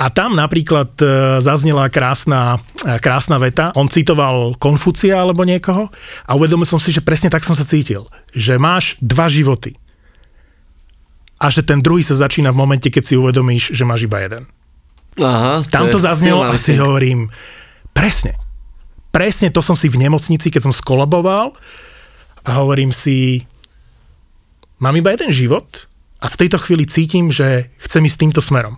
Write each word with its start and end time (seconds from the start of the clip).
A 0.00 0.08
tam 0.08 0.32
napríklad 0.32 0.96
e, 0.96 1.04
zaznela 1.44 1.92
krásna, 1.92 2.56
e, 2.88 2.96
krásna 3.04 3.36
veta. 3.36 3.68
On 3.76 3.84
citoval 3.84 4.56
Konfucia 4.56 5.20
alebo 5.20 5.44
niekoho 5.44 5.92
a 6.24 6.30
uvedomil 6.32 6.64
som 6.64 6.80
si, 6.80 6.88
že 6.88 7.04
presne 7.04 7.28
tak 7.28 7.44
som 7.44 7.52
sa 7.52 7.68
cítil. 7.68 8.08
Že 8.32 8.56
máš 8.56 8.96
dva 9.04 9.28
životy. 9.28 9.76
A 11.36 11.52
že 11.52 11.60
ten 11.60 11.84
druhý 11.84 12.00
sa 12.00 12.16
začína 12.16 12.48
v 12.48 12.60
momente, 12.64 12.88
keď 12.88 13.02
si 13.04 13.14
uvedomíš, 13.16 13.76
že 13.76 13.84
máš 13.84 14.08
iba 14.08 14.24
jeden. 14.24 14.48
Aha, 15.20 15.68
Tam 15.68 15.92
to 15.92 16.00
zaznelo 16.00 16.48
a 16.48 16.56
si 16.56 16.80
hovorím, 16.80 17.28
presne. 17.92 18.40
Presne 19.12 19.52
to 19.52 19.60
som 19.60 19.76
si 19.76 19.92
v 19.92 20.00
nemocnici, 20.00 20.48
keď 20.48 20.70
som 20.70 20.74
skolaboval 20.76 21.52
a 22.46 22.50
hovorím 22.56 22.94
si, 22.94 23.44
mám 24.80 24.96
iba 24.96 25.12
jeden 25.12 25.28
život 25.28 25.89
a 26.20 26.28
v 26.28 26.38
tejto 26.38 26.60
chvíli 26.60 26.84
cítim, 26.84 27.32
že 27.32 27.72
chcem 27.80 28.04
ísť 28.04 28.18
týmto 28.20 28.40
smerom. 28.44 28.76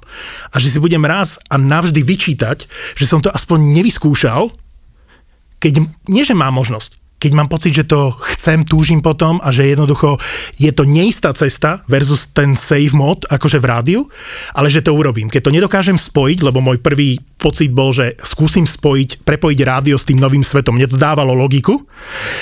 A 0.54 0.62
že 0.62 0.70
si 0.70 0.79
budem 0.79 1.02
raz 1.02 1.43
a 1.50 1.58
navždy 1.58 2.07
vyčítať, 2.07 2.70
že 2.94 3.04
som 3.04 3.18
to 3.18 3.34
aspoň 3.34 3.82
nevyskúšal, 3.82 4.54
keď 5.58 5.82
nie, 6.07 6.22
že 6.22 6.39
mám 6.39 6.54
možnosť, 6.54 7.01
keď 7.22 7.39
mám 7.39 7.46
pocit, 7.46 7.71
že 7.71 7.86
to 7.86 8.18
chcem, 8.35 8.67
túžim 8.67 8.99
potom 8.99 9.39
a 9.39 9.54
že 9.54 9.71
jednoducho 9.71 10.18
je 10.58 10.75
to 10.75 10.82
neistá 10.82 11.31
cesta 11.31 11.86
versus 11.86 12.26
ten 12.35 12.58
save 12.58 12.90
mod, 12.90 13.22
akože 13.31 13.62
v 13.62 13.67
rádiu, 13.71 14.00
ale 14.50 14.67
že 14.67 14.82
to 14.82 14.90
urobím. 14.90 15.31
Keď 15.31 15.46
to 15.46 15.54
nedokážem 15.54 15.95
spojiť, 15.95 16.43
lebo 16.43 16.58
môj 16.58 16.82
prvý 16.82 17.22
pocit 17.39 17.71
bol, 17.71 17.95
že 17.95 18.18
skúsim 18.26 18.67
spojiť, 18.67 19.22
prepojiť 19.22 19.58
rádio 19.62 19.95
s 19.95 20.07
tým 20.07 20.18
novým 20.18 20.43
svetom. 20.43 20.75
Mne 20.75 20.90
to 20.90 20.98
dávalo 20.98 21.35
logiku, 21.35 21.79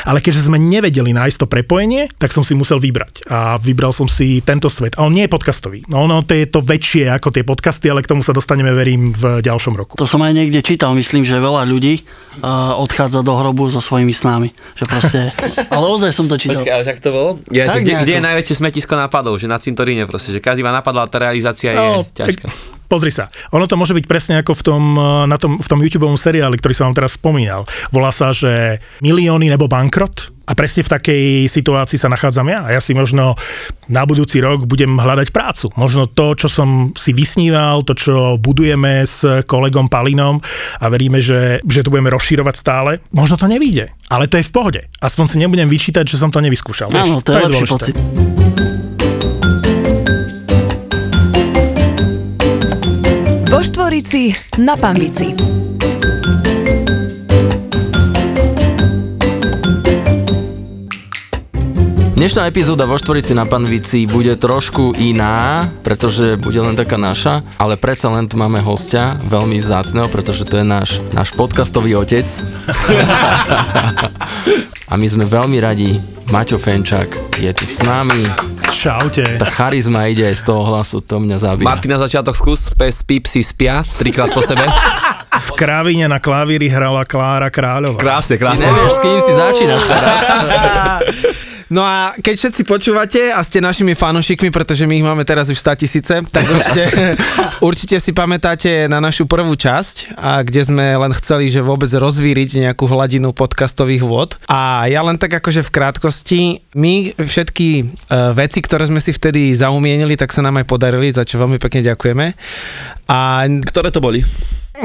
ale 0.08 0.24
keďže 0.24 0.48
sme 0.48 0.56
nevedeli 0.56 1.12
nájsť 1.12 1.44
to 1.44 1.46
prepojenie, 1.48 2.08
tak 2.16 2.32
som 2.32 2.40
si 2.40 2.56
musel 2.56 2.80
vybrať. 2.80 3.28
A 3.28 3.60
vybral 3.60 3.92
som 3.92 4.08
si 4.08 4.40
tento 4.40 4.72
svet. 4.72 4.96
A 4.96 5.04
on 5.04 5.12
nie 5.12 5.24
je 5.28 5.32
podcastový. 5.32 5.84
No, 5.88 6.08
ono 6.08 6.24
to 6.24 6.36
je 6.36 6.48
to 6.48 6.60
väčšie 6.60 7.08
ako 7.12 7.32
tie 7.32 7.44
podcasty, 7.44 7.88
ale 7.88 8.04
k 8.04 8.12
tomu 8.12 8.20
sa 8.20 8.36
dostaneme, 8.36 8.72
verím, 8.72 9.12
v 9.12 9.40
ďalšom 9.40 9.74
roku. 9.76 9.96
To 9.96 10.08
som 10.08 10.20
aj 10.20 10.36
niekde 10.36 10.60
čítal, 10.60 10.92
myslím, 10.92 11.24
že 11.24 11.40
veľa 11.40 11.64
ľudí 11.64 12.04
uh, 12.44 12.76
odchádza 12.76 13.24
do 13.24 13.32
hrobu 13.36 13.72
so 13.72 13.80
svojimi 13.80 14.12
snami. 14.12 14.52
Že 14.72 14.84
proste, 14.86 15.20
ale 15.68 15.84
ozaj 15.86 16.10
som 16.10 16.24
to 16.24 16.34
čítal. 16.34 16.56
Počkaj, 16.56 16.72
ale 16.72 16.84
tak 16.84 16.98
to 16.98 17.10
bolo? 17.10 17.28
Ja, 17.48 17.66
Tak 17.66 17.80
že 17.80 17.80
kde, 17.80 17.92
nejako. 17.92 18.04
kde, 18.04 18.12
je 18.12 18.22
najväčšie 18.22 18.54
smetisko 18.56 18.94
nápadov? 18.94 19.34
Že 19.36 19.46
na 19.46 19.58
cintoríne 19.58 20.04
proste, 20.04 20.30
že 20.30 20.38
každý 20.38 20.60
má 20.60 20.70
napadla, 20.70 21.04
tá 21.04 21.18
realizácia 21.18 21.72
No, 21.72 22.02
je 22.02 22.16
ťažká. 22.16 22.46
Pozri 22.90 23.14
sa, 23.14 23.30
ono 23.54 23.70
to 23.70 23.78
môže 23.78 23.94
byť 23.94 24.06
presne 24.10 24.34
ako 24.42 24.50
v 24.50 24.62
tom, 24.66 24.82
eh, 24.98 25.30
na 25.30 25.38
tom, 25.38 25.62
v 25.62 25.68
tom 25.70 25.78
YouTube 25.78 26.10
seriáli, 26.18 26.58
ktorý 26.58 26.74
som 26.74 26.90
vám 26.90 26.98
teraz 26.98 27.14
spomínal. 27.14 27.62
Volá 27.94 28.10
sa, 28.10 28.34
že 28.34 28.82
milióny 28.98 29.46
nebo 29.46 29.70
bankrot 29.70 30.34
a 30.50 30.52
presne 30.58 30.82
v 30.82 30.90
takej 30.90 31.24
situácii 31.46 31.94
sa 31.94 32.10
nachádzam 32.10 32.50
ja. 32.50 32.66
A 32.66 32.74
ja 32.74 32.80
si 32.82 32.90
možno 32.90 33.38
na 33.86 34.02
budúci 34.02 34.42
rok 34.42 34.66
budem 34.66 34.98
hľadať 34.98 35.30
prácu. 35.30 35.70
Možno 35.78 36.10
to, 36.10 36.34
čo 36.34 36.50
som 36.50 36.90
si 36.98 37.14
vysníval, 37.14 37.86
to, 37.86 37.94
čo 37.94 38.34
budujeme 38.34 39.06
s 39.06 39.22
kolegom 39.46 39.86
Palinom 39.86 40.42
a 40.82 40.84
veríme, 40.90 41.22
že, 41.22 41.62
že 41.62 41.86
to 41.86 41.94
budeme 41.94 42.10
rozširovať 42.10 42.54
stále, 42.58 42.98
možno 43.14 43.38
to 43.38 43.46
nevíde. 43.46 43.94
Ale 44.10 44.26
to 44.26 44.42
je 44.42 44.48
v 44.50 44.54
pohode. 44.54 44.80
Aspoň 44.98 45.24
si 45.30 45.36
nebudem 45.38 45.70
vyčítať, 45.70 46.02
že 46.02 46.18
som 46.18 46.34
to 46.34 46.42
nevyskúšal. 46.42 46.90
Áno, 46.90 47.22
to 47.22 47.30
je 47.30 47.46
lepší 47.46 47.66
dôležité. 47.70 47.70
pocit. 47.70 48.69
Vo 53.60 53.68
Štvorici 53.68 54.32
na 54.56 54.72
Pambici. 54.72 55.36
Dnešná 62.16 62.48
epizóda 62.48 62.88
vo 62.88 62.96
Štvorici 62.96 63.36
na 63.36 63.44
Panvici 63.44 64.08
bude 64.08 64.32
trošku 64.40 64.96
iná, 64.96 65.68
pretože 65.84 66.40
bude 66.40 66.56
len 66.56 66.72
taká 66.72 66.96
naša, 66.96 67.44
ale 67.60 67.76
predsa 67.76 68.08
len 68.08 68.32
tu 68.32 68.40
máme 68.40 68.64
hostia, 68.64 69.20
veľmi 69.28 69.60
vzácneho, 69.60 70.08
pretože 70.08 70.48
to 70.48 70.56
je 70.56 70.64
náš, 70.64 71.04
náš 71.12 71.36
podcastový 71.36 72.00
otec. 72.00 72.24
A 74.88 74.96
my 74.96 75.04
sme 75.04 75.28
veľmi 75.28 75.60
radi, 75.60 76.00
Maťo 76.32 76.56
Fenčák 76.56 77.36
je 77.36 77.52
tu 77.52 77.68
s 77.68 77.84
nami, 77.84 78.24
Čaute. 78.70 79.36
tá 79.36 79.48
charizma 79.50 80.06
ide 80.06 80.24
aj 80.24 80.36
z 80.40 80.44
toho 80.46 80.62
hlasu, 80.64 81.02
to 81.02 81.18
mňa 81.18 81.36
zabíja. 81.36 81.66
Martina, 81.66 81.98
začiatok 81.98 82.38
skús, 82.38 82.70
pes, 82.72 83.02
pip, 83.02 83.26
si 83.26 83.42
spia, 83.42 83.82
trikrát 83.98 84.30
po 84.30 84.40
sebe. 84.40 84.62
V 85.30 85.48
Kravine 85.54 86.06
na 86.06 86.18
klavíri 86.18 86.70
hrala 86.70 87.02
Klára 87.04 87.50
Kráľová. 87.50 87.98
Krásne, 87.98 88.38
Ty 88.38 88.42
krásne. 88.46 88.66
nevieš, 88.66 88.92
s 88.94 88.98
kým 89.02 89.18
si 89.20 89.32
začínaš 89.34 89.82
teraz. 89.84 90.18
No 91.70 91.86
a 91.86 92.18
keď 92.18 92.34
všetci 92.34 92.62
počúvate 92.66 93.30
a 93.30 93.38
ste 93.46 93.62
našimi 93.62 93.94
fanúšikmi, 93.94 94.50
pretože 94.50 94.90
my 94.90 94.98
ich 94.98 95.06
máme 95.06 95.22
teraz 95.22 95.46
už 95.54 95.62
100 95.62 95.80
tisíce, 95.86 96.14
tak 96.26 96.44
určite, 96.50 96.82
určite 97.70 97.96
si 98.02 98.10
pamätáte 98.10 98.90
na 98.90 98.98
našu 98.98 99.30
prvú 99.30 99.54
časť, 99.54 100.18
a 100.18 100.42
kde 100.42 100.66
sme 100.66 100.86
len 100.98 101.14
chceli, 101.14 101.46
že 101.46 101.62
vôbec 101.62 101.86
rozvíriť 101.86 102.66
nejakú 102.66 102.90
hladinu 102.90 103.30
podcastových 103.30 104.02
vôd. 104.02 104.34
A 104.50 104.90
ja 104.90 104.98
len 105.06 105.14
tak 105.14 105.38
akože 105.38 105.62
v 105.62 105.70
krátkosti, 105.70 106.40
my 106.74 107.14
všetky 107.14 107.68
uh, 107.86 108.34
veci, 108.34 108.58
ktoré 108.66 108.90
sme 108.90 108.98
si 108.98 109.14
vtedy 109.14 109.54
zaumienili, 109.54 110.18
tak 110.18 110.34
sa 110.34 110.42
nám 110.42 110.58
aj 110.58 110.66
podarili, 110.66 111.14
za 111.14 111.22
čo 111.22 111.38
veľmi 111.38 111.62
pekne 111.62 111.86
ďakujeme. 111.86 112.26
A 113.06 113.46
Ktoré 113.46 113.94
to 113.94 114.02
boli? 114.02 114.26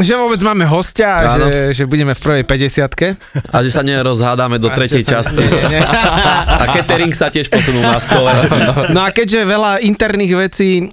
Že 0.01 0.13
vôbec 0.17 0.41
máme 0.41 0.65
hostia 0.67 1.19
a 1.19 1.23
že, 1.31 1.75
že 1.75 1.83
budeme 1.87 2.15
v 2.15 2.21
prvej 2.21 2.43
50 2.43 3.53
A 3.53 3.57
že 3.63 3.69
sa 3.71 3.83
nerozhádame 3.83 4.59
do 4.59 4.67
A 4.71 4.75
tretej 4.75 5.03
časti. 5.05 5.43
Nie, 5.55 5.79
nie. 5.79 5.81
A 5.81 6.65
catering 6.73 7.13
sa 7.15 7.31
tiež 7.31 7.47
posunul 7.47 7.83
na 7.85 7.99
stole. 8.01 8.31
No 8.91 9.05
a 9.05 9.09
keďže 9.13 9.47
veľa 9.47 9.83
interných 9.85 10.33
vecí 10.35 10.69
e, 10.79 10.83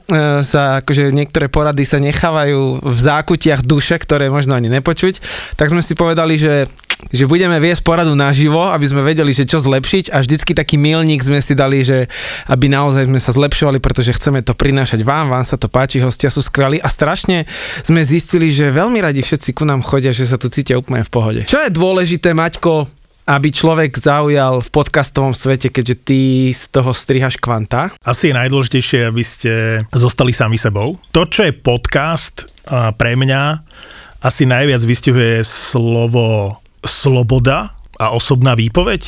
sa, 0.44 0.84
akože 0.84 1.10
niektoré 1.10 1.50
porady 1.50 1.82
sa 1.82 1.98
nechávajú 1.98 2.82
v 2.82 2.98
zákutiach 2.98 3.66
duše, 3.66 3.98
ktoré 3.98 4.30
možno 4.30 4.54
ani 4.54 4.70
nepočuť, 4.70 5.18
tak 5.58 5.72
sme 5.72 5.82
si 5.82 5.94
povedali, 5.98 6.38
že 6.38 6.66
že 7.10 7.26
budeme 7.26 7.58
viesť 7.58 7.82
poradu 7.82 8.14
naživo, 8.14 8.70
aby 8.70 8.86
sme 8.86 9.02
vedeli, 9.02 9.34
že 9.34 9.48
čo 9.48 9.58
zlepšiť 9.58 10.14
a 10.14 10.22
vždycky 10.22 10.54
taký 10.54 10.78
milník 10.78 11.24
sme 11.24 11.42
si 11.42 11.58
dali, 11.58 11.82
že 11.82 12.06
aby 12.46 12.70
naozaj 12.70 13.10
sme 13.10 13.18
sa 13.18 13.34
zlepšovali, 13.34 13.82
pretože 13.82 14.14
chceme 14.14 14.44
to 14.44 14.54
prinášať 14.54 15.02
vám, 15.02 15.32
vám 15.32 15.42
sa 15.42 15.58
to 15.58 15.66
páči, 15.66 15.98
hostia 15.98 16.30
sú 16.30 16.44
skvelí 16.44 16.78
a 16.78 16.86
strašne 16.86 17.48
sme 17.82 18.04
zistili, 18.06 18.52
že 18.52 18.70
veľmi 18.70 19.02
radi 19.02 19.24
všetci 19.24 19.56
ku 19.56 19.66
nám 19.66 19.82
chodia, 19.82 20.14
že 20.14 20.30
sa 20.30 20.38
tu 20.38 20.46
cítia 20.52 20.78
úplne 20.78 21.02
v 21.02 21.10
pohode. 21.10 21.40
Čo 21.48 21.64
je 21.66 21.74
dôležité, 21.74 22.36
Maťko, 22.36 22.86
aby 23.22 23.54
človek 23.54 23.94
zaujal 23.94 24.58
v 24.62 24.68
podcastovom 24.74 25.30
svete, 25.30 25.70
keďže 25.70 25.96
ty 26.02 26.20
z 26.50 26.62
toho 26.74 26.90
strihaš 26.90 27.38
kvanta? 27.38 27.94
Asi 28.02 28.30
je 28.30 28.38
najdôležitejšie, 28.38 29.00
aby 29.06 29.22
ste 29.22 29.52
zostali 29.94 30.34
sami 30.34 30.58
sebou. 30.58 30.98
To, 31.14 31.22
čo 31.26 31.46
je 31.46 31.54
podcast 31.54 32.50
pre 32.98 33.14
mňa, 33.14 33.62
asi 34.22 34.42
najviac 34.46 34.82
vystihuje 34.82 35.42
slovo 35.46 36.61
sloboda 36.82 37.72
a 37.98 38.10
osobná 38.10 38.58
výpoveď. 38.58 39.02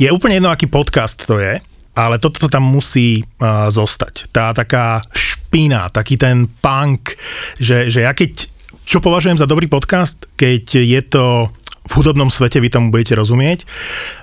Je 0.00 0.08
úplne 0.08 0.40
jedno, 0.40 0.50
aký 0.50 0.66
podcast 0.66 1.20
to 1.28 1.36
je, 1.38 1.60
ale 1.98 2.16
toto 2.22 2.48
tam 2.48 2.64
musí 2.64 3.20
uh, 3.20 3.68
zostať. 3.68 4.32
Tá 4.32 4.54
taká 4.56 5.02
špina, 5.12 5.92
taký 5.92 6.16
ten 6.16 6.48
punk, 6.48 7.18
že, 7.58 7.92
že 7.92 8.06
ja 8.06 8.12
keď, 8.14 8.48
čo 8.86 9.04
považujem 9.04 9.36
za 9.36 9.50
dobrý 9.50 9.66
podcast, 9.66 10.30
keď 10.38 10.64
je 10.78 11.00
to 11.02 11.24
v 11.88 11.92
hudobnom 11.96 12.28
svete 12.28 12.60
vy 12.60 12.68
tomu 12.68 12.92
budete 12.92 13.16
rozumieť. 13.16 13.64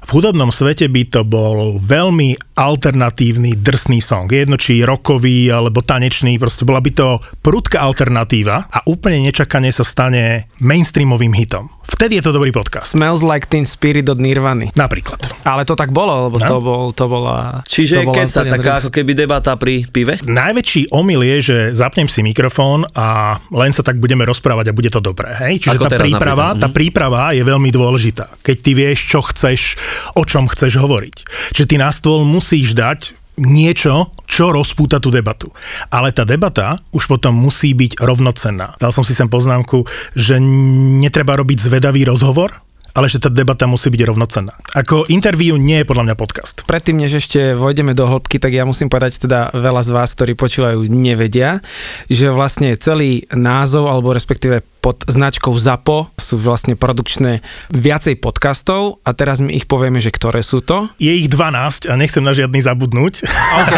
V 0.05 0.09
hudobnom 0.13 0.53
svete 0.53 0.85
by 0.85 1.03
to 1.09 1.25
bol 1.25 1.81
veľmi 1.81 2.37
alternatívny, 2.53 3.57
drsný 3.57 3.99
song. 4.05 4.29
Jedno 4.29 4.53
či 4.55 4.85
rokový 4.85 5.49
alebo 5.49 5.81
tanečný, 5.81 6.37
proste 6.37 6.61
bola 6.61 6.77
by 6.77 6.91
to 6.93 7.17
prudká 7.41 7.81
alternatíva 7.81 8.69
a 8.69 8.85
úplne 8.85 9.25
nečakane 9.25 9.73
sa 9.73 9.81
stane 9.81 10.45
mainstreamovým 10.61 11.33
hitom. 11.33 11.65
Vtedy 11.85 12.17
je 12.17 12.23
to 12.23 12.31
dobrý 12.31 12.49
podcast. 12.49 12.91
Smells 12.91 13.21
like 13.21 13.45
Teen 13.45 13.63
Spirit 13.63 14.05
od 14.05 14.17
Nirvany. 14.17 14.73
Napríklad. 14.73 15.21
Ale 15.41 15.63
to 15.63 15.73
tak 15.73 15.89
bolo, 15.89 16.27
lebo 16.27 16.37
No. 16.37 16.43
to, 16.43 16.57
bol, 16.59 16.83
to 16.91 17.05
bola... 17.05 17.61
Čiže 17.63 18.01
to 18.01 18.09
bola 18.09 18.15
keď 18.15 18.27
sa 18.27 18.41
úplne 18.41 18.53
taká 18.57 18.71
ako 18.79 18.89
keby 18.89 19.11
debata 19.13 19.51
pri 19.53 19.85
pive? 19.85 20.17
Najväčší 20.19 20.89
omyl 20.89 21.21
je, 21.23 21.37
že 21.41 21.57
zapnem 21.71 22.05
si 22.05 22.19
mikrofón 22.19 22.89
a 22.91 23.37
len 23.49 23.69
sa 23.69 23.81
tak 23.81 23.95
budeme 23.95 24.25
rozprávať 24.25 24.69
a 24.69 24.73
bude 24.73 24.89
to 24.89 24.99
dobré. 24.99 25.37
Hej? 25.39 25.61
Čiže 25.61 25.77
Ako 25.77 25.85
tá 25.87 25.97
príprava, 25.97 26.45
napríklad. 26.51 26.59
tá 26.59 26.67
príprava 26.69 27.23
je 27.31 27.43
veľmi 27.43 27.69
dôležitá. 27.69 28.25
Keď 28.41 28.57
ty 28.59 28.71
vieš, 28.73 28.99
čo 29.05 29.19
chceš, 29.21 29.77
o 30.13 30.23
čom 30.23 30.45
chceš 30.45 30.75
hovoriť. 30.75 31.15
Čiže 31.53 31.69
ty 31.69 31.75
na 31.77 31.89
stôl 31.89 32.21
musíš 32.21 32.73
dať 32.73 33.13
niečo, 33.37 34.11
čo 34.25 34.51
rozpúta 34.51 34.99
tú 34.99 35.13
debatu. 35.13 35.51
Ale 35.93 36.11
tá 36.11 36.25
debata 36.25 36.81
už 36.91 37.07
potom 37.07 37.35
musí 37.35 37.75
byť 37.75 38.01
rovnocenná. 38.01 38.79
Dal 38.81 38.91
som 38.91 39.05
si 39.05 39.13
sem 39.13 39.29
poznámku, 39.29 39.85
že 40.17 40.39
netreba 40.41 41.37
robiť 41.37 41.57
zvedavý 41.61 42.07
rozhovor, 42.07 42.64
ale 42.95 43.11
že 43.11 43.19
tá 43.19 43.27
debata 43.27 43.67
musí 43.67 43.91
byť 43.91 44.01
rovnocenná. 44.07 44.55
Ako 44.71 45.11
interview 45.11 45.59
nie 45.59 45.83
je 45.83 45.85
podľa 45.85 46.09
mňa 46.09 46.15
podcast. 46.15 46.63
Predtým, 46.63 47.03
než 47.03 47.19
ešte 47.19 47.51
vojdeme 47.53 47.91
do 47.91 48.07
hĺbky, 48.07 48.39
tak 48.39 48.55
ja 48.55 48.63
musím 48.63 48.87
povedať 48.87 49.19
teda 49.27 49.51
veľa 49.51 49.83
z 49.83 49.91
vás, 49.91 50.15
ktorí 50.15 50.39
počúvajú, 50.39 50.87
nevedia, 50.87 51.59
že 52.07 52.31
vlastne 52.31 52.79
celý 52.79 53.27
názov, 53.35 53.91
alebo 53.91 54.15
respektíve 54.15 54.63
pod 54.79 55.03
značkou 55.09 55.51
ZAPO 55.57 56.13
sú 56.15 56.37
vlastne 56.37 56.77
produkčné 56.77 57.41
viacej 57.73 58.21
podcastov 58.21 59.01
a 59.01 59.17
teraz 59.17 59.41
my 59.41 59.49
ich 59.49 59.65
povieme, 59.65 59.97
že 59.97 60.13
ktoré 60.13 60.45
sú 60.45 60.61
to. 60.61 60.87
Je 61.01 61.09
ich 61.09 61.27
12 61.27 61.89
a 61.89 61.93
nechcem 61.97 62.21
na 62.21 62.37
žiadny 62.37 62.61
zabudnúť. 62.61 63.25
OK. 63.65 63.73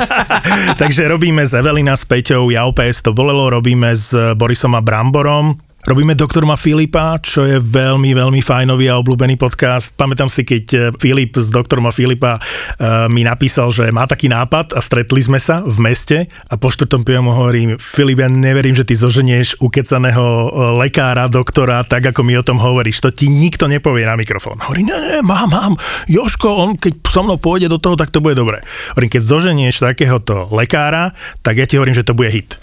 Takže 0.80 1.10
robíme 1.10 1.44
s 1.44 1.52
Evelina, 1.52 1.98
s 1.98 2.06
Peťou, 2.06 2.48
ja 2.48 2.64
OPS 2.70 3.04
to 3.04 3.10
bolelo, 3.10 3.50
robíme 3.50 3.90
s 3.90 4.14
Borisom 4.38 4.78
a 4.78 4.80
Bramborom, 4.80 5.58
Robíme 5.80 6.12
Doktor 6.12 6.44
ma 6.44 6.60
Filipa, 6.60 7.16
čo 7.24 7.48
je 7.48 7.56
veľmi, 7.56 8.12
veľmi 8.12 8.44
fajnový 8.44 8.92
a 8.92 9.00
obľúbený 9.00 9.40
podcast. 9.40 9.96
Pamätám 9.96 10.28
si, 10.28 10.44
keď 10.44 10.64
eh, 10.76 10.80
Filip 11.00 11.40
z 11.40 11.48
Doktor 11.48 11.80
ma 11.80 11.88
Filipa 11.88 12.36
uh, 12.36 13.08
mi 13.08 13.24
napísal, 13.24 13.72
že 13.72 13.88
má 13.88 14.04
taký 14.04 14.28
nápad 14.28 14.76
a 14.76 14.80
stretli 14.84 15.24
sme 15.24 15.40
sa 15.40 15.64
v 15.64 15.80
meste 15.80 16.28
a 16.52 16.54
po 16.60 16.68
štvrtom 16.68 17.00
pivu 17.00 17.24
mu 17.24 17.32
hovorím, 17.32 17.80
Filip, 17.80 18.20
ja 18.20 18.28
neverím, 18.28 18.76
že 18.76 18.84
ty 18.84 18.92
zoženieš 18.92 19.56
ukecaného 19.64 20.20
eh, 20.20 20.48
lekára, 20.84 21.32
doktora, 21.32 21.80
tak 21.88 22.12
ako 22.12 22.28
mi 22.28 22.36
o 22.36 22.44
tom 22.44 22.60
hovoríš. 22.60 23.00
To 23.00 23.08
ti 23.08 23.32
nikto 23.32 23.64
nepovie 23.64 24.04
na 24.04 24.20
mikrofón. 24.20 24.60
Hovorí, 24.60 24.84
ne, 24.84 24.92
ne, 25.00 25.18
mám, 25.24 25.48
mám. 25.48 25.72
Joško, 26.12 26.60
on 26.60 26.76
keď 26.76 27.08
so 27.08 27.24
mnou 27.24 27.40
pôjde 27.40 27.72
do 27.72 27.80
toho, 27.80 27.96
tak 27.96 28.12
to 28.12 28.20
bude 28.20 28.36
dobre. 28.36 28.60
Hovorím, 28.92 29.16
keď 29.16 29.22
zoženieš 29.24 29.80
takéhoto 29.80 30.44
lekára, 30.52 31.16
tak 31.40 31.56
ja 31.56 31.64
ti 31.64 31.80
hovorím, 31.80 31.96
že 31.96 32.04
to 32.04 32.12
bude 32.12 32.28
hit. 32.28 32.60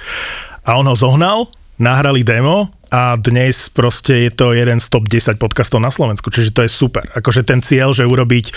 A 0.70 0.78
on 0.78 0.86
ho 0.86 0.94
zohnal, 0.94 1.50
nahrali 1.82 2.22
demo 2.22 2.77
a 2.92 3.20
dnes 3.20 3.70
proste 3.70 4.28
je 4.28 4.32
to 4.32 4.56
jeden 4.56 4.80
z 4.80 4.88
top 4.88 5.08
10 5.10 5.36
podcastov 5.36 5.84
na 5.84 5.92
Slovensku, 5.92 6.32
čiže 6.32 6.56
to 6.56 6.64
je 6.64 6.72
super. 6.72 7.04
Akože 7.14 7.44
ten 7.44 7.60
cieľ, 7.60 7.92
že 7.92 8.08
urobiť 8.08 8.52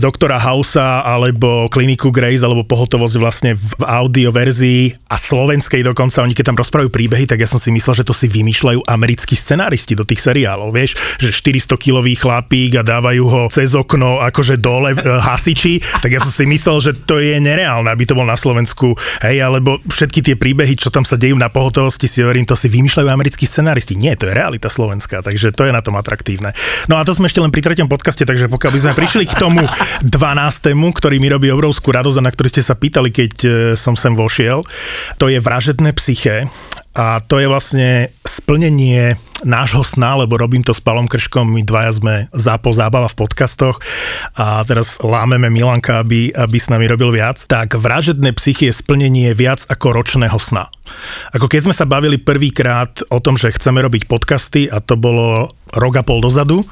doktora 0.00 0.40
Hausa 0.40 1.04
alebo 1.04 1.68
kliniku 1.68 2.08
Grace 2.08 2.42
alebo 2.42 2.64
pohotovosť 2.64 3.16
vlastne 3.20 3.50
v 3.52 3.82
audio 3.84 4.32
verzii 4.32 4.96
a 5.12 5.16
slovenskej 5.16 5.84
dokonca, 5.84 6.24
oni 6.24 6.32
keď 6.32 6.52
tam 6.52 6.60
rozprávajú 6.60 6.90
príbehy, 6.92 7.24
tak 7.28 7.40
ja 7.42 7.48
som 7.48 7.60
si 7.60 7.72
myslel, 7.72 8.02
že 8.02 8.06
to 8.06 8.14
si 8.16 8.26
vymýšľajú 8.28 8.84
americkí 8.88 9.34
scenáristi 9.36 9.96
do 9.96 10.04
tých 10.04 10.20
seriálov, 10.24 10.72
vieš, 10.72 10.96
že 11.18 11.32
400 11.32 11.74
kilový 11.80 12.14
chlapík 12.16 12.80
a 12.80 12.82
dávajú 12.86 13.24
ho 13.24 13.42
cez 13.52 13.72
okno 13.72 14.20
akože 14.24 14.60
dole 14.60 14.94
e, 14.94 14.98
hasiči, 15.00 15.80
tak 16.00 16.14
ja 16.14 16.20
som 16.20 16.32
si 16.32 16.44
myslel, 16.44 16.76
že 16.80 16.92
to 16.94 17.18
je 17.18 17.40
nereálne, 17.40 17.88
aby 17.88 18.04
to 18.04 18.16
bol 18.16 18.28
na 18.28 18.36
Slovensku, 18.36 18.94
hej, 19.24 19.42
alebo 19.42 19.80
všetky 19.88 20.20
tie 20.22 20.36
príbehy, 20.36 20.76
čo 20.76 20.92
tam 20.92 21.02
sa 21.02 21.16
dejú 21.16 21.34
na 21.34 21.48
pohotovosti, 21.48 22.04
si 22.04 22.20
hovorím, 22.20 22.48
to 22.48 22.54
si 22.54 22.68
vymýšľajú 22.68 23.08
americkí 23.08 23.44
scenáristi. 23.48 23.96
Nie, 23.96 24.14
to 24.14 24.28
je 24.28 24.36
realita 24.36 24.70
slovenská, 24.70 25.24
takže 25.24 25.50
to 25.56 25.66
je 25.66 25.72
na 25.72 25.80
tom 25.80 25.96
atraktívne. 25.96 26.52
No 26.86 27.00
a 27.00 27.02
to 27.02 27.16
sme 27.16 27.26
ešte 27.26 27.40
len 27.42 27.50
pri 27.50 27.64
treťom 27.64 27.88
podcaste, 27.90 28.22
takže 28.22 28.46
pokiaľ 28.52 28.70
by 28.70 28.80
sme 28.80 28.92
prišli 28.94 29.24
k 29.26 29.34
tomu 29.40 29.57
12., 30.04 30.74
ktorý 30.74 31.16
mi 31.18 31.28
robí 31.30 31.48
obrovskú 31.50 31.90
radosť 31.94 32.18
a 32.20 32.26
na 32.26 32.32
ktorý 32.32 32.48
ste 32.52 32.62
sa 32.62 32.78
pýtali, 32.78 33.10
keď 33.10 33.32
e, 33.42 33.48
som 33.74 33.98
sem 33.98 34.14
vošiel, 34.14 34.62
to 35.16 35.30
je 35.30 35.38
vražedné 35.42 35.94
psyché 35.96 36.46
a 36.98 37.22
to 37.22 37.38
je 37.38 37.46
vlastne 37.46 38.10
splnenie 38.26 39.14
nášho 39.46 39.86
sna, 39.86 40.18
lebo 40.18 40.34
robím 40.34 40.66
to 40.66 40.74
s 40.74 40.82
Palom 40.82 41.06
Krškom, 41.06 41.46
my 41.46 41.62
dvaja 41.62 41.94
sme 41.94 42.14
zápo 42.34 42.74
zábava 42.74 43.06
v 43.06 43.18
podcastoch 43.22 43.78
a 44.34 44.66
teraz 44.66 44.98
lámeme 44.98 45.46
Milanka, 45.46 46.02
aby, 46.02 46.34
aby 46.34 46.58
s 46.58 46.66
nami 46.66 46.90
robil 46.90 47.14
viac. 47.14 47.46
Tak 47.46 47.78
vražedné 47.78 48.34
psychy 48.34 48.70
je 48.70 48.74
splnenie 48.74 49.30
viac 49.30 49.62
ako 49.70 49.94
ročného 49.94 50.34
sna. 50.42 50.66
Ako 51.36 51.46
keď 51.46 51.70
sme 51.70 51.74
sa 51.76 51.86
bavili 51.86 52.18
prvýkrát 52.18 52.98
o 53.14 53.22
tom, 53.22 53.38
že 53.38 53.54
chceme 53.54 53.78
robiť 53.78 54.10
podcasty 54.10 54.66
a 54.66 54.82
to 54.82 54.98
bolo 54.98 55.54
rok 55.74 56.00
a 56.00 56.02
pol 56.06 56.22
dozadu, 56.22 56.64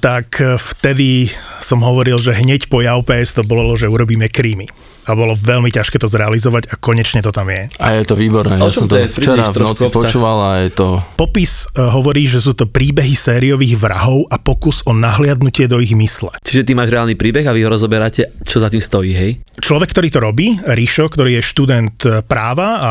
tak 0.00 0.40
vtedy 0.40 1.32
som 1.60 1.82
hovoril, 1.82 2.18
že 2.18 2.34
hneď 2.34 2.70
po 2.70 2.80
JAUPS 2.82 3.38
to 3.38 3.42
bolo, 3.42 3.74
že 3.74 3.90
urobíme 3.90 4.30
krímy. 4.30 4.70
A 5.08 5.16
bolo 5.16 5.32
veľmi 5.32 5.72
ťažké 5.72 5.96
to 5.96 6.04
zrealizovať 6.04 6.68
a 6.68 6.76
konečne 6.76 7.24
to 7.24 7.32
tam 7.32 7.48
je. 7.48 7.72
A 7.80 7.96
je 7.96 8.04
to 8.04 8.12
výborné, 8.12 8.60
ja 8.60 8.68
som 8.68 8.84
to 8.84 9.00
to 9.00 9.08
včera 9.08 9.48
v 9.48 9.64
noci 9.64 9.88
počúval 9.88 10.36
a 10.36 10.50
je 10.68 10.70
to... 10.76 11.00
Popis 11.16 11.64
e, 11.72 11.80
hovorí, 11.80 12.28
že 12.28 12.44
sú 12.44 12.52
to 12.52 12.68
príbehy 12.68 13.16
sériových 13.16 13.80
vrahov 13.80 14.28
a 14.28 14.36
pokus 14.36 14.84
o 14.84 14.92
nahliadnutie 14.92 15.64
do 15.64 15.80
ich 15.80 15.96
mysle. 15.96 16.36
Čiže 16.44 16.60
ty 16.60 16.72
máš 16.76 16.92
reálny 16.92 17.16
príbeh 17.16 17.48
a 17.48 17.56
vy 17.56 17.64
ho 17.64 17.72
rozoberáte, 17.72 18.36
čo 18.44 18.60
za 18.60 18.68
tým 18.68 18.84
stojí, 18.84 19.16
hej? 19.16 19.40
Človek, 19.58 19.96
ktorý 19.96 20.08
to 20.12 20.20
robí, 20.20 20.46
Ríšo, 20.60 21.08
ktorý 21.08 21.40
je 21.40 21.48
študent 21.56 21.98
e, 22.04 22.20
práva 22.20 22.68
a 22.76 22.90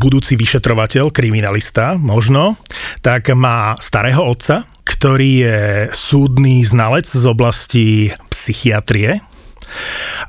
budúci 0.00 0.40
vyšetrovateľ, 0.40 1.12
kriminalista 1.12 1.94
možno, 2.00 2.56
tak 3.04 3.36
má 3.36 3.76
starého 3.76 4.24
otca, 4.24 4.49
ktorý 4.84 5.30
je 5.46 5.58
súdny 5.94 6.66
znalec 6.66 7.06
z 7.06 7.24
oblasti 7.24 8.10
psychiatrie 8.28 9.22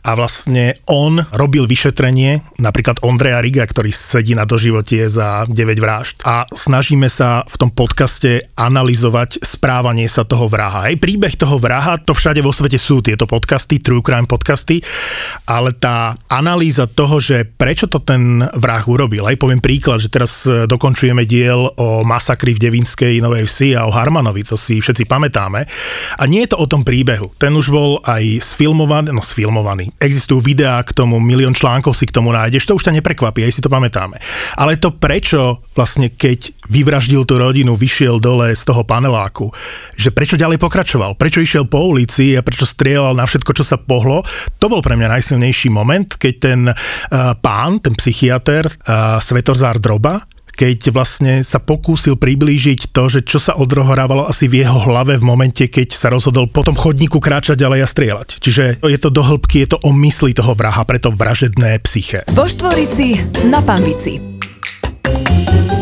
a 0.01 0.18
vlastne 0.18 0.81
on 0.89 1.21
robil 1.33 1.69
vyšetrenie, 1.69 2.42
napríklad 2.57 3.06
Ondreja 3.06 3.38
Riga, 3.38 3.65
ktorý 3.69 3.94
sedí 3.94 4.33
na 4.33 4.50
doživotie 4.50 5.06
za 5.06 5.45
9 5.45 5.77
vražd. 5.77 6.25
A 6.25 6.50
snažíme 6.50 7.06
sa 7.06 7.45
v 7.45 7.56
tom 7.62 7.69
podcaste 7.69 8.50
analyzovať 8.57 9.45
správanie 9.45 10.09
sa 10.09 10.25
toho 10.25 10.50
vraha. 10.50 10.89
Aj 10.89 10.95
príbeh 10.98 11.38
toho 11.38 11.62
vraha, 11.62 12.01
to 12.01 12.18
všade 12.18 12.42
vo 12.42 12.50
svete 12.50 12.81
sú 12.81 13.06
tieto 13.06 13.30
podcasty, 13.30 13.77
true 13.77 14.01
crime 14.01 14.25
podcasty, 14.25 14.81
ale 15.45 15.77
tá 15.77 16.18
analýza 16.33 16.89
toho, 16.89 17.21
že 17.21 17.45
prečo 17.45 17.86
to 17.86 18.01
ten 18.01 18.42
vrah 18.57 18.83
urobil. 18.89 19.30
Aj 19.30 19.38
poviem 19.38 19.62
príklad, 19.62 20.01
že 20.01 20.09
teraz 20.09 20.50
e, 20.50 20.65
dokončujeme 20.65 21.30
diel 21.30 21.69
o 21.77 22.01
masakri 22.01 22.57
v 22.57 22.62
Devinskej 22.69 23.21
Novej 23.21 23.45
Vsi 23.45 23.77
a 23.77 23.86
o 23.86 23.94
Harmanovi, 23.94 24.42
to 24.42 24.57
si 24.57 24.81
všetci 24.81 25.06
pamätáme. 25.06 25.62
A 26.18 26.24
nie 26.25 26.42
je 26.44 26.57
to 26.57 26.62
o 26.62 26.69
tom 26.69 26.81
príbehu. 26.81 27.30
Ten 27.38 27.53
už 27.53 27.69
bol 27.69 28.01
aj 28.01 28.42
sfilmovaný, 28.42 29.13
no 29.13 29.21
sfilmovaný. 29.21 29.91
Existujú 30.00 30.40
videá 30.40 30.80
k 30.86 30.96
tomu, 30.96 31.20
milión 31.20 31.52
článkov 31.52 31.98
si 31.98 32.08
k 32.08 32.16
tomu 32.16 32.32
nájdeš, 32.32 32.70
to 32.70 32.78
už 32.78 32.88
ťa 32.88 33.02
neprekvapí, 33.02 33.44
aj 33.44 33.54
si 33.54 33.64
to 33.64 33.70
pamätáme. 33.70 34.18
Ale 34.56 34.80
to 34.80 34.96
prečo 34.96 35.66
vlastne, 35.76 36.14
keď 36.14 36.56
vyvraždil 36.72 37.28
tú 37.28 37.36
rodinu, 37.36 37.76
vyšiel 37.76 38.24
dole 38.24 38.56
z 38.56 38.64
toho 38.64 38.88
paneláku, 38.88 39.52
že 40.00 40.14
prečo 40.16 40.40
ďalej 40.40 40.62
pokračoval, 40.62 41.20
prečo 41.20 41.44
išiel 41.44 41.68
po 41.68 41.84
ulici 41.84 42.38
a 42.38 42.46
prečo 42.46 42.64
strieľal 42.64 43.18
na 43.18 43.28
všetko, 43.28 43.52
čo 43.52 43.66
sa 43.68 43.76
pohlo, 43.76 44.24
to 44.58 44.72
bol 44.72 44.80
pre 44.80 44.96
mňa 44.96 45.20
najsilnejší 45.20 45.68
moment, 45.68 46.08
keď 46.16 46.34
ten 46.40 46.62
uh, 46.72 46.76
pán, 47.38 47.84
ten 47.84 47.92
psychiatr, 47.98 48.66
uh, 48.70 49.20
Svetorzár 49.20 49.84
Droba, 49.84 50.31
keď 50.53 50.94
vlastne 50.94 51.42
sa 51.42 51.57
pokúsil 51.57 52.19
priblížiť 52.19 52.92
to, 52.92 53.03
že 53.07 53.25
čo 53.25 53.39
sa 53.42 53.57
odrohorávalo 53.57 54.27
asi 54.27 54.45
v 54.45 54.63
jeho 54.63 54.80
hlave 54.86 55.18
v 55.18 55.25
momente, 55.25 55.65
keď 55.65 55.95
sa 55.95 56.12
rozhodol 56.12 56.51
po 56.51 56.62
tom 56.62 56.77
chodníku 56.77 57.18
kráčať 57.18 57.59
ďalej 57.59 57.80
a 57.83 57.88
strieľať. 57.88 58.30
Čiže 58.44 58.63
je 58.83 59.00
to 59.00 59.09
do 59.09 59.24
hĺbky, 59.24 59.63
je 59.65 59.74
to 59.74 59.80
o 59.81 59.92
mysli 59.95 60.36
toho 60.36 60.53
vraha, 60.53 60.86
preto 60.86 61.09
vražedné 61.09 61.81
psyché. 61.88 62.27
Vo 62.31 62.45
Štvorici 62.45 63.18
na 63.48 63.63
Pambici. 63.63 64.31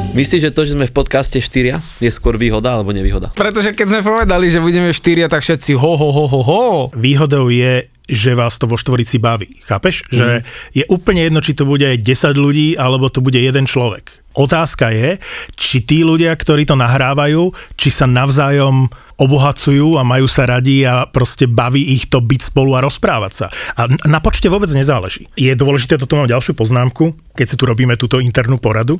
Myslíš, 0.10 0.50
že 0.50 0.52
to, 0.52 0.66
že 0.66 0.74
sme 0.74 0.90
v 0.90 0.96
podcaste 0.96 1.38
štyria, 1.38 1.78
je 2.02 2.10
skôr 2.10 2.36
výhoda 2.36 2.76
alebo 2.76 2.90
nevýhoda? 2.90 3.30
Pretože 3.38 3.78
keď 3.78 3.88
sme 3.88 4.02
povedali, 4.02 4.50
že 4.50 4.60
budeme 4.60 4.90
štyria, 4.90 5.30
tak 5.30 5.46
všetci 5.46 5.78
ho, 5.78 5.94
ho, 5.96 6.10
ho, 6.10 6.26
ho, 6.26 6.42
ho. 6.44 6.66
Výhodou 6.98 7.48
je, 7.54 7.86
že 8.10 8.34
vás 8.34 8.58
to 8.58 8.66
vo 8.66 8.76
štvorici 8.76 9.22
baví. 9.22 9.62
Chápeš? 9.70 10.10
Mm. 10.10 10.18
Že 10.18 10.28
je 10.74 10.84
úplne 10.90 11.22
jedno, 11.30 11.40
či 11.40 11.54
to 11.54 11.64
bude 11.70 11.86
10 11.86 12.04
ľudí, 12.34 12.74
alebo 12.76 13.08
to 13.14 13.22
bude 13.22 13.38
jeden 13.38 13.70
človek. 13.70 14.10
Otázka 14.34 14.94
je, 14.94 15.18
či 15.58 15.82
tí 15.82 16.06
ľudia, 16.06 16.34
ktorí 16.34 16.66
to 16.66 16.78
nahrávajú, 16.78 17.50
či 17.78 17.90
sa 17.90 18.06
navzájom 18.06 18.90
obohacujú 19.20 20.00
a 20.00 20.08
majú 20.08 20.32
sa 20.32 20.48
radi 20.48 20.88
a 20.88 21.04
proste 21.04 21.44
baví 21.44 21.84
ich 21.92 22.08
to 22.08 22.24
byť 22.24 22.56
spolu 22.56 22.80
a 22.80 22.84
rozprávať 22.86 23.34
sa. 23.36 23.48
A 23.76 23.92
na 24.08 24.24
počte 24.24 24.48
vôbec 24.48 24.72
nezáleží. 24.72 25.28
Je 25.36 25.52
dôležité, 25.60 26.00
toto 26.00 26.16
mám 26.16 26.32
ďalšiu 26.32 26.56
poznámku, 26.56 27.12
keď 27.36 27.46
si 27.52 27.56
tu 27.60 27.68
robíme 27.68 28.00
túto 28.00 28.24
internú 28.24 28.56
poradu, 28.64 28.96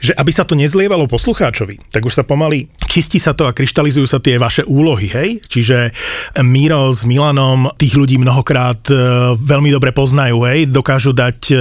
že 0.00 0.16
aby 0.16 0.32
sa 0.32 0.48
to 0.48 0.56
nezlievalo 0.56 1.04
poslucháčovi, 1.06 1.92
tak 1.92 2.08
už 2.08 2.16
sa 2.16 2.24
pomaly 2.24 2.72
čistí 2.90 3.22
sa 3.22 3.36
to 3.36 3.46
a 3.46 3.54
kryštalizujú 3.54 4.08
sa 4.08 4.18
tie 4.18 4.40
vaše 4.40 4.66
úlohy, 4.66 5.06
hej? 5.12 5.30
Čiže 5.46 5.94
Miro 6.42 6.90
s 6.90 7.06
Milanom 7.06 7.70
tých 7.78 7.94
ľudí 7.94 8.18
mnohokrát 8.18 8.82
e, 8.90 8.94
veľmi 9.38 9.70
dobre 9.70 9.94
poznajú, 9.94 10.42
hej? 10.50 10.66
Dokážu 10.66 11.14
dať 11.14 11.38
e, 11.52 11.54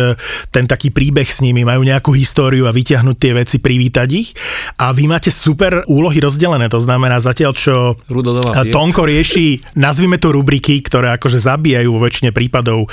ten 0.49 0.65
taký 0.65 0.89
príbeh 0.89 1.29
s 1.29 1.45
nimi, 1.45 1.61
majú 1.61 1.85
nejakú 1.85 2.15
históriu 2.17 2.65
a 2.65 2.73
vyťahnuť 2.73 3.17
tie 3.19 3.31
veci, 3.37 3.57
privítať 3.61 4.09
ich. 4.09 4.33
A 4.81 4.89
vy 4.89 5.05
máte 5.05 5.29
super 5.29 5.85
úlohy 5.85 6.17
rozdelené, 6.17 6.65
to 6.71 6.81
znamená 6.81 7.21
zatiaľ, 7.21 7.53
čo 7.53 7.93
Rudo 8.09 8.39
pije. 8.39 8.73
Tonko 8.73 9.05
rieši, 9.05 9.77
nazvime 9.77 10.17
to 10.17 10.33
rubriky, 10.33 10.81
ktoré 10.81 11.13
akože 11.19 11.37
zabíjajú 11.37 11.89
vo 11.91 12.01
väčšine 12.01 12.31
prípadov 12.33 12.89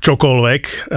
čokoľvek. 0.00 0.92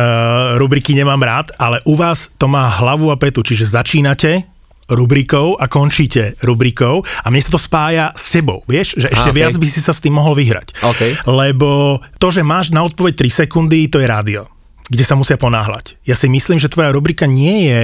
Rubriky 0.59 0.95
nemám 0.95 1.19
rád, 1.19 1.47
ale 1.57 1.81
u 1.87 1.97
vás 1.97 2.31
to 2.35 2.45
má 2.47 2.69
hlavu 2.79 3.09
a 3.11 3.17
petu, 3.17 3.41
čiže 3.41 3.67
začínate 3.87 4.43
rubrikou 4.91 5.55
a 5.55 5.71
končíte 5.71 6.35
rubrikou 6.43 7.07
a 7.23 7.27
mne 7.31 7.39
sa 7.39 7.55
to 7.55 7.59
spája 7.59 8.11
s 8.11 8.35
tebou, 8.35 8.59
vieš, 8.67 8.99
že 8.99 9.07
ešte 9.07 9.31
okej. 9.31 9.39
viac 9.39 9.55
by 9.55 9.63
si 9.63 9.79
sa 9.79 9.95
s 9.95 10.03
tým 10.03 10.19
mohol 10.19 10.35
vyhrať. 10.35 10.75
OK. 10.83 11.23
Lebo 11.23 12.03
to, 12.19 12.27
že 12.27 12.43
máš 12.43 12.75
na 12.75 12.83
odpoveď 12.83 13.31
3 13.31 13.47
sekundy, 13.47 13.87
to 13.87 14.03
je 14.03 14.07
rádio, 14.11 14.51
kde 14.91 15.07
sa 15.07 15.15
musia 15.15 15.39
ponáhľať. 15.39 15.95
Ja 16.03 16.19
si 16.19 16.27
myslím, 16.27 16.59
že 16.59 16.67
tvoja 16.67 16.91
rubrika 16.91 17.23
nie 17.23 17.71
je 17.71 17.81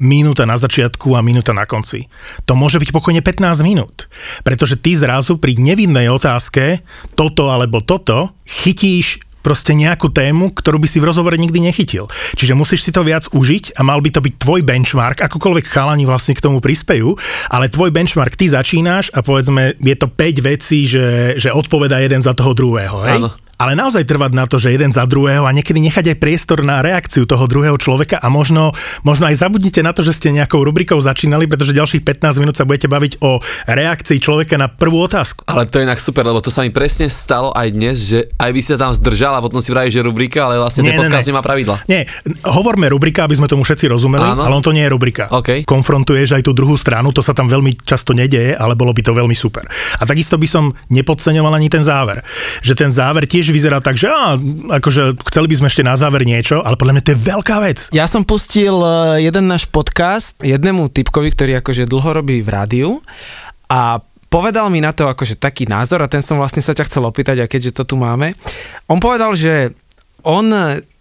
minúta 0.00 0.48
na 0.48 0.56
začiatku 0.56 1.12
a 1.12 1.20
minúta 1.20 1.52
na 1.52 1.68
konci. 1.68 2.08
To 2.48 2.56
môže 2.56 2.80
byť 2.80 2.96
pokojne 2.96 3.20
15 3.20 3.60
minút. 3.60 4.08
Pretože 4.40 4.80
ty 4.80 4.96
zrazu 4.96 5.36
pri 5.36 5.60
nevinnej 5.60 6.08
otázke 6.08 6.80
toto 7.12 7.52
alebo 7.52 7.84
toto 7.84 8.32
chytíš 8.48 9.20
proste 9.42 9.74
nejakú 9.74 10.08
tému, 10.08 10.54
ktorú 10.54 10.78
by 10.78 10.88
si 10.88 11.02
v 11.02 11.10
rozhovore 11.10 11.34
nikdy 11.36 11.58
nechytil. 11.58 12.06
Čiže 12.38 12.54
musíš 12.56 12.86
si 12.86 12.94
to 12.94 13.02
viac 13.02 13.26
užiť 13.34 13.76
a 13.76 13.80
mal 13.82 13.98
by 13.98 14.10
to 14.14 14.22
byť 14.22 14.34
tvoj 14.38 14.62
benchmark, 14.62 15.20
akokoľvek 15.26 15.66
chalani 15.66 16.06
vlastne 16.06 16.38
k 16.38 16.44
tomu 16.46 16.62
prispejú, 16.62 17.18
ale 17.50 17.68
tvoj 17.68 17.90
benchmark, 17.90 18.38
ty 18.38 18.46
začínaš 18.48 19.10
a 19.12 19.20
povedzme, 19.20 19.76
je 19.82 19.96
to 19.98 20.06
5 20.06 20.48
vecí, 20.48 20.86
že, 20.86 21.36
že 21.36 21.50
odpoveda 21.50 21.98
jeden 22.00 22.22
za 22.22 22.32
toho 22.32 22.54
druhého. 22.54 23.02
Hej? 23.04 23.18
Áno 23.20 23.30
ale 23.62 23.78
naozaj 23.78 24.02
trvať 24.02 24.34
na 24.34 24.50
to, 24.50 24.58
že 24.58 24.74
jeden 24.74 24.90
za 24.90 25.06
druhého 25.06 25.46
a 25.46 25.54
niekedy 25.54 25.78
nechať 25.78 26.10
aj 26.10 26.16
priestor 26.18 26.66
na 26.66 26.82
reakciu 26.82 27.22
toho 27.30 27.46
druhého 27.46 27.78
človeka 27.78 28.18
a 28.18 28.26
možno, 28.26 28.74
možno 29.06 29.30
aj 29.30 29.38
zabudnite 29.38 29.86
na 29.86 29.94
to, 29.94 30.02
že 30.02 30.18
ste 30.18 30.34
nejakou 30.34 30.66
rubrikou 30.66 30.98
začínali, 30.98 31.46
pretože 31.46 31.70
ďalších 31.70 32.02
15 32.02 32.42
minút 32.42 32.58
sa 32.58 32.66
budete 32.66 32.90
baviť 32.90 33.22
o 33.22 33.38
reakcii 33.70 34.18
človeka 34.18 34.58
na 34.58 34.66
prvú 34.66 35.06
otázku. 35.06 35.46
Ale 35.46 35.70
to 35.70 35.78
je 35.78 35.86
inak 35.86 36.02
super, 36.02 36.26
lebo 36.26 36.42
to 36.42 36.50
sa 36.50 36.66
mi 36.66 36.74
presne 36.74 37.06
stalo 37.06 37.54
aj 37.54 37.68
dnes, 37.70 38.02
že 38.02 38.26
aj 38.34 38.50
by 38.50 38.60
sa 38.66 38.74
tam 38.74 38.90
zdržal 38.90 39.38
a 39.38 39.40
potom 39.44 39.62
si 39.62 39.70
vraví, 39.70 39.94
že 39.94 40.02
rubrika, 40.02 40.50
ale 40.50 40.58
vlastne 40.58 40.82
ten 40.82 40.98
podcast 40.98 41.30
nemá 41.30 41.38
pravidla. 41.38 41.86
Nie, 41.86 42.10
hovorme 42.42 42.90
rubrika, 42.90 43.30
aby 43.30 43.38
sme 43.38 43.46
tomu 43.46 43.62
všetci 43.62 43.86
rozumeli, 43.86 44.26
Áno. 44.26 44.42
ale 44.42 44.58
on 44.58 44.64
to 44.66 44.74
nie 44.74 44.82
je 44.82 44.90
rubrika. 44.90 45.30
Okay. 45.30 45.62
Konfrontuješ 45.62 46.34
aj 46.34 46.42
tú 46.42 46.50
druhú 46.50 46.74
stranu, 46.74 47.14
to 47.14 47.22
sa 47.22 47.30
tam 47.30 47.46
veľmi 47.46 47.78
často 47.86 48.10
nedeje, 48.10 48.58
ale 48.58 48.74
bolo 48.74 48.90
by 48.90 49.06
to 49.06 49.14
veľmi 49.14 49.38
super. 49.38 49.62
A 49.70 50.02
takisto 50.02 50.34
by 50.34 50.50
som 50.50 50.74
nepodceňoval 50.90 51.54
ani 51.54 51.70
ten 51.70 51.86
záver. 51.86 52.26
Že 52.66 52.74
ten 52.74 52.90
záver 52.90 53.30
tiež 53.30 53.51
vyzerá 53.52 53.78
tak, 53.84 54.00
že 54.00 54.08
á, 54.08 54.34
akože 54.80 55.20
chceli 55.28 55.46
by 55.52 55.54
sme 55.60 55.68
ešte 55.68 55.84
na 55.84 55.94
záver 55.94 56.24
niečo, 56.24 56.64
ale 56.64 56.80
podľa 56.80 56.98
mňa 56.98 57.04
to 57.04 57.12
je 57.12 57.20
veľká 57.20 57.56
vec. 57.60 57.78
Ja 57.92 58.08
som 58.08 58.24
pustil 58.24 58.72
e, 58.72 59.22
jeden 59.28 59.46
náš 59.46 59.68
podcast 59.68 60.40
jednému 60.40 60.88
typkovi, 60.88 61.28
ktorý 61.30 61.52
akože 61.60 61.84
dlho 61.84 62.10
robí 62.16 62.40
v 62.40 62.48
rádiu 62.48 62.88
a 63.68 64.00
povedal 64.32 64.72
mi 64.72 64.80
na 64.80 64.96
to 64.96 65.06
akože 65.06 65.36
taký 65.36 65.68
názor 65.68 66.00
a 66.00 66.08
ten 66.08 66.24
som 66.24 66.40
vlastne 66.40 66.64
sa 66.64 66.72
ťa 66.72 66.88
chcel 66.88 67.04
opýtať, 67.04 67.44
a 67.44 67.50
keďže 67.50 67.76
to 67.76 67.84
tu 67.84 67.94
máme. 68.00 68.32
On 68.88 68.96
povedal, 68.96 69.36
že 69.36 69.76
on 70.24 70.48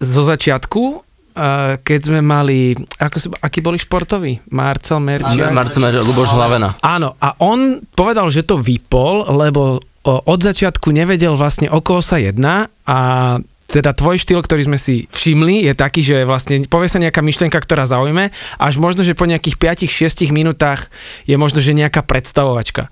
zo 0.03 0.24
začiatku 0.27 0.84
e, 0.91 1.79
keď 1.79 2.00
sme 2.03 2.20
mali, 2.20 2.75
ako, 3.00 3.39
aký 3.39 3.63
boli 3.63 3.79
športoví? 3.79 4.43
Marcel 4.51 5.00
Merčiak? 5.00 5.55
Marcel 5.55 5.79
Merčiak, 5.79 6.03
Luboš 6.03 6.36
Hlavena. 6.36 6.75
Áno, 6.84 7.15
a 7.15 7.39
on 7.39 7.79
povedal, 7.96 8.27
že 8.27 8.43
to 8.43 8.60
vypol, 8.60 9.31
lebo 9.31 9.79
od 10.05 10.39
začiatku 10.41 10.89
nevedel 10.89 11.38
vlastne 11.38 11.70
o 11.70 11.79
koho 11.81 12.01
sa 12.01 12.17
jedná 12.17 12.74
a 12.89 13.38
teda 13.72 13.96
tvoj 13.96 14.20
štýl, 14.20 14.43
ktorý 14.43 14.67
sme 14.67 14.75
si 14.75 15.08
všimli, 15.08 15.63
je 15.63 15.74
taký, 15.74 16.03
že 16.03 16.27
vlastne 16.27 16.60
povie 16.67 16.91
sa 16.91 17.00
nejaká 17.00 17.24
myšlienka, 17.24 17.55
ktorá 17.55 17.88
zaujme, 17.88 18.27
až 18.60 18.74
možno, 18.75 19.08
že 19.08 19.15
po 19.15 19.24
nejakých 19.24 19.88
5-6 19.88 20.36
minútach 20.36 20.91
je 21.24 21.39
možno, 21.39 21.63
že 21.63 21.72
nejaká 21.72 22.03
predstavovačka. 22.03 22.91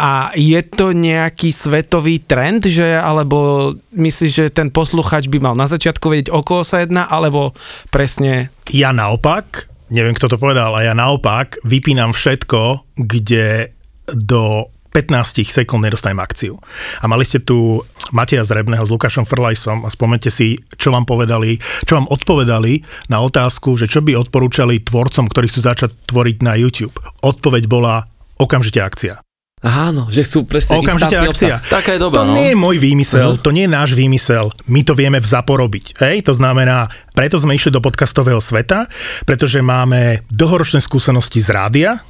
A 0.00 0.32
je 0.36 0.60
to 0.64 0.96
nejaký 0.96 1.52
svetový 1.52 2.20
trend, 2.24 2.64
že 2.68 2.96
alebo 2.96 3.72
myslíš, 3.96 4.32
že 4.32 4.46
ten 4.52 4.72
posluchač 4.72 5.28
by 5.28 5.40
mal 5.40 5.56
na 5.56 5.68
začiatku 5.68 6.08
vedieť, 6.08 6.28
o 6.32 6.40
koho 6.44 6.64
sa 6.64 6.84
jedná, 6.84 7.08
alebo 7.08 7.52
presne... 7.92 8.52
Ja 8.72 8.92
naopak, 8.96 9.68
neviem 9.92 10.16
kto 10.16 10.36
to 10.36 10.40
povedal, 10.40 10.72
ale 10.72 10.88
ja 10.88 10.94
naopak 10.96 11.60
vypínam 11.64 12.16
všetko, 12.16 12.92
kde 12.96 13.76
do 14.08 14.68
15 14.90 15.46
sekúnd 15.46 15.86
nedostanem 15.86 16.18
akciu. 16.18 16.58
A 17.00 17.06
mali 17.06 17.22
ste 17.22 17.38
tu 17.38 17.82
Mateja 18.10 18.42
Zrebného 18.42 18.82
s 18.82 18.90
Lukášom 18.90 19.22
Frlajsom 19.22 19.86
a 19.86 19.90
spomente 19.90 20.28
si, 20.28 20.58
čo 20.74 20.90
vám 20.90 21.06
povedali, 21.06 21.62
čo 21.86 21.98
vám 21.98 22.10
odpovedali 22.10 22.82
na 23.06 23.22
otázku, 23.22 23.78
že 23.78 23.86
čo 23.86 24.02
by 24.02 24.18
odporúčali 24.18 24.82
tvorcom, 24.82 25.30
ktorí 25.30 25.46
chcú 25.46 25.60
začať 25.62 25.90
tvoriť 26.10 26.36
na 26.42 26.58
YouTube. 26.58 26.98
Odpoveď 27.22 27.70
bola 27.70 28.10
okamžite 28.40 28.82
akcia. 28.82 29.22
Áno, 29.60 30.08
že 30.08 30.24
chcú 30.24 30.48
presne 30.48 30.80
Okamžite 30.80 31.20
akcia. 31.20 31.60
Obsah. 31.60 31.68
Taká 31.68 31.92
je 31.92 32.00
doba, 32.00 32.24
To 32.24 32.32
no. 32.32 32.32
nie 32.32 32.56
je 32.56 32.56
môj 32.56 32.80
výmysel, 32.80 33.36
uh-huh. 33.36 33.44
to 33.44 33.52
nie 33.52 33.68
je 33.68 33.72
náš 33.76 33.92
výmysel. 33.92 34.48
My 34.72 34.80
to 34.80 34.96
vieme 34.96 35.20
v 35.20 35.26
ZAPO 35.28 35.52
robiť. 35.52 36.00
Hej? 36.00 36.24
To 36.24 36.32
znamená, 36.32 36.88
preto 37.12 37.36
sme 37.36 37.60
išli 37.60 37.68
do 37.68 37.84
podcastového 37.84 38.40
sveta, 38.40 38.88
pretože 39.28 39.60
máme 39.60 40.24
dlhoročné 40.32 40.80
skúsenosti 40.80 41.44
z 41.44 41.52
rádia, 41.52 42.00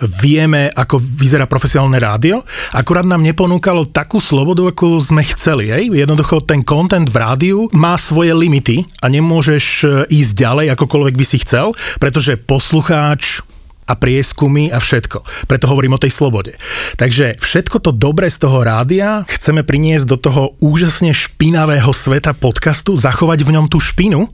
vieme, 0.00 0.68
ako 0.72 1.00
vyzerá 1.00 1.48
profesionálne 1.48 1.96
rádio, 1.96 2.44
akurát 2.76 3.08
nám 3.08 3.24
neponúkalo 3.24 3.88
takú 3.88 4.20
slobodu, 4.20 4.68
ako 4.68 5.00
sme 5.00 5.24
chceli. 5.24 5.72
Hej? 5.72 5.92
Jednoducho 5.92 6.44
ten 6.44 6.60
content 6.60 7.08
v 7.08 7.16
rádiu 7.16 7.58
má 7.72 7.96
svoje 7.96 8.36
limity 8.36 8.84
a 9.00 9.08
nemôžeš 9.08 9.64
e, 9.82 9.86
ísť 10.12 10.32
ďalej, 10.36 10.66
akokoľvek 10.76 11.14
by 11.16 11.24
si 11.24 11.40
chcel, 11.40 11.72
pretože 11.96 12.36
poslucháč 12.36 13.40
a 13.86 13.94
prieskumy 13.94 14.74
a 14.74 14.82
všetko. 14.82 15.46
Preto 15.46 15.70
hovorím 15.70 15.94
o 15.94 16.02
tej 16.02 16.10
slobode. 16.10 16.58
Takže 16.98 17.38
všetko 17.38 17.78
to 17.78 17.90
dobré 17.94 18.26
z 18.26 18.42
toho 18.42 18.66
rádia 18.66 19.22
chceme 19.30 19.62
priniesť 19.62 20.06
do 20.10 20.18
toho 20.18 20.42
úžasne 20.58 21.14
špinavého 21.14 21.94
sveta 21.94 22.34
podcastu, 22.34 22.98
zachovať 22.98 23.46
v 23.46 23.54
ňom 23.54 23.66
tú 23.70 23.78
špinu, 23.78 24.26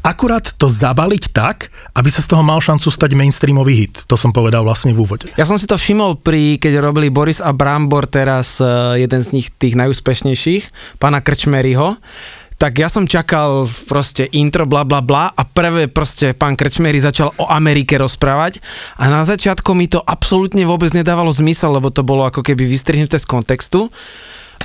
akurát 0.00 0.44
to 0.56 0.66
zabaliť 0.66 1.32
tak, 1.32 1.68
aby 1.96 2.08
sa 2.08 2.24
z 2.24 2.32
toho 2.32 2.42
mal 2.44 2.60
šancu 2.60 2.88
stať 2.88 3.16
mainstreamový 3.16 3.74
hit. 3.86 3.94
To 4.08 4.16
som 4.16 4.32
povedal 4.32 4.64
vlastne 4.64 4.96
v 4.96 5.04
úvode. 5.04 5.28
Ja 5.36 5.44
som 5.44 5.60
si 5.60 5.68
to 5.68 5.76
všimol 5.76 6.20
pri, 6.20 6.56
keď 6.56 6.80
robili 6.80 7.12
Boris 7.12 7.38
a 7.38 7.52
Brambor 7.52 8.08
teraz, 8.08 8.58
uh, 8.58 8.96
jeden 8.96 9.20
z 9.20 9.30
nich 9.36 9.48
tých 9.52 9.76
najúspešnejších, 9.76 10.96
pána 10.98 11.20
Krčmeryho, 11.20 12.00
tak 12.60 12.76
ja 12.76 12.92
som 12.92 13.08
čakal 13.08 13.64
proste 13.88 14.28
intro, 14.36 14.68
bla 14.68 14.84
bla 14.84 15.00
bla 15.00 15.32
a 15.32 15.42
prvé 15.48 15.88
proste 15.88 16.36
pán 16.36 16.60
Krčmery 16.60 17.00
začal 17.00 17.32
o 17.40 17.48
Amerike 17.48 17.96
rozprávať 17.96 18.60
a 19.00 19.08
na 19.08 19.24
začiatku 19.24 19.72
mi 19.72 19.88
to 19.88 20.04
absolútne 20.04 20.60
vôbec 20.68 20.92
nedávalo 20.92 21.32
zmysel, 21.32 21.72
lebo 21.80 21.88
to 21.88 22.04
bolo 22.04 22.28
ako 22.28 22.44
keby 22.44 22.68
vystrihnuté 22.68 23.16
z 23.16 23.24
kontextu 23.24 23.88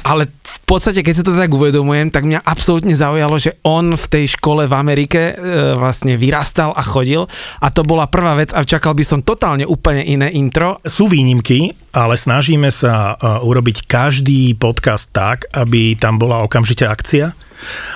ale 0.06 0.30
v 0.30 0.60
podstate, 0.70 1.02
keď 1.02 1.14
sa 1.18 1.26
to 1.26 1.34
tak 1.34 1.50
uvedomujem, 1.50 2.14
tak 2.14 2.30
mňa 2.30 2.46
absolútne 2.46 2.94
zaujalo, 2.94 3.42
že 3.42 3.58
on 3.66 3.98
v 3.98 4.06
tej 4.06 4.38
škole 4.38 4.70
v 4.70 4.74
Amerike 4.78 5.34
e, 5.34 5.34
vlastne 5.74 6.14
vyrastal 6.14 6.78
a 6.78 6.86
chodil 6.86 7.26
a 7.58 7.68
to 7.74 7.82
bola 7.82 8.06
prvá 8.06 8.38
vec 8.38 8.54
a 8.54 8.62
čakal 8.62 8.94
by 8.94 9.02
som 9.02 9.26
totálne 9.26 9.66
úplne 9.66 10.06
iné 10.06 10.30
intro. 10.38 10.78
Sú 10.86 11.10
výnimky, 11.10 11.74
ale 11.98 12.22
snažíme 12.22 12.70
sa 12.70 13.18
e, 13.18 13.42
urobiť 13.42 13.90
každý 13.90 14.54
podcast 14.62 15.10
tak, 15.10 15.50
aby 15.58 15.98
tam 15.98 16.22
bola 16.22 16.46
okamžite 16.46 16.86
akcia 16.86 17.34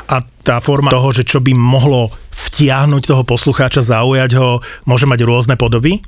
a 0.10 0.16
tá 0.42 0.58
forma 0.66 0.90
toho, 0.90 1.14
že 1.14 1.22
čo 1.22 1.38
by 1.46 1.54
mohlo 1.54 2.10
vtiahnuť 2.34 3.04
toho 3.06 3.22
poslucháča, 3.22 3.86
zaujať 3.86 4.32
ho, 4.40 4.66
môže 4.90 5.06
mať 5.06 5.20
rôzne 5.28 5.56
podoby, 5.62 6.02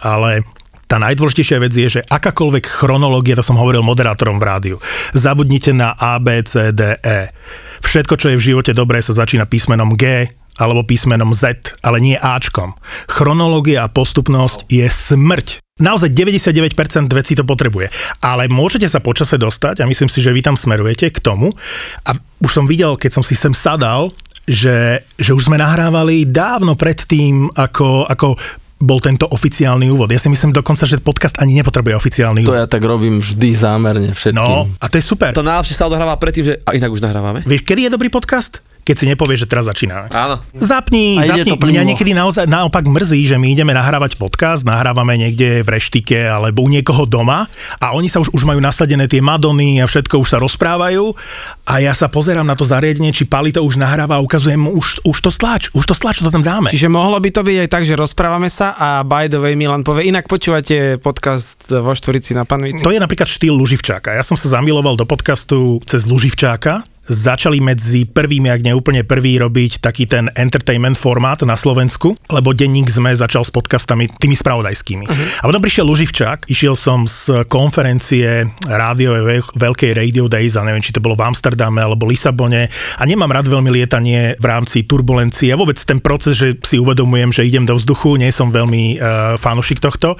ale 0.00 0.48
tá 0.92 1.00
najdôležitejšia 1.00 1.56
vec 1.56 1.72
je, 1.72 1.88
že 1.88 2.00
akákoľvek 2.04 2.68
chronológia, 2.68 3.32
to 3.32 3.40
som 3.40 3.56
hovoril 3.56 3.80
moderátorom 3.80 4.36
v 4.36 4.44
rádiu, 4.44 4.76
zabudnite 5.16 5.72
na 5.72 5.96
A, 5.96 6.20
B, 6.20 6.44
C, 6.44 6.68
D, 6.68 7.00
E. 7.00 7.32
Všetko, 7.80 8.20
čo 8.20 8.28
je 8.28 8.36
v 8.36 8.46
živote 8.52 8.76
dobré, 8.76 9.00
sa 9.00 9.16
začína 9.16 9.48
písmenom 9.48 9.96
G, 9.96 10.28
alebo 10.60 10.84
písmenom 10.84 11.32
Z, 11.32 11.80
ale 11.80 11.96
nie 11.96 12.20
Ačkom. 12.20 12.76
Chronológia 13.08 13.88
a 13.88 13.92
postupnosť 13.92 14.68
je 14.68 14.84
smrť. 14.84 15.64
Naozaj 15.80 16.12
99% 16.12 16.76
vecí 17.08 17.32
to 17.40 17.48
potrebuje. 17.48 17.88
Ale 18.20 18.52
môžete 18.52 18.84
sa 18.84 19.00
počase 19.00 19.40
dostať, 19.40 19.80
a 19.80 19.88
myslím 19.88 20.12
si, 20.12 20.20
že 20.20 20.28
vy 20.28 20.44
tam 20.44 20.60
smerujete 20.60 21.08
k 21.08 21.24
tomu, 21.24 21.56
a 22.04 22.12
už 22.44 22.52
som 22.52 22.68
videl, 22.68 23.00
keď 23.00 23.16
som 23.16 23.24
si 23.24 23.32
sem 23.32 23.56
sadal, 23.56 24.12
že, 24.44 25.06
že 25.16 25.32
už 25.32 25.48
sme 25.48 25.56
nahrávali 25.56 26.28
dávno 26.28 26.74
pred 26.74 26.98
tým, 27.00 27.48
ako, 27.54 28.10
ako 28.10 28.36
bol 28.82 28.98
tento 28.98 29.30
oficiálny 29.30 29.86
úvod. 29.88 30.10
Ja 30.10 30.18
si 30.18 30.26
myslím 30.26 30.50
dokonca, 30.50 30.82
že 30.82 30.98
podcast 30.98 31.38
ani 31.38 31.54
nepotrebuje 31.54 31.94
oficiálny 31.94 32.42
To 32.42 32.50
úvod. 32.50 32.58
ja 32.58 32.66
tak 32.66 32.82
robím 32.82 33.22
vždy 33.22 33.48
zámerne 33.54 34.10
všetkým. 34.10 34.34
No, 34.34 34.66
a 34.66 34.86
to 34.90 34.98
je 34.98 35.04
super. 35.06 35.30
To 35.30 35.46
najlepšie 35.46 35.78
sa 35.78 35.86
odohráva 35.86 36.18
predtým, 36.18 36.44
že 36.44 36.54
a 36.60 36.74
inak 36.74 36.90
už 36.90 36.98
nahrávame. 36.98 37.46
Vieš, 37.46 37.62
kedy 37.62 37.86
je 37.86 37.94
dobrý 37.94 38.10
podcast? 38.10 38.58
Keď 38.82 38.94
si 38.98 39.06
nepovieš, 39.06 39.46
že 39.46 39.48
teraz 39.48 39.70
začíname. 39.70 40.10
Áno. 40.10 40.42
Zapni, 40.58 41.22
A 41.22 41.26
zapni. 41.26 41.54
Mňa 41.54 41.94
niekedy 41.94 42.12
naozaj, 42.12 42.50
naopak 42.50 42.82
mrzí, 42.84 43.30
že 43.30 43.38
my 43.38 43.54
ideme 43.54 43.70
nahrávať 43.70 44.18
podcast, 44.18 44.66
nahrávame 44.66 45.14
niekde 45.14 45.62
v 45.62 45.68
reštike 45.78 46.18
alebo 46.26 46.66
u 46.66 46.68
niekoho 46.68 47.06
doma 47.06 47.46
a 47.78 47.94
oni 47.94 48.10
sa 48.10 48.18
už, 48.18 48.34
už 48.34 48.42
majú 48.42 48.58
nasadené 48.58 49.06
tie 49.06 49.22
Madony 49.22 49.78
a 49.78 49.86
všetko 49.86 50.18
už 50.18 50.28
sa 50.28 50.38
rozprávajú 50.42 51.14
a 51.62 51.78
ja 51.78 51.94
sa 51.94 52.10
pozerám 52.10 52.42
na 52.42 52.58
to 52.58 52.66
zariadenie, 52.66 53.14
či 53.14 53.22
Pali 53.22 53.54
to 53.54 53.62
už 53.62 53.78
nahráva 53.78 54.18
a 54.18 54.24
ukazujem 54.24 54.58
mu 54.58 54.74
už, 54.74 55.06
už 55.06 55.18
to 55.22 55.30
stlač, 55.30 55.70
už 55.72 55.86
to 55.86 55.94
stlač, 55.94 56.18
to 56.18 56.34
tam 56.34 56.42
dáme. 56.42 56.74
Čiže 56.74 56.90
mohlo 56.90 57.16
by 57.22 57.30
to 57.30 57.46
byť 57.46 57.56
aj 57.62 57.68
tak, 57.70 57.82
že 57.86 57.94
rozprávame 57.94 58.50
sa 58.50 58.74
a 58.74 59.06
by 59.06 59.30
the 59.30 59.38
way 59.38 59.54
Milan 59.54 59.86
povie, 59.86 60.10
inak 60.10 60.26
počúvate 60.26 60.98
podcast 60.98 61.70
vo 61.70 61.94
Štvorici 61.94 62.34
na 62.34 62.42
Panvici. 62.42 62.82
To 62.82 62.90
je 62.90 62.98
napríklad 62.98 63.30
štýl 63.30 63.54
Luživčáka. 63.54 64.10
Ja 64.10 64.26
som 64.26 64.34
sa 64.34 64.58
zamiloval 64.58 64.98
do 64.98 65.06
podcastu 65.06 65.78
cez 65.86 66.10
Luživčáka, 66.10 66.82
začali 67.06 67.58
medzi 67.58 68.06
prvými, 68.06 68.46
ak 68.46 68.62
neúplne 68.62 69.02
prvý, 69.02 69.42
robiť 69.42 69.82
taký 69.82 70.06
ten 70.06 70.30
entertainment 70.38 70.94
formát 70.94 71.42
na 71.42 71.58
Slovensku, 71.58 72.14
lebo 72.30 72.54
denník 72.54 72.86
sme 72.86 73.10
začal 73.10 73.42
s 73.42 73.50
podcastami 73.50 74.06
tými 74.06 74.38
spravodajskými. 74.38 75.04
Uh-huh. 75.10 75.26
A 75.42 75.50
potom 75.50 75.62
prišiel 75.62 75.86
Luživčák, 75.86 76.46
išiel 76.46 76.78
som 76.78 77.10
z 77.10 77.42
konferencie 77.50 78.46
rádio 78.70 79.18
Veľkej 79.58 79.98
Radio 79.98 80.30
Days 80.30 80.54
a 80.54 80.62
neviem, 80.62 80.84
či 80.84 80.94
to 80.94 81.02
bolo 81.02 81.18
v 81.18 81.26
Amsterdame 81.26 81.82
alebo 81.82 82.06
Lisabone 82.06 82.70
a 82.70 83.02
nemám 83.02 83.34
rád 83.34 83.50
veľmi 83.50 83.70
lietanie 83.74 84.38
v 84.38 84.44
rámci 84.46 84.86
turbulencie 84.86 85.50
a 85.50 85.58
vôbec 85.58 85.78
ten 85.82 85.98
proces, 85.98 86.38
že 86.38 86.54
si 86.62 86.78
uvedomujem, 86.78 87.34
že 87.34 87.46
idem 87.46 87.66
do 87.66 87.74
vzduchu, 87.74 88.14
nie 88.18 88.30
som 88.30 88.50
veľmi 88.50 88.98
uh, 88.98 89.34
fanúšik 89.38 89.82
tohto. 89.82 90.14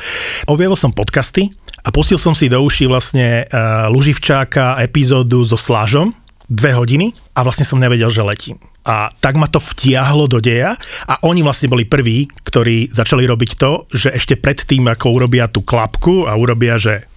Objavil 0.51 0.75
som 0.75 0.91
podcasty 0.91 1.55
a 1.83 1.91
pustil 1.91 2.19
som 2.19 2.35
si 2.35 2.47
do 2.47 2.63
uší 2.63 2.87
vlastne 2.87 3.47
uh, 3.47 3.91
Luživčáka 3.91 4.79
epizódu 4.83 5.43
so 5.43 5.59
Slážom, 5.59 6.15
dve 6.53 6.77
hodiny 6.77 7.17
a 7.33 7.41
vlastne 7.41 7.65
som 7.65 7.81
nevedel, 7.81 8.13
že 8.13 8.21
letím. 8.21 8.61
A 8.85 9.09
tak 9.23 9.41
ma 9.41 9.49
to 9.49 9.63
vtiahlo 9.63 10.29
do 10.29 10.43
deja 10.43 10.77
a 11.09 11.15
oni 11.25 11.41
vlastne 11.41 11.73
boli 11.73 11.89
prví, 11.89 12.29
ktorí 12.45 12.93
začali 12.93 13.25
robiť 13.25 13.51
to, 13.57 13.89
že 13.89 14.13
ešte 14.13 14.37
predtým, 14.37 14.85
ako 14.91 15.17
urobia 15.17 15.49
tú 15.49 15.65
klapku 15.65 16.29
a 16.29 16.37
urobia, 16.37 16.77
že 16.77 17.09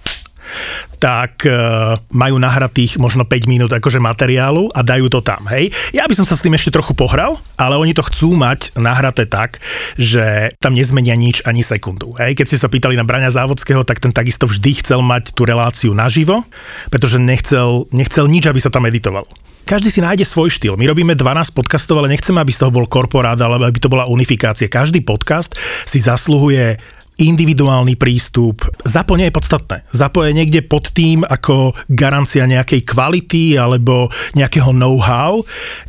tak 0.98 1.46
uh, 1.46 2.00
majú 2.12 2.40
nahratých 2.40 2.98
možno 2.98 3.28
5 3.28 3.52
minút 3.52 3.72
akože 3.72 4.00
materiálu 4.02 4.72
a 4.72 4.82
dajú 4.82 5.12
to 5.12 5.20
tam, 5.22 5.46
hej. 5.52 5.70
Ja 5.92 6.08
by 6.10 6.16
som 6.16 6.26
sa 6.26 6.38
s 6.38 6.44
tým 6.44 6.56
ešte 6.56 6.74
trochu 6.74 6.96
pohral, 6.98 7.38
ale 7.60 7.76
oni 7.78 7.94
to 7.94 8.06
chcú 8.06 8.34
mať 8.34 8.74
nahraté 8.80 9.28
tak, 9.28 9.60
že 10.00 10.56
tam 10.64 10.74
nezmenia 10.74 11.14
nič 11.14 11.44
ani 11.46 11.62
sekundu, 11.62 12.16
hej. 12.18 12.34
Keď 12.34 12.46
ste 12.50 12.62
sa 12.62 12.72
pýtali 12.72 12.98
na 12.98 13.06
Braňa 13.08 13.34
Závodského, 13.34 13.86
tak 13.86 14.02
ten 14.02 14.16
takisto 14.16 14.50
vždy 14.50 14.82
chcel 14.82 15.00
mať 15.04 15.36
tú 15.36 15.46
reláciu 15.46 15.92
naživo, 15.94 16.42
pretože 16.90 17.22
nechcel, 17.22 17.86
nechcel 17.94 18.26
nič, 18.26 18.48
aby 18.50 18.60
sa 18.62 18.74
tam 18.74 18.88
editovalo 18.88 19.28
každý 19.66 19.90
si 19.90 19.98
nájde 19.98 20.30
svoj 20.30 20.54
štýl. 20.54 20.78
My 20.78 20.86
robíme 20.86 21.18
12 21.18 21.58
podcastov, 21.58 21.98
ale 21.98 22.14
nechceme, 22.14 22.38
aby 22.38 22.54
z 22.54 22.62
toho 22.62 22.72
bol 22.72 22.86
korporát, 22.86 23.34
alebo 23.42 23.66
aby 23.66 23.82
to 23.82 23.90
bola 23.90 24.06
unifikácia. 24.06 24.70
Každý 24.70 25.02
podcast 25.02 25.58
si 25.90 25.98
zasluhuje 25.98 26.78
individuálny 27.20 27.96
prístup. 27.96 28.68
Zapo 28.84 29.16
nie 29.16 29.32
je 29.32 29.36
podstatné. 29.36 29.78
Zapo 29.92 30.24
je 30.24 30.36
niekde 30.36 30.64
pod 30.66 30.92
tým 30.92 31.24
ako 31.24 31.72
garancia 31.88 32.44
nejakej 32.44 32.84
kvality 32.84 33.56
alebo 33.56 34.12
nejakého 34.36 34.76
know-how, 34.76 35.40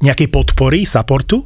nejakej 0.03 0.31
podpory, 0.31 0.87
supportu, 0.87 1.43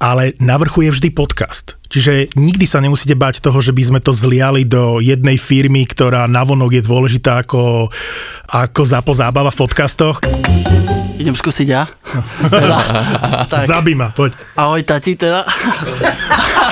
ale 0.00 0.32
na 0.40 0.56
vrchu 0.56 0.88
je 0.88 0.90
vždy 0.96 1.08
podcast. 1.12 1.76
Čiže 1.92 2.32
nikdy 2.38 2.64
sa 2.64 2.80
nemusíte 2.80 3.12
bať 3.12 3.44
toho, 3.44 3.60
že 3.60 3.76
by 3.76 3.82
sme 3.84 4.00
to 4.00 4.16
zliali 4.16 4.64
do 4.64 4.96
jednej 5.02 5.36
firmy, 5.36 5.84
ktorá 5.84 6.24
navonok 6.24 6.80
je 6.80 6.82
dôležitá 6.86 7.44
ako, 7.44 7.92
ako 8.48 8.82
zapo 8.88 9.12
zábava 9.12 9.52
v 9.52 9.60
podcastoch. 9.60 10.24
Idem 11.20 11.36
skúsiť 11.36 11.68
ja. 11.68 11.84
Teda, 12.48 12.80
tak. 13.44 13.68
Zabí 13.68 13.92
ma, 13.92 14.08
poď. 14.16 14.32
Ahoj 14.56 14.80
tati 14.88 15.20
teda. 15.20 15.44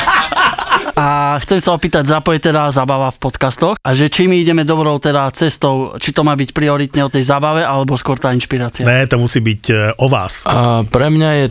A 0.99 1.39
chcem 1.39 1.63
sa 1.63 1.79
opýtať, 1.79 2.11
zapoje 2.11 2.43
teda 2.43 2.75
zabava 2.75 3.15
v 3.15 3.23
podcastoch 3.23 3.79
a 3.79 3.95
že 3.95 4.11
či 4.11 4.27
my 4.27 4.43
ideme 4.43 4.67
dobrou 4.67 4.99
teda 4.99 5.31
cestou, 5.31 5.95
či 6.03 6.11
to 6.11 6.27
má 6.27 6.35
byť 6.35 6.51
prioritne 6.51 7.07
o 7.07 7.13
tej 7.13 7.23
zabave 7.23 7.63
alebo 7.63 7.95
skôr 7.95 8.19
tá 8.19 8.35
inšpirácia? 8.35 8.83
Ne, 8.83 9.07
to 9.07 9.15
musí 9.15 9.39
byť 9.39 9.63
e, 9.71 9.75
o 9.95 10.11
vás. 10.11 10.43
A 10.43 10.83
pre 10.83 11.07
mňa 11.07 11.31
je, 11.39 11.47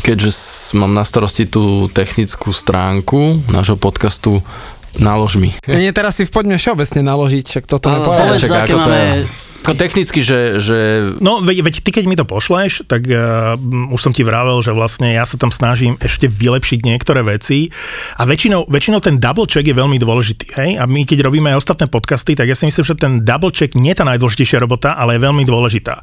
keďže 0.00 0.30
mám 0.80 0.96
na 0.96 1.04
starosti 1.04 1.44
tú 1.44 1.92
technickú 1.92 2.56
stránku 2.56 3.44
nášho 3.52 3.76
podcastu, 3.76 4.40
nalož 4.96 5.36
mi. 5.36 5.52
Nie, 5.68 5.92
teraz 5.92 6.16
si 6.16 6.24
v 6.24 6.32
poďme 6.32 6.56
všeobecne 6.56 7.04
naložiť, 7.04 7.44
však 7.52 7.64
toto 7.68 7.92
nepovedal. 7.92 8.32
Povedz, 8.32 8.48
aké 8.48 8.72
máme 8.80 9.28
ako 9.66 9.74
technicky, 9.74 10.22
že... 10.22 10.62
že... 10.62 10.78
No, 11.18 11.42
veď, 11.42 11.66
veď 11.66 11.74
ty, 11.82 11.90
keď 11.90 12.04
mi 12.06 12.14
to 12.14 12.22
pošleš, 12.22 12.86
tak 12.86 13.02
uh, 13.10 13.58
už 13.90 13.98
som 13.98 14.14
ti 14.14 14.22
vravel, 14.22 14.62
že 14.62 14.70
vlastne 14.70 15.10
ja 15.10 15.26
sa 15.26 15.34
tam 15.34 15.50
snažím 15.50 15.98
ešte 15.98 16.30
vylepšiť 16.30 16.86
niektoré 16.86 17.26
veci 17.26 17.74
a 18.14 18.22
väčšinou, 18.22 18.70
väčšinou 18.70 19.02
ten 19.02 19.18
double 19.18 19.50
check 19.50 19.66
je 19.66 19.74
veľmi 19.74 19.98
dôležitý. 19.98 20.54
Hej? 20.54 20.70
A 20.78 20.86
my, 20.86 21.02
keď 21.02 21.26
robíme 21.26 21.50
aj 21.50 21.66
ostatné 21.66 21.90
podcasty, 21.90 22.38
tak 22.38 22.46
ja 22.46 22.54
si 22.54 22.70
myslím, 22.70 22.86
že 22.86 22.94
ten 22.94 23.26
double 23.26 23.50
check 23.50 23.74
nie 23.74 23.90
je 23.90 23.98
tá 23.98 24.06
najdôležitejšia 24.06 24.62
robota, 24.62 24.94
ale 24.94 25.18
je 25.18 25.26
veľmi 25.26 25.42
dôležitá. 25.42 25.98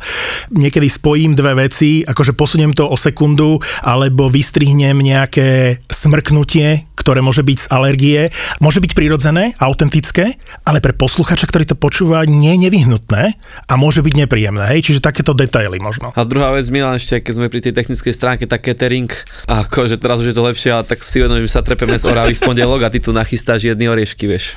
Niekedy 0.52 0.92
spojím 0.92 1.32
dve 1.32 1.56
veci, 1.56 2.04
akože 2.04 2.36
posuniem 2.36 2.76
to 2.76 2.84
o 2.92 3.00
sekundu, 3.00 3.64
alebo 3.88 4.28
vystrihnem 4.28 5.00
nejaké 5.00 5.80
smrknutie, 6.04 6.84
ktoré 7.04 7.20
môže 7.20 7.44
byť 7.44 7.58
z 7.60 7.68
alergie. 7.68 8.22
Môže 8.64 8.80
byť 8.80 8.92
prirodzené, 8.96 9.52
autentické, 9.60 10.40
ale 10.64 10.80
pre 10.80 10.96
posluchača, 10.96 11.52
ktorý 11.52 11.68
to 11.68 11.76
počúva, 11.76 12.24
nie 12.24 12.56
je 12.56 12.72
nevyhnutné 12.72 13.36
a 13.68 13.74
môže 13.76 14.00
byť 14.00 14.14
nepríjemné, 14.24 14.64
hej, 14.72 14.88
čiže 14.88 15.04
takéto 15.04 15.36
detaily 15.36 15.84
možno. 15.84 16.16
A 16.16 16.24
druhá 16.24 16.56
vec, 16.56 16.64
Milan, 16.72 16.96
ešte 16.96 17.20
keď 17.20 17.34
sme 17.36 17.52
pri 17.52 17.60
tej 17.60 17.76
technickej 17.76 18.14
stránke, 18.16 18.44
tak 18.48 18.64
catering, 18.64 19.12
akože 19.52 20.00
teraz 20.00 20.24
už 20.24 20.32
je 20.32 20.36
to 20.36 20.44
lepšie, 20.48 20.70
ale 20.72 20.88
tak 20.88 21.04
si 21.04 21.20
uvedomím, 21.20 21.44
že 21.44 21.60
sa 21.60 21.62
trepeme 21.62 22.00
z 22.00 22.08
Oravy 22.08 22.40
v 22.40 22.42
pondelok 22.48 22.88
a 22.88 22.90
ty 22.92 23.04
tu 23.04 23.12
nachystáš 23.12 23.68
jedny 23.68 23.92
oriešky, 23.92 24.24
vieš. 24.24 24.56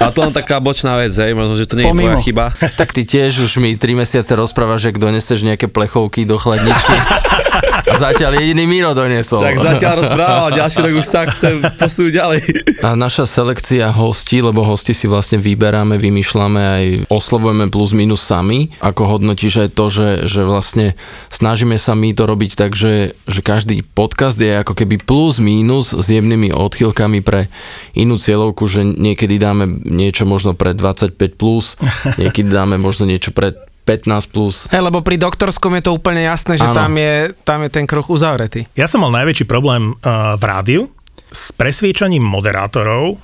A 0.00 0.08
to 0.12 0.24
len 0.24 0.32
taká 0.32 0.60
bočná 0.60 0.96
vec, 0.96 1.12
hej, 1.12 1.36
možno, 1.36 1.60
že 1.60 1.68
to 1.68 1.76
nie 1.76 1.84
je 1.84 1.92
Pomimo. 1.92 2.16
tvoja 2.16 2.24
chyba. 2.24 2.44
Tak 2.56 2.96
ty 2.96 3.04
tiež 3.04 3.44
už 3.44 3.60
mi 3.60 3.76
3 3.76 4.00
mesiace 4.00 4.32
rozprávaš, 4.32 4.88
že 4.88 4.96
doneseš 4.96 5.44
nejaké 5.44 5.68
plechovky 5.68 6.24
do 6.24 6.40
chladničky. 6.40 6.96
A 7.86 7.94
zatiaľ 7.94 8.42
jediný 8.42 8.66
Miro 8.66 8.90
doniesol. 8.98 9.46
Tak 9.46 9.62
zatiaľ 9.62 9.92
rozprával, 10.02 10.58
ďalší 10.58 10.78
rok 10.82 10.94
už 10.98 11.06
sa 11.06 11.22
chcem 11.30 11.62
posunúť 11.78 12.12
ďalej. 12.18 12.40
A 12.82 12.98
naša 12.98 13.30
selekcia 13.30 13.94
hostí, 13.94 14.42
lebo 14.42 14.66
hosti 14.66 14.90
si 14.90 15.06
vlastne 15.06 15.38
vyberáme, 15.38 15.94
vymýšľame 15.94 16.62
aj 16.62 16.84
oslovujeme 17.06 17.70
plus 17.70 17.94
minus 17.94 18.26
sami. 18.26 18.74
Ako 18.82 19.06
hodnotíš 19.06 19.66
aj 19.66 19.70
to, 19.78 19.86
že, 19.86 20.08
že 20.26 20.42
vlastne 20.42 20.98
snažíme 21.30 21.78
sa 21.78 21.94
my 21.94 22.10
to 22.10 22.26
robiť 22.26 22.58
tak, 22.58 22.74
že, 22.74 23.14
že 23.30 23.40
každý 23.40 23.86
podcast 23.86 24.34
je 24.42 24.50
ako 24.58 24.74
keby 24.74 24.98
plus 24.98 25.38
minus 25.38 25.94
s 25.94 26.10
jemnými 26.10 26.50
odchýlkami 26.50 27.22
pre 27.22 27.46
inú 27.94 28.18
cieľovku, 28.18 28.66
že 28.66 28.82
niekedy 28.82 29.38
dáme 29.38 29.70
niečo 29.86 30.26
možno 30.26 30.58
pre 30.58 30.74
25 30.74 31.14
plus, 31.38 31.78
niekedy 32.18 32.50
dáme 32.50 32.82
možno 32.82 33.06
niečo 33.06 33.30
pre 33.30 33.54
15 33.86 34.34
plus. 34.34 34.66
Hey, 34.66 34.82
lebo 34.82 35.00
pri 35.06 35.14
doktorskom 35.14 35.78
je 35.78 35.82
to 35.86 35.94
úplne 35.94 36.26
jasné, 36.26 36.58
že 36.58 36.66
tam 36.74 36.90
je, 36.98 37.30
tam 37.46 37.62
je 37.62 37.70
ten 37.70 37.86
kruh 37.86 38.02
uzavretý. 38.02 38.66
Ja 38.74 38.90
som 38.90 39.06
mal 39.06 39.14
najväčší 39.14 39.46
problém 39.46 39.94
uh, 39.94 40.34
v 40.34 40.42
rádiu 40.42 40.82
s 41.30 41.54
presviečaním 41.54 42.26
moderátorov, 42.26 43.14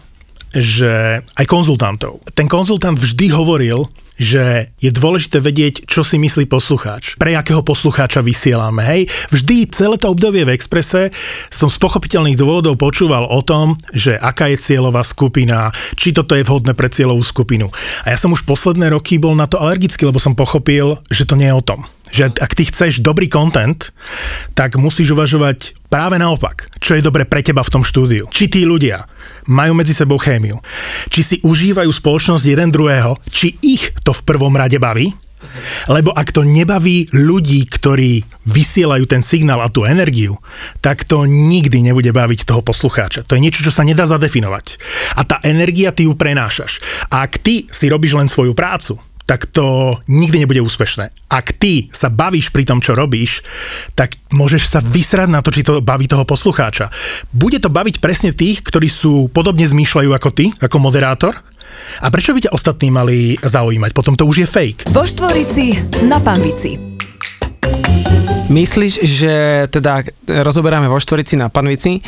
že 0.52 1.24
aj 1.24 1.46
konzultantov. 1.48 2.20
Ten 2.36 2.46
konzultant 2.46 2.96
vždy 2.96 3.32
hovoril, 3.32 3.88
že 4.20 4.70
je 4.78 4.92
dôležité 4.92 5.40
vedieť, 5.40 5.88
čo 5.88 6.04
si 6.04 6.20
myslí 6.20 6.46
poslucháč. 6.46 7.16
Pre 7.16 7.32
akého 7.32 7.64
poslucháča 7.64 8.20
vysielame. 8.20 8.84
Hej? 8.84 9.00
Vždy 9.32 9.72
celé 9.72 9.96
to 9.96 10.12
obdobie 10.12 10.44
v 10.44 10.54
Exprese 10.54 11.10
som 11.48 11.72
z 11.72 11.76
pochopiteľných 11.80 12.38
dôvodov 12.38 12.76
počúval 12.76 13.26
o 13.26 13.40
tom, 13.40 13.74
že 13.90 14.14
aká 14.14 14.52
je 14.52 14.60
cieľová 14.60 15.02
skupina, 15.02 15.72
či 15.96 16.12
toto 16.12 16.36
je 16.36 16.44
vhodné 16.44 16.76
pre 16.76 16.92
cieľovú 16.92 17.24
skupinu. 17.24 17.72
A 18.04 18.12
ja 18.12 18.18
som 18.20 18.30
už 18.30 18.44
posledné 18.44 18.92
roky 18.92 19.16
bol 19.16 19.32
na 19.32 19.48
to 19.48 19.58
alergický, 19.58 20.04
lebo 20.06 20.20
som 20.20 20.36
pochopil, 20.36 21.00
že 21.08 21.24
to 21.24 21.34
nie 21.34 21.48
je 21.48 21.56
o 21.56 21.64
tom 21.64 21.82
že 22.12 22.28
ak 22.28 22.52
ty 22.52 22.68
chceš 22.68 23.00
dobrý 23.00 23.26
content, 23.32 23.88
tak 24.52 24.76
musíš 24.76 25.16
uvažovať 25.16 25.74
práve 25.88 26.20
naopak, 26.20 26.68
čo 26.78 26.94
je 26.94 27.02
dobre 27.02 27.24
pre 27.24 27.40
teba 27.40 27.64
v 27.64 27.72
tom 27.72 27.82
štúdiu. 27.82 28.28
Či 28.28 28.52
tí 28.52 28.62
ľudia 28.68 29.08
majú 29.48 29.72
medzi 29.72 29.96
sebou 29.96 30.20
chémiu, 30.20 30.60
či 31.08 31.20
si 31.24 31.36
užívajú 31.40 31.88
spoločnosť 31.88 32.44
jeden 32.44 32.68
druhého, 32.68 33.16
či 33.32 33.56
ich 33.64 33.96
to 34.04 34.12
v 34.12 34.24
prvom 34.28 34.52
rade 34.54 34.76
baví, 34.76 35.16
lebo 35.90 36.14
ak 36.14 36.30
to 36.30 36.46
nebaví 36.46 37.10
ľudí, 37.10 37.66
ktorí 37.66 38.22
vysielajú 38.46 39.04
ten 39.10 39.22
signál 39.26 39.62
a 39.62 39.72
tú 39.72 39.82
energiu, 39.82 40.38
tak 40.78 41.02
to 41.02 41.26
nikdy 41.26 41.82
nebude 41.82 42.10
baviť 42.14 42.46
toho 42.46 42.62
poslucháča. 42.62 43.26
To 43.26 43.34
je 43.34 43.42
niečo, 43.42 43.66
čo 43.66 43.74
sa 43.74 43.82
nedá 43.82 44.06
zadefinovať. 44.06 44.78
A 45.18 45.26
tá 45.26 45.42
energia 45.42 45.90
ty 45.90 46.06
ju 46.06 46.14
prenášaš. 46.14 46.78
A 47.10 47.26
ak 47.26 47.42
ty 47.42 47.66
si 47.70 47.90
robíš 47.90 48.14
len 48.18 48.30
svoju 48.30 48.54
prácu, 48.54 48.98
tak 49.26 49.48
to 49.50 49.96
nikdy 50.10 50.42
nebude 50.42 50.60
úspešné. 50.62 51.10
Ak 51.30 51.56
ty 51.56 51.88
sa 51.94 52.12
bavíš 52.12 52.50
pri 52.50 52.66
tom, 52.66 52.82
čo 52.82 52.98
robíš, 52.98 53.40
tak 53.96 54.18
môžeš 54.34 54.62
sa 54.68 54.80
vysrať 54.82 55.28
na 55.30 55.40
to, 55.40 55.54
či 55.54 55.64
to 55.64 55.84
baví 55.84 56.10
toho 56.10 56.26
poslucháča. 56.26 56.90
Bude 57.32 57.62
to 57.62 57.72
baviť 57.72 58.02
presne 58.02 58.30
tých, 58.34 58.60
ktorí 58.64 58.90
sú 58.90 59.30
podobne 59.30 59.64
zmýšľajú 59.64 60.10
ako 60.12 60.30
ty, 60.34 60.50
ako 60.58 60.76
moderátor, 60.82 61.34
a 62.04 62.12
prečo 62.12 62.36
by 62.36 62.44
ťa 62.44 62.52
ostatní 62.52 62.92
mali 62.92 63.40
zaujímať? 63.40 63.96
Potom 63.96 64.12
to 64.12 64.28
už 64.28 64.44
je 64.44 64.48
fake. 64.48 64.92
Vo 64.92 65.08
Štvorici 65.08 65.72
na 66.04 66.20
Pambici. 66.20 66.92
Myslíš, 68.52 69.00
že 69.08 69.64
teda 69.72 70.04
rozoberáme 70.28 70.84
vo 70.84 71.00
Štvorici 71.00 71.40
na 71.40 71.48
Panvici, 71.48 71.96
eh, 71.96 72.02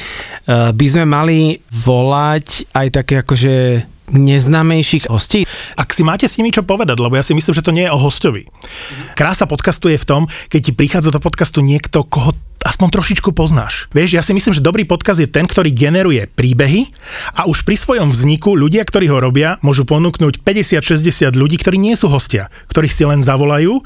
by 0.77 0.87
sme 0.93 1.09
mali 1.09 1.57
volať 1.73 2.69
aj 2.77 2.87
také 2.93 3.15
akože 3.25 3.55
neznámejších 4.13 5.09
hostí. 5.09 5.49
Ak 5.79 5.97
si 5.97 6.05
máte 6.05 6.29
s 6.29 6.37
nimi 6.37 6.53
čo 6.53 6.67
povedať, 6.67 7.01
lebo 7.01 7.17
ja 7.17 7.25
si 7.25 7.33
myslím, 7.33 7.55
že 7.57 7.65
to 7.65 7.73
nie 7.73 7.89
je 7.89 7.95
o 7.95 8.01
hostovi. 8.01 8.45
Krása 9.17 9.49
podcastu 9.49 9.89
je 9.89 10.01
v 10.01 10.09
tom, 10.09 10.23
keď 10.53 10.61
ti 10.61 10.73
prichádza 10.77 11.15
do 11.15 11.21
podcastu 11.23 11.65
niekto, 11.65 12.05
koho 12.05 12.37
aspoň 12.65 12.89
trošičku 12.97 13.37
poznáš. 13.37 13.93
Vieš, 13.93 14.17
ja 14.17 14.25
si 14.25 14.33
myslím, 14.33 14.57
že 14.57 14.65
dobrý 14.65 14.89
podcast 14.89 15.21
je 15.21 15.29
ten, 15.29 15.45
ktorý 15.45 15.69
generuje 15.71 16.25
príbehy 16.33 16.89
a 17.37 17.45
už 17.45 17.69
pri 17.69 17.77
svojom 17.77 18.09
vzniku 18.09 18.57
ľudia, 18.57 18.89
ktorí 18.89 19.13
ho 19.13 19.21
robia, 19.21 19.61
môžu 19.61 19.85
ponúknuť 19.85 20.41
50-60 20.41 21.37
ľudí, 21.37 21.61
ktorí 21.61 21.77
nie 21.77 21.93
sú 21.93 22.09
hostia, 22.09 22.49
ktorých 22.73 22.95
si 22.97 23.05
len 23.05 23.21
zavolajú 23.21 23.85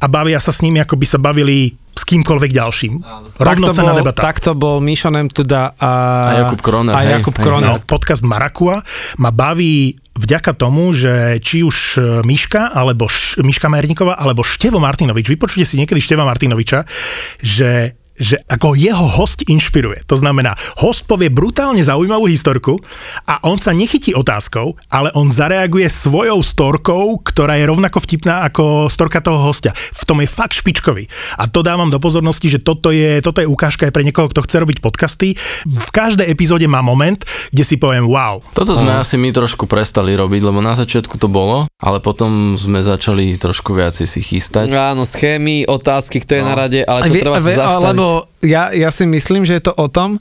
a 0.00 0.06
bavia 0.08 0.40
sa 0.40 0.50
s 0.50 0.64
nimi, 0.64 0.80
ako 0.80 0.96
by 0.96 1.06
sa 1.06 1.18
bavili 1.20 1.76
s 1.92 2.02
kýmkoľvek 2.08 2.50
ďalším. 2.56 2.94
Rovnocená 3.36 3.92
bol, 3.92 4.00
debata. 4.00 4.20
tak 4.24 4.40
to 4.40 4.56
bol 4.56 4.80
Mission 4.80 5.12
M. 5.12 5.28
Tuda 5.28 5.76
a, 5.76 5.92
A 6.24 6.32
Jakub 6.48 6.64
Kroner, 6.64 6.96
A 6.96 7.04
hej, 7.04 7.20
Jakub 7.20 7.36
hej, 7.36 7.44
Kroner. 7.44 7.68
No, 7.68 7.76
podcast 7.84 8.24
Marakua 8.24 8.80
ma 9.20 9.28
baví 9.28 10.00
vďaka 10.16 10.56
tomu, 10.56 10.96
že 10.96 11.36
či 11.44 11.60
už 11.60 11.76
e, 11.96 12.00
Miška, 12.24 12.72
alebo 12.72 13.04
Š- 13.08 13.40
Miška 13.44 13.68
Merníková, 13.68 14.16
alebo 14.16 14.40
Števo 14.40 14.80
Martinovič, 14.80 15.28
vypočujte 15.28 15.68
si 15.68 15.76
niekedy 15.76 16.00
Števa 16.00 16.24
Martinoviča, 16.24 16.88
že 17.44 17.99
že 18.20 18.36
ako 18.44 18.76
jeho 18.76 19.06
host 19.16 19.48
inšpiruje. 19.48 20.04
To 20.06 20.14
znamená, 20.14 20.52
host 20.76 21.08
povie 21.08 21.32
brutálne 21.32 21.80
zaujímavú 21.80 22.28
historku 22.28 22.76
a 23.24 23.40
on 23.42 23.56
sa 23.56 23.72
nechytí 23.72 24.12
otázkou, 24.12 24.76
ale 24.86 25.08
on 25.16 25.32
zareaguje 25.32 25.88
svojou 25.88 26.44
storkou, 26.44 27.16
ktorá 27.18 27.56
je 27.56 27.64
rovnako 27.64 27.98
vtipná 27.98 28.44
ako 28.44 28.86
storka 28.86 29.18
toho 29.18 29.40
hostia. 29.40 29.72
V 29.72 30.02
tom 30.04 30.20
je 30.20 30.28
fakt 30.28 30.52
špičkový. 30.52 31.08
A 31.34 31.48
to 31.48 31.64
dávam 31.64 31.88
do 31.88 31.96
pozornosti, 31.96 32.46
že 32.46 32.60
toto 32.60 32.92
je, 32.92 33.18
toto 33.20 33.40
je 33.40 33.48
ukážka 33.48 33.88
aj 33.88 33.94
pre 33.94 34.04
niekoho, 34.04 34.28
kto 34.28 34.44
chce 34.44 34.56
robiť 34.58 34.78
podcasty. 34.78 35.40
V 35.64 35.88
každej 35.88 36.28
epizóde 36.28 36.68
má 36.68 36.84
moment, 36.84 37.16
kde 37.48 37.64
si 37.64 37.80
poviem 37.80 38.04
wow, 38.04 38.44
Toto 38.52 38.76
sme 38.76 38.92
asi 38.92 39.16
my 39.16 39.32
trošku 39.32 39.64
prestali 39.64 40.12
robiť, 40.12 40.42
lebo 40.42 40.60
na 40.60 40.76
začiatku 40.76 41.16
to 41.16 41.26
bolo, 41.26 41.64
ale 41.78 41.98
potom 41.98 42.52
sme 42.54 42.84
začali 42.84 43.32
trošku 43.34 43.72
viacej 43.72 44.04
si 44.04 44.20
chystať. 44.20 44.68
Áno, 44.70 45.08
schémy, 45.08 45.64
otázky, 45.64 46.20
kto 46.20 46.36
je 46.36 46.42
No. 46.42 46.48
na 46.48 46.54
rade, 46.58 46.80
ale 46.82 47.06
to 47.06 47.12
Vie- 47.12 47.22
treba 47.22 47.38
vie- 47.38 47.54
sa 47.54 47.64
zastaviť. 47.70 47.96
Lebo 48.10 48.26
ja, 48.42 48.74
ja 48.74 48.90
si 48.90 49.06
myslím, 49.06 49.46
že 49.46 49.62
je 49.62 49.70
to 49.70 49.74
o 49.78 49.86
tom, 49.86 50.18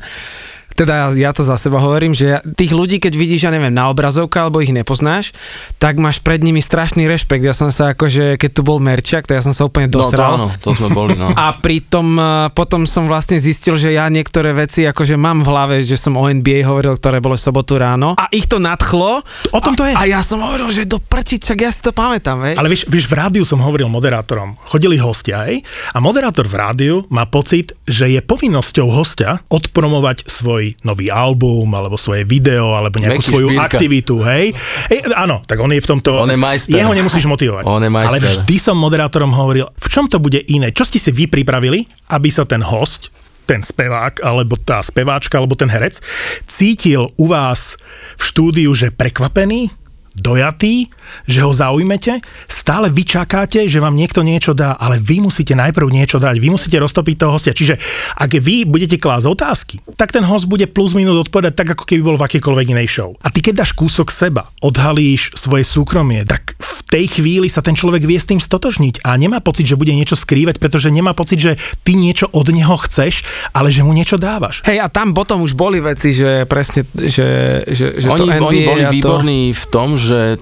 teda 0.80 0.94
ja, 0.96 1.08
ja 1.28 1.32
to 1.36 1.44
za 1.44 1.60
seba 1.60 1.84
hovorím, 1.84 2.16
že 2.16 2.26
ja, 2.26 2.40
tých 2.40 2.72
ľudí, 2.72 3.04
keď 3.04 3.14
vidíš, 3.20 3.44
ja 3.44 3.52
neviem, 3.52 3.76
na 3.76 3.92
obrazovka 3.92 4.48
alebo 4.48 4.64
ich 4.64 4.72
nepoznáš, 4.72 5.36
tak 5.76 6.00
máš 6.00 6.24
pred 6.24 6.40
nimi 6.40 6.64
strašný 6.64 7.04
rešpekt. 7.04 7.44
Ja 7.44 7.52
som 7.52 7.68
sa 7.76 7.92
akože, 7.92 8.40
keď 8.40 8.50
tu 8.56 8.62
bol 8.64 8.80
Merčak, 8.80 9.28
tak 9.28 9.40
ja 9.40 9.44
som 9.44 9.52
sa 9.52 9.68
úplne 9.68 9.92
No 9.92 10.00
to 10.00 10.08
dosral. 10.08 10.40
áno, 10.40 10.48
to 10.64 10.72
sme 10.72 10.88
boli, 10.96 11.20
no. 11.20 11.36
A 11.36 11.52
pritom 11.60 12.16
eh, 12.16 12.26
potom 12.56 12.88
som 12.88 13.12
vlastne 13.12 13.36
zistil, 13.36 13.76
že 13.76 13.92
ja 13.92 14.08
niektoré 14.08 14.56
veci 14.56 14.88
akože 14.88 15.20
mám 15.20 15.44
v 15.44 15.48
hlave, 15.52 15.76
že 15.84 16.00
som 16.00 16.16
o 16.16 16.24
NBA 16.24 16.64
hovoril, 16.64 16.96
ktoré 16.96 17.20
bolo 17.20 17.36
v 17.36 17.44
sobotu 17.44 17.76
ráno 17.76 18.16
a 18.16 18.32
ich 18.32 18.48
to 18.48 18.64
nadchlo. 18.64 19.20
O 19.52 19.60
tom 19.60 19.76
to 19.76 19.84
je. 19.84 19.92
A 19.92 20.08
ja 20.08 20.24
som 20.24 20.40
hovoril, 20.40 20.72
že 20.72 20.88
do 20.88 21.04
prčiť, 21.04 21.44
čak 21.44 21.60
ja 21.60 21.72
si 21.74 21.84
to 21.84 21.92
pamätám, 21.92 22.40
hej. 22.48 22.56
Ale 22.56 22.72
vieš, 22.72 22.88
vieš, 22.88 23.12
v 23.12 23.20
rádiu 23.20 23.44
som 23.44 23.60
hovoril 23.60 23.92
moderátorom. 23.92 24.56
Chodili 24.64 24.96
hostia, 24.96 25.44
hej? 25.50 25.66
A 25.92 26.00
moderátor 26.00 26.48
v 26.48 26.56
rádiu 26.56 26.96
má 27.12 27.28
pocit, 27.28 27.76
že 27.84 28.08
je 28.08 28.24
povinnosťou 28.24 28.88
hostia 28.94 29.42
odpromovať 29.50 30.30
svoj 30.30 30.69
nový 30.84 31.10
album, 31.10 31.72
alebo 31.74 31.96
svoje 31.96 32.28
video, 32.28 32.76
alebo 32.76 33.00
nejakú 33.00 33.22
Meky 33.22 33.32
svoju 33.32 33.48
špírka. 33.54 33.66
aktivitu, 33.66 34.16
hej? 34.26 34.46
Ej, 34.92 35.00
áno, 35.16 35.42
tak 35.46 35.58
on 35.62 35.72
je 35.74 35.82
v 35.82 35.88
tomto... 35.88 36.20
On 36.20 36.30
je 36.30 36.40
majster. 36.40 36.78
Jeho 36.78 36.94
nemusíš 36.94 37.26
motivovať. 37.26 37.64
On 37.66 37.82
je 37.82 37.92
majster. 37.92 38.12
Ale 38.12 38.18
vždy 38.20 38.56
som 38.60 38.76
moderátorom 38.78 39.32
hovoril, 39.34 39.70
v 39.74 39.88
čom 39.88 40.06
to 40.06 40.22
bude 40.22 40.42
iné? 40.50 40.70
Čo 40.70 40.86
ste 40.86 41.02
si 41.02 41.10
vy 41.10 41.32
pripravili, 41.32 41.88
aby 42.14 42.30
sa 42.30 42.46
ten 42.46 42.62
host 42.62 43.10
ten 43.50 43.66
spevák, 43.66 44.22
alebo 44.22 44.62
tá 44.62 44.78
speváčka, 44.86 45.42
alebo 45.42 45.58
ten 45.58 45.74
herec, 45.74 45.98
cítil 46.46 47.10
u 47.18 47.26
vás 47.34 47.82
v 48.14 48.22
štúdiu, 48.22 48.70
že 48.78 48.94
prekvapený, 48.94 49.74
dojatý, 50.20 50.92
že 51.26 51.42
ho 51.42 51.52
zaujmete, 51.52 52.22
stále 52.46 52.92
vy 52.94 53.04
čakáte, 53.08 53.66
že 53.66 53.82
vám 53.82 53.98
niekto 53.98 54.22
niečo 54.22 54.54
dá, 54.54 54.78
ale 54.78 55.02
vy 55.02 55.24
musíte 55.24 55.58
najprv 55.58 55.88
niečo 55.90 56.22
dať, 56.22 56.36
vy 56.38 56.50
musíte 56.54 56.78
roztopiť 56.78 57.16
toho 57.18 57.34
hostia. 57.34 57.56
Čiže 57.56 57.80
ak 58.16 58.32
vy 58.38 58.68
budete 58.68 59.02
klásť 59.02 59.26
otázky, 59.26 59.76
tak 59.98 60.14
ten 60.14 60.24
host 60.28 60.46
bude 60.46 60.70
plus 60.70 60.94
minus 60.94 61.28
odpovedať 61.28 61.54
tak, 61.56 61.74
ako 61.74 61.84
keby 61.88 62.02
bol 62.04 62.18
v 62.20 62.26
akejkoľvek 62.30 62.68
inej 62.76 62.88
show. 62.92 63.10
A 63.24 63.34
ty 63.34 63.42
keď 63.42 63.66
dáš 63.66 63.74
kúsok 63.74 64.14
seba, 64.14 64.52
odhalíš 64.62 65.34
svoje 65.34 65.66
súkromie, 65.66 66.28
tak 66.28 66.60
v 66.60 66.80
tej 66.90 67.06
chvíli 67.22 67.48
sa 67.48 67.62
ten 67.62 67.78
človek 67.78 68.02
vie 68.02 68.18
s 68.18 68.26
tým 68.26 68.42
stotožniť 68.42 69.06
a 69.06 69.14
nemá 69.14 69.40
pocit, 69.40 69.70
že 69.70 69.78
bude 69.78 69.94
niečo 69.94 70.18
skrývať, 70.18 70.58
pretože 70.58 70.90
nemá 70.90 71.14
pocit, 71.14 71.38
že 71.38 71.54
ty 71.86 71.94
niečo 71.94 72.26
od 72.34 72.50
neho 72.50 72.74
chceš, 72.82 73.22
ale 73.54 73.70
že 73.70 73.86
mu 73.86 73.94
niečo 73.94 74.18
dávaš. 74.18 74.66
Hej, 74.66 74.82
a 74.82 74.88
tam 74.90 75.14
potom 75.14 75.46
už 75.46 75.54
boli 75.54 75.78
veci, 75.78 76.10
že 76.10 76.50
presne, 76.50 76.90
že, 76.98 77.62
že, 77.70 78.02
že 78.02 78.08
to 78.10 78.26
oni, 78.26 78.42
NBA 78.42 78.50
oni 78.50 78.62
boli 78.66 78.84
to... 78.84 78.94
výborní 78.98 79.42
v 79.54 79.66
tom, 79.70 79.96
že 79.96 80.09
e, 80.12 80.38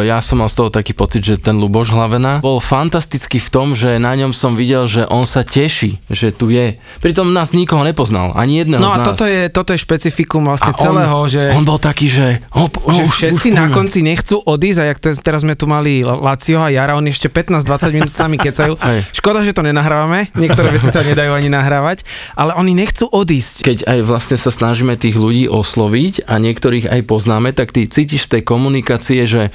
ja 0.00 0.20
som 0.20 0.38
mal 0.38 0.46
z 0.46 0.56
toho 0.56 0.68
taký 0.68 0.92
pocit, 0.92 1.22
že 1.22 1.34
ten 1.36 1.54
Luboš 1.54 1.90
Hlavena 1.90 2.38
bol 2.38 2.58
fantastický 2.58 3.36
v 3.36 3.48
tom, 3.48 3.66
že 3.72 3.96
na 3.96 4.12
ňom 4.12 4.30
som 4.30 4.52
videl, 4.52 4.84
že 4.84 5.04
on 5.04 5.24
sa 5.24 5.40
teší, 5.40 5.96
že 6.06 6.30
tu 6.30 6.48
je. 6.48 6.76
Pritom 6.98 7.30
nás 7.30 7.50
nikoho 7.50 7.80
nepoznal, 7.80 8.32
ani 8.32 8.60
jedného 8.60 8.78
No 8.78 8.88
z 8.88 8.94
a 8.94 8.98
nás. 8.98 9.06
toto 9.08 9.24
je, 9.24 9.42
toto 9.48 9.70
je 9.70 9.78
špecifikum 9.78 10.42
vlastne 10.42 10.70
A 10.70 10.76
on- 10.76 10.82
celého, 10.82 11.18
že... 11.26 11.42
On 11.50 11.62
bol 11.62 11.76
taký, 11.76 12.06
že... 12.06 12.40
Oh, 12.50 12.68
že 12.86 13.02
už- 13.02 13.14
všetci 13.32 13.48
už 13.48 13.56
na 13.56 13.66
konci 13.68 14.00
nechcú 14.00 14.36
odísť 14.38 14.78
a 14.78 14.84
jak 14.86 14.98
te, 14.98 15.10
teraz 15.16 15.40
sme 15.40 15.52
tu 15.52 15.64
mali 15.64 16.00
Lacio 16.00 16.58
a 16.58 16.68
Jara, 16.68 16.94
oni 16.94 17.08
ešte 17.08 17.26
15-20 17.26 17.94
minút 17.94 18.10
s 18.10 18.18
nami 18.18 18.36
kecajú. 18.36 18.74
Hej. 18.76 18.98
Škoda, 19.12 19.40
že 19.40 19.50
to 19.50 19.62
nenahrávame, 19.62 20.28
niektoré 20.34 20.70
veci 20.70 20.88
sa 20.88 21.00
nedajú 21.00 21.30
ani 21.30 21.48
nahrávať, 21.48 22.04
ale 22.32 22.52
oni 22.52 22.74
nechcú 22.74 23.06
odísť. 23.06 23.62
keď 23.62 23.78
aj 23.86 23.98
vlastne 24.02 24.36
sa 24.36 24.50
snažíme 24.50 24.94
tých 24.94 25.14
ľudí 25.14 25.46
osloviť 25.46 26.26
a 26.26 26.36
niektorých 26.36 26.86
aj 26.86 27.00
poznáme, 27.04 27.50
tak 27.50 27.70
ty 27.70 27.84
cítiš 27.84 28.26
z 28.26 28.38
tej 28.38 28.42
komunikácie, 28.44 29.24
že 29.24 29.48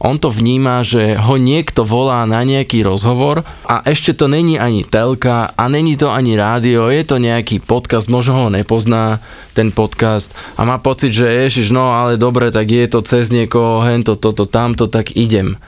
on 0.00 0.16
to 0.16 0.32
vníma, 0.32 0.80
že 0.80 1.12
ho 1.20 1.36
niekto 1.36 1.84
volá 1.84 2.24
na 2.24 2.40
nejaký 2.40 2.80
rozhovor 2.80 3.44
a 3.68 3.84
ešte 3.84 4.16
to 4.16 4.32
není 4.32 4.56
ani 4.56 4.80
telka 4.80 5.52
a 5.52 5.64
není 5.68 6.00
to 6.00 6.08
ani 6.08 6.40
rádio, 6.40 6.88
je 6.88 7.04
to 7.04 7.20
nejaký 7.20 7.60
podcast, 7.60 8.08
možno 8.08 8.48
ho 8.48 8.48
nepozná 8.48 9.20
ten 9.52 9.68
podcast 9.68 10.32
a 10.56 10.64
má 10.64 10.80
pocit, 10.80 11.12
že 11.12 11.28
ježiš, 11.28 11.68
no 11.68 11.92
ale 11.92 12.16
dobre, 12.16 12.48
tak 12.48 12.72
je 12.72 12.88
to 12.88 13.04
cez 13.04 13.28
niekoho, 13.28 13.84
hento, 13.84 14.16
toto, 14.16 14.48
tamto, 14.48 14.88
tak 14.88 15.12
idem. 15.12 15.60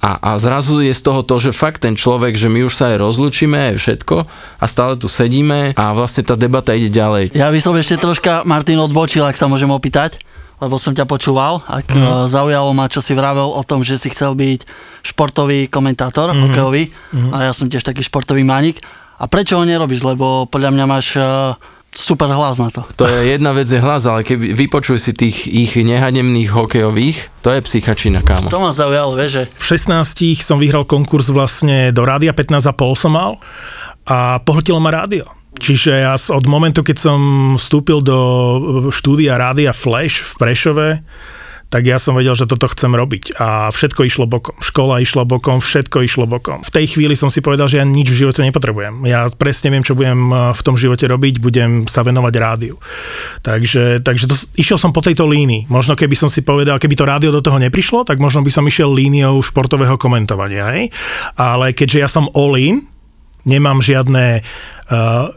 A, 0.00 0.16
a 0.16 0.40
zrazu 0.40 0.80
je 0.80 0.96
z 0.96 1.02
toho 1.04 1.20
to, 1.20 1.36
že 1.36 1.52
fakt 1.52 1.84
ten 1.84 1.92
človek, 1.92 2.32
že 2.32 2.48
my 2.48 2.64
už 2.64 2.72
sa 2.72 2.96
aj 2.96 3.04
rozlučíme, 3.04 3.72
aj 3.72 3.76
všetko 3.76 4.16
a 4.56 4.64
stále 4.64 4.96
tu 4.96 5.12
sedíme 5.12 5.76
a 5.76 5.84
vlastne 5.92 6.24
tá 6.24 6.40
debata 6.40 6.72
ide 6.72 6.88
ďalej. 6.88 7.36
Ja 7.36 7.52
by 7.52 7.60
som 7.60 7.76
ešte 7.76 8.00
troška, 8.00 8.48
Martin, 8.48 8.80
odbočil, 8.80 9.28
ak 9.28 9.36
sa 9.36 9.44
môžem 9.44 9.68
opýtať, 9.68 10.16
lebo 10.60 10.76
som 10.76 10.92
ťa 10.92 11.08
počúval, 11.08 11.64
ak 11.64 11.88
mm. 11.88 12.28
zaujalo 12.28 12.70
ma, 12.76 12.86
čo 12.86 13.00
si 13.00 13.16
vravel 13.16 13.48
o 13.48 13.62
tom, 13.64 13.80
že 13.80 13.96
si 13.96 14.12
chcel 14.12 14.36
byť 14.36 14.68
športový 15.02 15.72
komentátor, 15.72 16.30
mm. 16.30 16.40
hokejový, 16.46 16.92
mm. 16.92 17.30
a 17.32 17.36
ja 17.48 17.52
som 17.56 17.66
tiež 17.66 17.82
taký 17.82 18.04
športový 18.04 18.44
manik. 18.44 18.84
A 19.20 19.28
prečo 19.28 19.60
ho 19.60 19.64
nerobíš? 19.68 20.00
Lebo 20.00 20.48
podľa 20.48 20.72
mňa 20.72 20.84
máš 20.88 21.16
uh, 21.16 21.52
super 21.92 22.30
hlas 22.30 22.56
na 22.56 22.70
to. 22.70 22.86
To 22.96 23.04
je 23.04 23.34
jedna 23.34 23.50
vec 23.52 23.66
je 23.66 23.82
hlas, 23.82 24.06
ale 24.06 24.22
keby 24.22 24.54
vypočuj 24.54 25.02
si 25.02 25.12
tých 25.12 25.44
ich 25.50 25.74
nehanemných 25.74 26.48
hokejových, 26.48 27.42
to 27.42 27.50
je 27.50 27.60
psychačina, 27.66 28.22
kámo. 28.22 28.48
To 28.48 28.62
ma 28.62 28.70
zaujalo, 28.70 29.18
vieš, 29.18 29.30
že 29.32 29.42
V 29.58 29.64
16 29.76 30.40
som 30.40 30.62
vyhral 30.62 30.86
konkurs 30.86 31.28
vlastne 31.34 31.90
do 31.90 32.06
rádia, 32.06 32.30
15,5 32.30 32.72
som 32.94 33.12
mal 33.12 33.42
a 34.06 34.38
pohltilo 34.40 34.78
ma 34.78 34.94
rádio. 34.94 35.26
Čiže 35.58 35.92
ja 36.06 36.14
od 36.14 36.46
momentu, 36.46 36.86
keď 36.86 36.96
som 36.96 37.20
vstúpil 37.58 38.06
do 38.06 38.18
štúdia 38.94 39.34
rádia 39.34 39.74
Flash 39.74 40.22
v 40.22 40.32
Prešove, 40.38 40.88
tak 41.70 41.86
ja 41.86 42.02
som 42.02 42.18
vedel, 42.18 42.34
že 42.34 42.50
toto 42.50 42.66
chcem 42.66 42.90
robiť. 42.90 43.38
A 43.38 43.70
všetko 43.70 44.02
išlo 44.02 44.26
bokom. 44.26 44.58
Škola 44.58 44.98
išla 44.98 45.22
bokom, 45.22 45.62
všetko 45.62 46.02
išlo 46.02 46.26
bokom. 46.26 46.66
V 46.66 46.74
tej 46.74 46.90
chvíli 46.90 47.14
som 47.14 47.30
si 47.30 47.38
povedal, 47.38 47.70
že 47.70 47.78
ja 47.78 47.86
nič 47.86 48.10
v 48.10 48.26
živote 48.26 48.42
nepotrebujem. 48.42 49.06
Ja 49.06 49.30
presne 49.30 49.70
viem, 49.70 49.86
čo 49.86 49.94
budem 49.94 50.18
eh, 50.34 50.50
v 50.50 50.60
tom 50.66 50.74
živote 50.74 51.06
robiť, 51.06 51.38
budem 51.38 51.86
sa 51.86 52.02
venovať 52.02 52.34
rádiu. 52.42 52.74
Takže, 53.46 54.02
takže 54.02 54.26
to, 54.26 54.34
išiel 54.58 54.82
som 54.82 54.90
po 54.90 54.98
tejto 54.98 55.30
línii. 55.30 55.70
Možno 55.70 55.94
keby 55.94 56.18
som 56.18 56.26
si 56.26 56.42
povedal, 56.42 56.82
keby 56.82 56.98
to 56.98 57.06
rádio 57.06 57.30
do 57.30 57.38
toho 57.38 57.62
neprišlo, 57.62 58.02
tak 58.02 58.18
možno 58.18 58.42
by 58.42 58.50
som 58.50 58.66
išiel 58.66 58.90
líniou 58.90 59.38
športového 59.38 59.94
komentovania. 59.94 60.74
Hej? 60.74 60.90
Ale 61.38 61.70
keďže 61.70 61.98
ja 62.02 62.10
som 62.10 62.26
all 62.34 62.58
in, 62.58 62.82
nemám 63.46 63.78
žiadne 63.78 64.42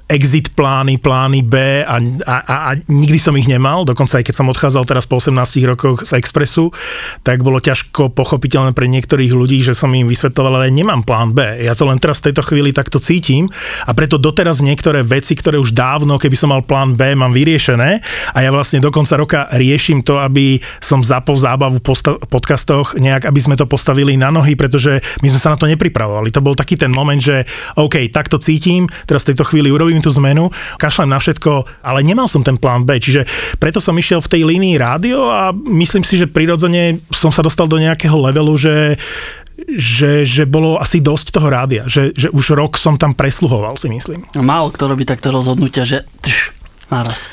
exit 0.10 0.58
plány, 0.58 0.98
plány 0.98 1.46
B 1.46 1.86
a, 1.86 2.02
a, 2.26 2.36
a, 2.42 2.72
nikdy 2.90 3.22
som 3.22 3.38
ich 3.38 3.46
nemal, 3.46 3.86
dokonca 3.86 4.18
aj 4.18 4.26
keď 4.26 4.36
som 4.36 4.50
odchádzal 4.50 4.84
teraz 4.90 5.06
po 5.06 5.22
18 5.22 5.62
rokoch 5.70 6.10
z 6.10 6.18
Expressu, 6.18 6.74
tak 7.22 7.46
bolo 7.46 7.62
ťažko 7.62 8.18
pochopiteľné 8.18 8.74
pre 8.74 8.90
niektorých 8.90 9.30
ľudí, 9.30 9.62
že 9.62 9.78
som 9.78 9.94
im 9.94 10.10
vysvetloval, 10.10 10.58
ale 10.58 10.74
nemám 10.74 11.06
plán 11.06 11.38
B. 11.38 11.62
Ja 11.62 11.78
to 11.78 11.86
len 11.86 12.02
teraz 12.02 12.26
v 12.26 12.34
tejto 12.34 12.42
chvíli 12.50 12.74
takto 12.74 12.98
cítim 12.98 13.46
a 13.86 13.94
preto 13.94 14.18
doteraz 14.18 14.66
niektoré 14.66 15.06
veci, 15.06 15.38
ktoré 15.38 15.62
už 15.62 15.78
dávno, 15.78 16.18
keby 16.18 16.34
som 16.34 16.50
mal 16.50 16.66
plán 16.66 16.98
B, 16.98 17.14
mám 17.14 17.30
vyriešené 17.30 18.02
a 18.34 18.38
ja 18.42 18.50
vlastne 18.50 18.82
do 18.82 18.90
konca 18.90 19.14
roka 19.22 19.46
riešim 19.54 20.02
to, 20.02 20.18
aby 20.18 20.58
som 20.82 21.06
zapol 21.06 21.38
zábavu 21.38 21.78
v 21.78 21.86
posta- 21.86 22.18
podcastoch 22.26 22.98
nejak, 22.98 23.30
aby 23.30 23.38
sme 23.38 23.54
to 23.54 23.70
postavili 23.70 24.18
na 24.18 24.34
nohy, 24.34 24.58
pretože 24.58 24.98
my 25.22 25.30
sme 25.30 25.38
sa 25.38 25.54
na 25.54 25.62
to 25.62 25.70
nepripravovali. 25.70 26.34
To 26.34 26.42
bol 26.42 26.58
taký 26.58 26.74
ten 26.74 26.90
moment, 26.90 27.22
že 27.22 27.46
OK, 27.78 28.10
takto 28.10 28.42
cítim, 28.42 28.90
teraz 29.06 29.22
v 29.22 29.43
tejto 29.44 29.52
chvíli 29.60 29.76
urobím 29.76 30.00
tú 30.00 30.08
zmenu, 30.16 30.48
kašlem 30.80 31.12
na 31.12 31.20
všetko, 31.20 31.84
ale 31.84 32.00
nemal 32.00 32.32
som 32.32 32.40
ten 32.40 32.56
plán 32.56 32.88
B, 32.88 32.96
čiže 32.96 33.28
preto 33.60 33.84
som 33.84 33.92
išiel 34.00 34.24
v 34.24 34.32
tej 34.32 34.42
línii 34.48 34.80
rádio 34.80 35.28
a 35.28 35.52
myslím 35.52 36.08
si, 36.08 36.16
že 36.16 36.32
prirodzene 36.32 37.04
som 37.12 37.28
sa 37.28 37.44
dostal 37.44 37.68
do 37.68 37.76
nejakého 37.76 38.16
levelu, 38.16 38.56
že 38.56 38.96
že, 39.70 40.26
že 40.26 40.50
bolo 40.50 40.82
asi 40.82 40.98
dosť 40.98 41.38
toho 41.38 41.46
rádia, 41.46 41.86
že, 41.86 42.10
že 42.18 42.34
už 42.34 42.58
rok 42.58 42.74
som 42.74 42.98
tam 42.98 43.14
presluhoval, 43.14 43.78
si 43.78 43.86
myslím. 43.86 44.26
málo 44.42 44.74
kto 44.74 44.90
robí 44.90 45.06
takto 45.06 45.30
rozhodnutia, 45.30 45.86
že 45.86 46.10
tš, 46.26 46.50
naraz. 46.90 47.30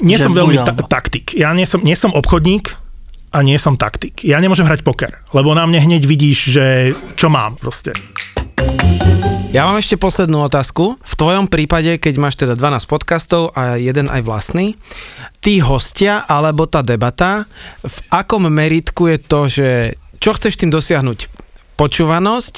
Nie 0.00 0.16
Že 0.16 0.24
som 0.24 0.32
veľmi 0.32 0.56
ta- 0.64 0.72
taktik. 0.88 1.36
Ja 1.36 1.52
nie 1.52 1.68
som, 1.68 1.84
nie 1.84 1.92
som 1.92 2.08
obchodník 2.16 2.72
a 3.36 3.44
nie 3.44 3.60
som 3.60 3.76
taktik. 3.76 4.24
Ja 4.24 4.40
nemôžem 4.40 4.64
hrať 4.64 4.80
poker, 4.80 5.20
lebo 5.36 5.52
na 5.52 5.68
mne 5.68 5.84
hneď 5.84 6.02
vidíš, 6.08 6.38
že 6.56 6.64
čo 7.20 7.28
mám 7.28 7.60
proste. 7.60 7.92
Ja 9.52 9.68
mám 9.68 9.76
ešte 9.76 10.00
poslednú 10.00 10.48
otázku. 10.48 10.96
V 10.96 11.14
tvojom 11.20 11.44
prípade, 11.44 12.00
keď 12.00 12.14
máš 12.16 12.40
teda 12.40 12.56
12 12.56 12.88
podcastov 12.88 13.52
a 13.52 13.76
jeden 13.76 14.08
aj 14.08 14.24
vlastný, 14.24 14.80
tí 15.44 15.60
hostia 15.60 16.24
alebo 16.24 16.64
tá 16.64 16.80
debata, 16.80 17.44
v 17.84 17.98
akom 18.08 18.48
meritku 18.48 19.12
je 19.12 19.18
to, 19.20 19.40
že 19.52 19.68
čo 20.24 20.32
chceš 20.32 20.56
tým 20.56 20.72
dosiahnuť? 20.72 21.28
Počúvanosť, 21.76 22.54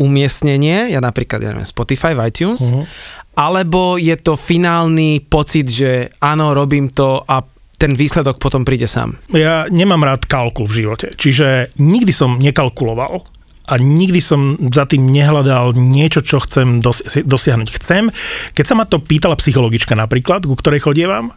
umiestnenie, 0.00 0.96
ja 0.96 1.04
napríklad, 1.04 1.44
ja 1.44 1.52
neviem, 1.52 1.68
Spotify, 1.68 2.16
iTunes, 2.16 2.64
uh-huh. 2.64 2.88
alebo 3.36 4.00
je 4.00 4.16
to 4.16 4.32
finálny 4.32 5.20
pocit, 5.20 5.68
že 5.68 6.16
áno, 6.16 6.56
robím 6.56 6.88
to 6.88 7.20
a 7.28 7.44
ten 7.76 7.92
výsledok 7.92 8.40
potom 8.40 8.64
príde 8.64 8.88
sám. 8.88 9.20
Ja 9.36 9.68
nemám 9.68 10.00
rád 10.00 10.24
kalkul 10.24 10.64
v 10.64 10.80
živote, 10.80 11.12
čiže 11.12 11.76
nikdy 11.76 12.08
som 12.08 12.40
nekalkuloval 12.40 13.20
a 13.72 13.80
nikdy 13.80 14.20
som 14.20 14.60
za 14.68 14.84
tým 14.84 15.08
nehľadal 15.08 15.72
niečo, 15.72 16.20
čo 16.20 16.44
chcem 16.44 16.84
dosi- 16.84 17.24
dosiahnuť. 17.24 17.68
Chcem, 17.80 18.12
keď 18.52 18.64
sa 18.68 18.76
ma 18.76 18.84
to 18.84 19.00
pýtala 19.00 19.40
psychologička 19.40 19.96
napríklad, 19.96 20.44
ku 20.44 20.52
ktorej 20.52 20.84
chodievam, 20.84 21.32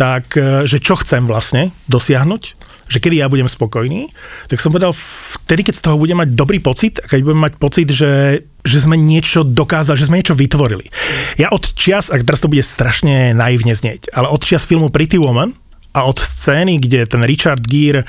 tak 0.00 0.32
e, 0.40 0.64
že 0.64 0.80
čo 0.80 0.96
chcem 0.96 1.28
vlastne 1.28 1.76
dosiahnuť, 1.92 2.42
že 2.88 2.98
kedy 3.04 3.20
ja 3.20 3.28
budem 3.28 3.50
spokojný, 3.52 4.08
tak 4.48 4.64
som 4.64 4.72
povedal, 4.72 4.96
vtedy, 4.96 5.68
keď 5.68 5.74
z 5.76 5.84
toho 5.84 6.00
budem 6.00 6.24
mať 6.24 6.32
dobrý 6.32 6.56
pocit, 6.64 6.96
a 7.04 7.04
keď 7.04 7.20
budem 7.20 7.42
mať 7.44 7.54
pocit, 7.60 7.88
že, 7.92 8.46
že 8.64 8.78
sme 8.80 8.96
niečo 8.96 9.44
dokázali, 9.44 10.00
že 10.00 10.08
sme 10.08 10.24
niečo 10.24 10.32
vytvorili. 10.32 10.88
Ja 11.36 11.52
od 11.52 11.68
čias, 11.76 12.08
a 12.08 12.16
teraz 12.16 12.40
to 12.40 12.48
bude 12.48 12.64
strašne 12.64 13.36
naivne 13.36 13.76
znieť, 13.76 14.08
ale 14.16 14.32
od 14.32 14.40
čias 14.40 14.64
filmu 14.64 14.88
Pretty 14.88 15.20
Woman 15.20 15.52
a 15.92 16.08
od 16.08 16.16
scény, 16.16 16.80
kde 16.80 17.04
ten 17.04 17.20
Richard 17.28 17.60
Gere 17.68 18.08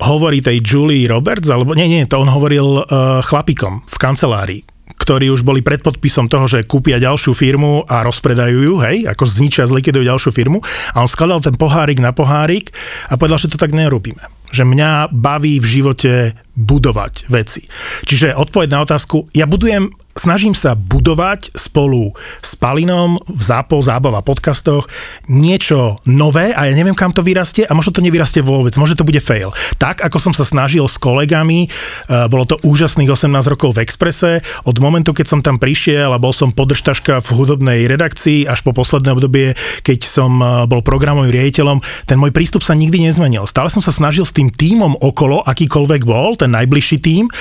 hovorí 0.00 0.40
tej 0.40 0.64
Julie 0.64 1.06
Roberts, 1.06 1.52
alebo 1.52 1.76
nie, 1.76 1.86
nie, 1.86 2.02
to 2.08 2.18
on 2.18 2.32
hovoril 2.32 2.82
uh, 2.82 3.20
chlapikom 3.20 3.84
v 3.84 3.96
kancelárii, 4.00 4.62
ktorí 4.96 5.28
už 5.28 5.44
boli 5.44 5.60
pred 5.60 5.84
podpisom 5.84 6.28
toho, 6.28 6.48
že 6.48 6.64
kúpia 6.64 6.96
ďalšiu 6.96 7.36
firmu 7.36 7.84
a 7.84 8.00
rozpredajú 8.04 8.58
ju, 8.64 8.74
hej, 8.80 9.04
ako 9.08 9.28
zničia, 9.28 9.68
zlikvidujú 9.68 10.08
ďalšiu 10.08 10.30
firmu 10.32 10.64
a 10.92 10.96
on 11.04 11.08
skladal 11.08 11.44
ten 11.44 11.54
pohárik 11.56 12.00
na 12.00 12.16
pohárik 12.16 12.72
a 13.12 13.20
povedal, 13.20 13.36
že 13.36 13.52
to 13.52 13.60
tak 13.60 13.76
nerobíme. 13.76 14.20
Že 14.50 14.66
mňa 14.66 15.14
baví 15.14 15.62
v 15.62 15.66
živote 15.68 16.12
budovať 16.56 17.30
veci. 17.30 17.68
Čiže 18.08 18.34
odpoveď 18.34 18.68
na 18.72 18.82
otázku, 18.82 19.30
ja 19.36 19.46
budujem 19.46 19.92
snažím 20.20 20.52
sa 20.52 20.76
budovať 20.76 21.56
spolu 21.56 22.12
s 22.44 22.52
Palinom 22.52 23.16
v 23.24 23.40
Zápo, 23.40 23.80
Zábava 23.80 24.20
podcastoch 24.20 24.84
niečo 25.32 25.96
nové 26.04 26.52
a 26.52 26.68
ja 26.68 26.76
neviem, 26.76 26.92
kam 26.92 27.16
to 27.16 27.24
vyrastie 27.24 27.64
a 27.64 27.72
možno 27.72 27.96
to 27.96 28.04
nevyrastie 28.04 28.44
vôbec, 28.44 28.76
možno 28.76 29.00
to 29.00 29.08
bude 29.08 29.24
fail. 29.24 29.56
Tak, 29.80 30.04
ako 30.04 30.20
som 30.20 30.32
sa 30.36 30.44
snažil 30.44 30.84
s 30.84 31.00
kolegami, 31.00 31.72
uh, 31.72 32.28
bolo 32.28 32.44
to 32.44 32.60
úžasných 32.60 33.08
18 33.08 33.32
rokov 33.48 33.80
v 33.80 33.88
Exprese, 33.88 34.44
od 34.68 34.76
momentu, 34.76 35.16
keď 35.16 35.26
som 35.32 35.40
tam 35.40 35.56
prišiel 35.56 36.12
a 36.12 36.20
bol 36.20 36.36
som 36.36 36.52
podržtaška 36.52 37.24
v 37.24 37.28
hudobnej 37.32 37.88
redakcii 37.88 38.44
až 38.44 38.60
po 38.60 38.76
posledné 38.76 39.16
obdobie, 39.16 39.56
keď 39.80 40.04
som 40.04 40.44
uh, 40.44 40.68
bol 40.68 40.84
programovým 40.84 41.32
riaditeľom, 41.32 41.80
ten 42.04 42.20
môj 42.20 42.36
prístup 42.36 42.60
sa 42.60 42.76
nikdy 42.76 43.08
nezmenil. 43.08 43.48
Stále 43.48 43.72
som 43.72 43.80
sa 43.80 43.94
snažil 43.94 44.28
s 44.28 44.36
tým 44.36 44.52
tímom 44.52 45.00
okolo, 45.00 45.40
akýkoľvek 45.48 46.04
bol, 46.04 46.36
ten 46.36 46.52
najbližší 46.52 47.00
tím, 47.00 47.32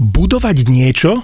budovať 0.00 0.66
niečo, 0.66 1.22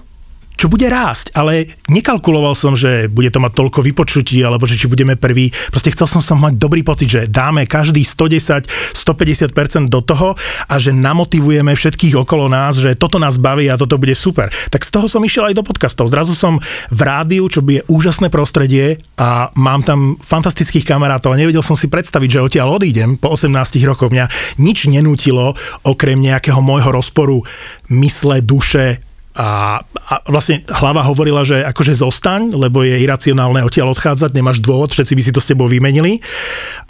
čo 0.62 0.70
bude 0.70 0.87
rásť, 0.87 1.35
ale 1.35 1.75
nekalkuloval 1.90 2.55
som, 2.55 2.79
že 2.79 3.11
bude 3.11 3.35
to 3.35 3.42
mať 3.42 3.51
toľko 3.51 3.83
vypočutí, 3.83 4.46
alebo 4.46 4.62
že 4.62 4.79
či 4.79 4.87
budeme 4.87 5.18
prví. 5.18 5.51
Proste 5.75 5.90
chcel 5.90 6.07
som 6.07 6.22
sa 6.22 6.38
mať 6.38 6.55
dobrý 6.55 6.87
pocit, 6.87 7.11
že 7.11 7.27
dáme 7.27 7.66
každý 7.66 8.07
110, 8.07 8.70
150% 8.94 9.90
do 9.90 9.98
toho 10.07 10.38
a 10.70 10.75
že 10.79 10.94
namotivujeme 10.94 11.75
všetkých 11.75 12.14
okolo 12.14 12.46
nás, 12.46 12.79
že 12.79 12.94
toto 12.94 13.18
nás 13.18 13.42
baví 13.42 13.66
a 13.66 13.75
toto 13.75 13.98
bude 13.98 14.14
super. 14.14 14.55
Tak 14.70 14.87
z 14.87 14.94
toho 14.94 15.11
som 15.11 15.27
išiel 15.27 15.51
aj 15.51 15.59
do 15.59 15.66
podcastov. 15.66 16.07
Zrazu 16.07 16.38
som 16.38 16.62
v 16.94 17.01
rádiu, 17.03 17.51
čo 17.51 17.59
je 17.66 17.83
úžasné 17.90 18.31
prostredie 18.31 19.03
a 19.18 19.51
mám 19.59 19.83
tam 19.83 20.14
fantastických 20.22 20.87
kamarátov 20.87 21.35
a 21.35 21.40
nevedel 21.42 21.66
som 21.66 21.75
si 21.75 21.90
predstaviť, 21.90 22.38
že 22.38 22.38
odtiaľ 22.38 22.79
odídem 22.79 23.18
po 23.18 23.35
18 23.35 23.51
rokoch. 23.83 24.14
Mňa 24.14 24.31
nič 24.62 24.87
nenútilo, 24.87 25.59
okrem 25.83 26.22
nejakého 26.22 26.62
môjho 26.62 26.94
rozporu 26.94 27.42
mysle, 27.90 28.38
duše, 28.38 29.03
a, 29.33 29.81
a 29.81 30.14
vlastne 30.29 30.61
hlava 30.68 31.01
hovorila, 31.09 31.40
že 31.40 31.64
akože 31.64 32.05
zostaň, 32.05 32.53
lebo 32.53 32.85
je 32.85 33.01
iracionálne 33.01 33.64
odtiaľ 33.64 33.97
odchádzať, 33.97 34.37
nemáš 34.37 34.61
dôvod, 34.61 34.92
všetci 34.92 35.16
by 35.16 35.23
si 35.25 35.33
to 35.33 35.40
s 35.40 35.49
tebou 35.49 35.64
vymenili. 35.64 36.21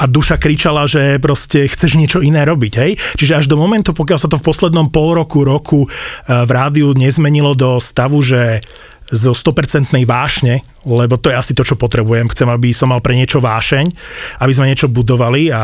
A 0.02 0.10
duša 0.10 0.42
kričala, 0.42 0.90
že 0.90 1.22
proste 1.22 1.70
chceš 1.70 1.94
niečo 1.94 2.18
iné 2.18 2.42
robiť, 2.42 2.72
hej? 2.82 2.98
Čiže 3.14 3.38
až 3.38 3.46
do 3.46 3.54
momentu, 3.54 3.94
pokiaľ 3.94 4.18
sa 4.18 4.26
to 4.26 4.42
v 4.42 4.46
poslednom 4.46 4.90
pol 4.90 5.14
roku, 5.14 5.46
roku 5.46 5.86
e, 5.86 5.88
v 6.26 6.50
rádiu 6.50 6.90
nezmenilo 6.98 7.54
do 7.54 7.78
stavu, 7.78 8.18
že 8.18 8.58
zo 9.12 9.36
100% 9.36 9.92
vášne, 10.08 10.64
lebo 10.88 11.20
to 11.20 11.28
je 11.28 11.36
asi 11.36 11.52
to, 11.52 11.62
čo 11.62 11.76
potrebujem. 11.76 12.32
Chcem, 12.32 12.48
aby 12.48 12.72
som 12.72 12.90
mal 12.90 13.04
pre 13.04 13.12
niečo 13.12 13.44
vášeň, 13.44 13.86
aby 14.40 14.52
sme 14.56 14.72
niečo 14.72 14.88
budovali 14.88 15.52
a 15.52 15.60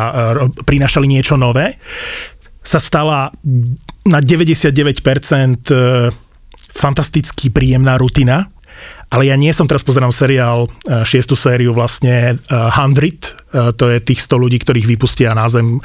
prinašali 0.68 1.08
niečo 1.08 1.40
nové, 1.40 1.80
sa 2.60 2.76
stala 2.76 3.32
na 4.04 4.20
99% 4.20 6.27
fantasticky 6.68 7.50
príjemná 7.50 7.96
rutina, 7.96 8.52
ale 9.08 9.32
ja 9.32 9.36
nie 9.40 9.50
som, 9.56 9.64
teraz 9.64 9.80
pozerám 9.82 10.12
seriál, 10.12 10.68
e, 10.68 11.02
šiestu 11.08 11.32
sériu 11.32 11.72
vlastne 11.72 12.36
uh, 12.36 12.68
Hundred, 12.76 13.32
uh, 13.56 13.72
to 13.72 13.88
je 13.88 14.04
tých 14.04 14.20
100 14.20 14.36
ľudí, 14.36 14.60
ktorých 14.60 14.84
vypustia 14.84 15.32
na 15.32 15.48
zem 15.48 15.80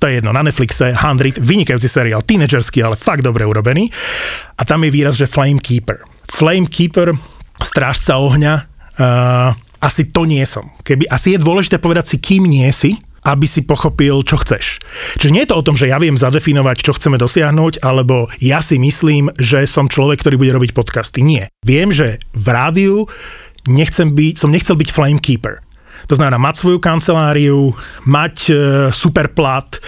to 0.00 0.10
je 0.10 0.20
jedno, 0.20 0.36
na 0.36 0.44
Netflixe, 0.44 0.92
Hundred, 0.92 1.40
vynikajúci 1.40 1.88
seriál, 1.88 2.20
tínedžerský, 2.20 2.84
ale 2.84 2.92
fakt 2.92 3.24
dobre 3.24 3.48
urobený. 3.48 3.88
A 4.60 4.62
tam 4.68 4.84
je 4.84 4.92
výraz, 4.92 5.16
že 5.16 5.24
Flame 5.24 5.56
Keeper. 5.56 6.04
Flame 6.28 6.68
Keeper, 6.68 7.16
strážca 7.64 8.20
ohňa, 8.20 8.68
uh, 9.00 9.56
asi 9.80 10.12
to 10.12 10.28
nie 10.28 10.44
som. 10.44 10.68
Keby, 10.84 11.08
asi 11.08 11.36
je 11.36 11.40
dôležité 11.40 11.80
povedať 11.80 12.04
si, 12.12 12.16
kým 12.20 12.44
nie 12.44 12.68
si, 12.68 13.00
aby 13.24 13.46
si 13.48 13.64
pochopil, 13.64 14.20
čo 14.22 14.36
chceš. 14.36 14.84
Čiže 15.16 15.32
nie 15.32 15.42
je 15.44 15.50
to 15.50 15.58
o 15.58 15.66
tom, 15.66 15.74
že 15.74 15.88
ja 15.88 15.96
viem 15.96 16.14
zadefinovať, 16.14 16.76
čo 16.84 16.92
chceme 16.92 17.16
dosiahnuť, 17.16 17.80
alebo 17.80 18.28
ja 18.38 18.60
si 18.60 18.76
myslím, 18.76 19.32
že 19.40 19.64
som 19.64 19.88
človek, 19.88 20.20
ktorý 20.20 20.36
bude 20.36 20.52
robiť 20.52 20.76
podcasty. 20.76 21.24
Nie. 21.24 21.48
Viem, 21.64 21.88
že 21.88 22.20
v 22.36 22.46
rádiu 22.52 22.96
nechcem 23.64 24.12
byť, 24.12 24.34
som 24.36 24.52
nechcel 24.52 24.76
byť 24.76 24.92
flamekeeper. 24.92 25.64
To 26.12 26.14
znamená 26.20 26.36
mať 26.36 26.54
svoju 26.60 26.78
kanceláriu, 26.84 27.72
mať 28.04 28.36
e, 28.52 28.54
super 28.92 29.32
plat, 29.32 29.72
e, 29.72 29.80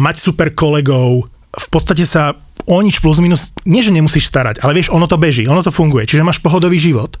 mať 0.00 0.16
super 0.16 0.56
kolegov, 0.56 1.28
v 1.50 1.68
podstate 1.68 2.06
sa 2.06 2.38
o 2.66 2.76
nič 2.80 3.00
plus 3.00 3.18
minus, 3.20 3.52
nie 3.64 3.80
že 3.80 3.92
nemusíš 3.92 4.28
starať, 4.28 4.60
ale 4.64 4.76
vieš, 4.76 4.92
ono 4.92 5.08
to 5.08 5.16
beží, 5.20 5.44
ono 5.48 5.64
to 5.64 5.72
funguje, 5.72 6.08
čiže 6.08 6.26
máš 6.26 6.40
pohodový 6.40 6.76
život, 6.76 7.16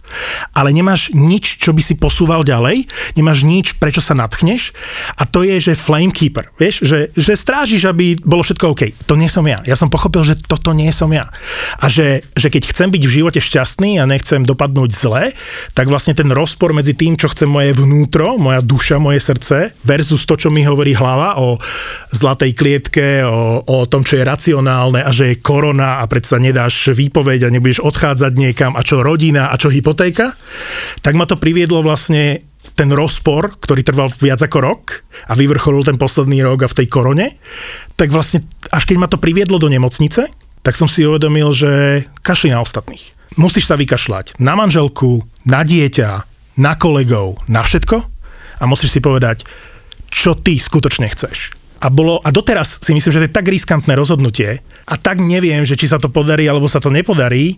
ale 0.52 0.72
nemáš 0.72 1.12
nič, 1.12 1.60
čo 1.60 1.72
by 1.72 1.82
si 1.84 1.96
posúval 1.96 2.44
ďalej, 2.44 2.88
nemáš 3.16 3.44
nič, 3.44 3.76
prečo 3.76 4.04
sa 4.04 4.16
natchneš 4.16 4.72
a 5.16 5.24
to 5.24 5.44
je, 5.46 5.72
že 5.72 5.78
flamekeeper, 5.78 6.52
vieš, 6.56 6.84
že, 6.84 6.98
že 7.14 7.32
strážiš, 7.36 7.86
aby 7.88 8.18
bolo 8.20 8.42
všetko 8.42 8.66
OK. 8.74 8.82
To 9.06 9.14
nie 9.14 9.30
som 9.30 9.44
ja. 9.46 9.62
Ja 9.62 9.76
som 9.76 9.92
pochopil, 9.92 10.26
že 10.26 10.38
toto 10.40 10.74
nie 10.74 10.90
som 10.90 11.10
ja. 11.14 11.30
A 11.78 11.86
že, 11.86 12.26
že 12.34 12.50
keď 12.50 12.70
chcem 12.70 12.88
byť 12.90 13.02
v 13.06 13.14
živote 13.22 13.40
šťastný 13.40 14.02
a 14.02 14.08
nechcem 14.08 14.42
dopadnúť 14.42 14.90
zle, 14.90 15.24
tak 15.76 15.86
vlastne 15.86 16.16
ten 16.16 16.28
rozpor 16.30 16.74
medzi 16.74 16.96
tým, 16.96 17.14
čo 17.14 17.30
chce 17.30 17.46
moje 17.46 17.76
vnútro, 17.76 18.40
moja 18.40 18.58
duša, 18.64 18.98
moje 18.98 19.22
srdce 19.22 19.76
versus 19.86 20.26
to, 20.26 20.34
čo 20.34 20.48
mi 20.50 20.66
hovorí 20.66 20.92
hlava 20.96 21.38
o 21.38 21.60
zlatej 22.10 22.52
klietke, 22.56 23.22
o, 23.22 23.62
o 23.62 23.76
tom, 23.86 24.02
čo 24.02 24.18
je 24.18 24.26
racionálne 24.26 25.00
a 25.06 25.10
že 25.14 25.29
je 25.29 25.29
korona 25.38 26.02
a 26.02 26.08
predsa 26.10 26.42
nedáš 26.42 26.90
výpoveď 26.90 27.46
a 27.46 27.52
nebudeš 27.54 27.84
odchádzať 27.84 28.32
niekam 28.34 28.72
a 28.74 28.82
čo 28.82 29.06
rodina 29.06 29.52
a 29.52 29.54
čo 29.54 29.70
hypotéka, 29.70 30.34
tak 31.04 31.14
ma 31.14 31.28
to 31.30 31.38
priviedlo 31.38 31.84
vlastne 31.86 32.42
ten 32.74 32.90
rozpor, 32.92 33.56
ktorý 33.60 33.84
trval 33.84 34.08
viac 34.20 34.40
ako 34.40 34.58
rok 34.60 34.82
a 35.28 35.36
vyvrcholil 35.38 35.84
ten 35.84 35.96
posledný 35.96 36.44
rok 36.44 36.64
a 36.64 36.70
v 36.70 36.76
tej 36.82 36.86
korone, 36.88 37.26
tak 37.96 38.12
vlastne 38.12 38.44
až 38.72 38.84
keď 38.88 38.96
ma 38.96 39.08
to 39.08 39.20
priviedlo 39.20 39.60
do 39.60 39.68
nemocnice, 39.68 40.28
tak 40.60 40.74
som 40.76 40.88
si 40.88 41.04
uvedomil, 41.04 41.52
že 41.56 42.04
kašli 42.20 42.52
na 42.52 42.60
ostatných. 42.60 43.16
Musíš 43.38 43.70
sa 43.70 43.78
vykašľať 43.78 44.42
na 44.42 44.58
manželku, 44.58 45.24
na 45.46 45.64
dieťa, 45.64 46.10
na 46.60 46.72
kolegov, 46.76 47.40
na 47.48 47.64
všetko 47.64 47.96
a 48.60 48.64
musíš 48.68 48.98
si 48.98 49.00
povedať, 49.00 49.46
čo 50.10 50.36
ty 50.36 50.58
skutočne 50.58 51.08
chceš. 51.08 51.59
A, 51.80 51.88
bolo, 51.88 52.20
a 52.20 52.28
doteraz 52.28 52.80
si 52.84 52.92
myslím, 52.92 53.12
že 53.12 53.20
to 53.24 53.26
je 53.26 53.36
tak 53.40 53.48
riskantné 53.48 53.96
rozhodnutie 53.96 54.60
a 54.84 54.94
tak 55.00 55.16
neviem, 55.24 55.64
že 55.64 55.80
či 55.80 55.88
sa 55.88 55.96
to 55.96 56.12
podarí 56.12 56.44
alebo 56.44 56.68
sa 56.68 56.76
to 56.76 56.92
nepodarí, 56.92 57.56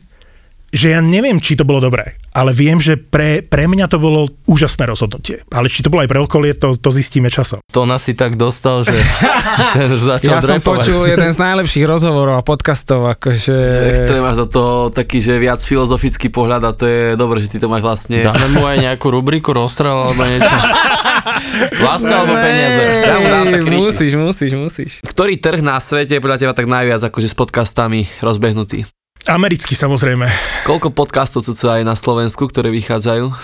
že 0.72 0.96
ja 0.96 1.04
neviem, 1.04 1.37
či 1.37 1.52
to 1.52 1.68
bolo 1.68 1.85
dobré, 1.85 2.16
ale 2.32 2.56
viem, 2.56 2.80
že 2.80 2.96
pre, 2.96 3.44
pre 3.44 3.68
mňa 3.68 3.92
to 3.92 4.00
bolo 4.00 4.32
úžasné 4.48 4.88
rozhodnutie. 4.88 5.44
Ale 5.52 5.68
či 5.68 5.85
to 5.85 5.92
bolo 5.92 6.00
aj 6.00 6.08
pre 6.08 6.16
okolie, 6.16 6.56
to, 6.56 6.72
to 6.72 6.88
zistíme 6.88 7.28
časom. 7.28 7.61
To 7.76 7.85
nás 7.85 8.08
si 8.08 8.16
tak 8.16 8.40
dostal, 8.40 8.80
že 8.80 8.96
ten 9.76 9.92
už 9.92 10.00
začal 10.00 10.32
Ja 10.32 10.40
som 10.40 10.56
drepovať. 10.56 10.64
počul 10.64 11.04
jeden 11.04 11.28
z 11.28 11.38
najlepších 11.38 11.85
rozhovorov 11.85 12.40
a 12.40 12.42
podcastov, 12.42 13.04
akože... 13.04 13.52
Extrém 13.92 14.24
máš 14.24 14.40
do 14.40 14.46
toho 14.48 14.72
taký, 14.88 15.20
že 15.20 15.37
viac 15.37 15.61
filozofický 15.61 16.32
pohľad 16.32 16.62
a 16.64 16.72
to 16.72 16.88
je 16.88 17.00
dobré, 17.20 17.44
že 17.44 17.52
ty 17.52 17.61
to 17.61 17.68
máš 17.68 17.85
vlastne. 17.85 18.24
Dáme 18.24 18.48
mu 18.56 18.64
aj 18.64 18.80
nejakú 18.80 19.12
rubriku 19.12 19.52
rozstrel 19.52 19.92
alebo 19.92 20.24
niečo. 20.24 20.48
Láska 21.85 22.24
alebo 22.24 22.32
peniaze. 22.40 22.82
Ja 23.04 23.20
mu 23.20 23.28
dám 23.28 23.46
rýchly. 23.52 23.76
musíš, 23.76 24.12
musíš, 24.16 24.52
musíš. 24.56 24.92
Ktorý 25.04 25.37
trh 25.37 25.61
na 25.61 25.76
svete 25.76 26.16
je 26.16 26.22
podľa 26.24 26.40
teba 26.40 26.56
tak 26.56 26.64
najviac 26.64 27.04
akože 27.04 27.28
s 27.28 27.37
podcastami 27.37 28.08
rozbehnutý? 28.24 28.88
Americky 29.30 29.78
samozrejme. 29.78 30.26
Koľko 30.66 30.90
podcastov 30.90 31.46
sú 31.46 31.54
aj 31.70 31.87
na 31.87 31.94
Slovensku, 31.94 32.42
ktoré 32.50 32.74
vychádzajú? 32.74 33.30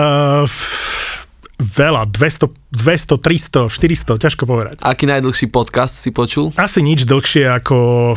uh, 0.00 0.48
veľa, 1.60 2.08
200, 2.08 2.48
200, 2.72 3.20
300, 3.20 3.68
400, 3.68 4.16
ťažko 4.16 4.48
povedať. 4.48 4.76
Aký 4.80 5.04
najdlhší 5.04 5.52
podcast 5.52 5.92
si 5.92 6.08
počul? 6.08 6.56
Asi 6.56 6.80
nič 6.80 7.04
dlhšie 7.04 7.52
ako 7.52 8.16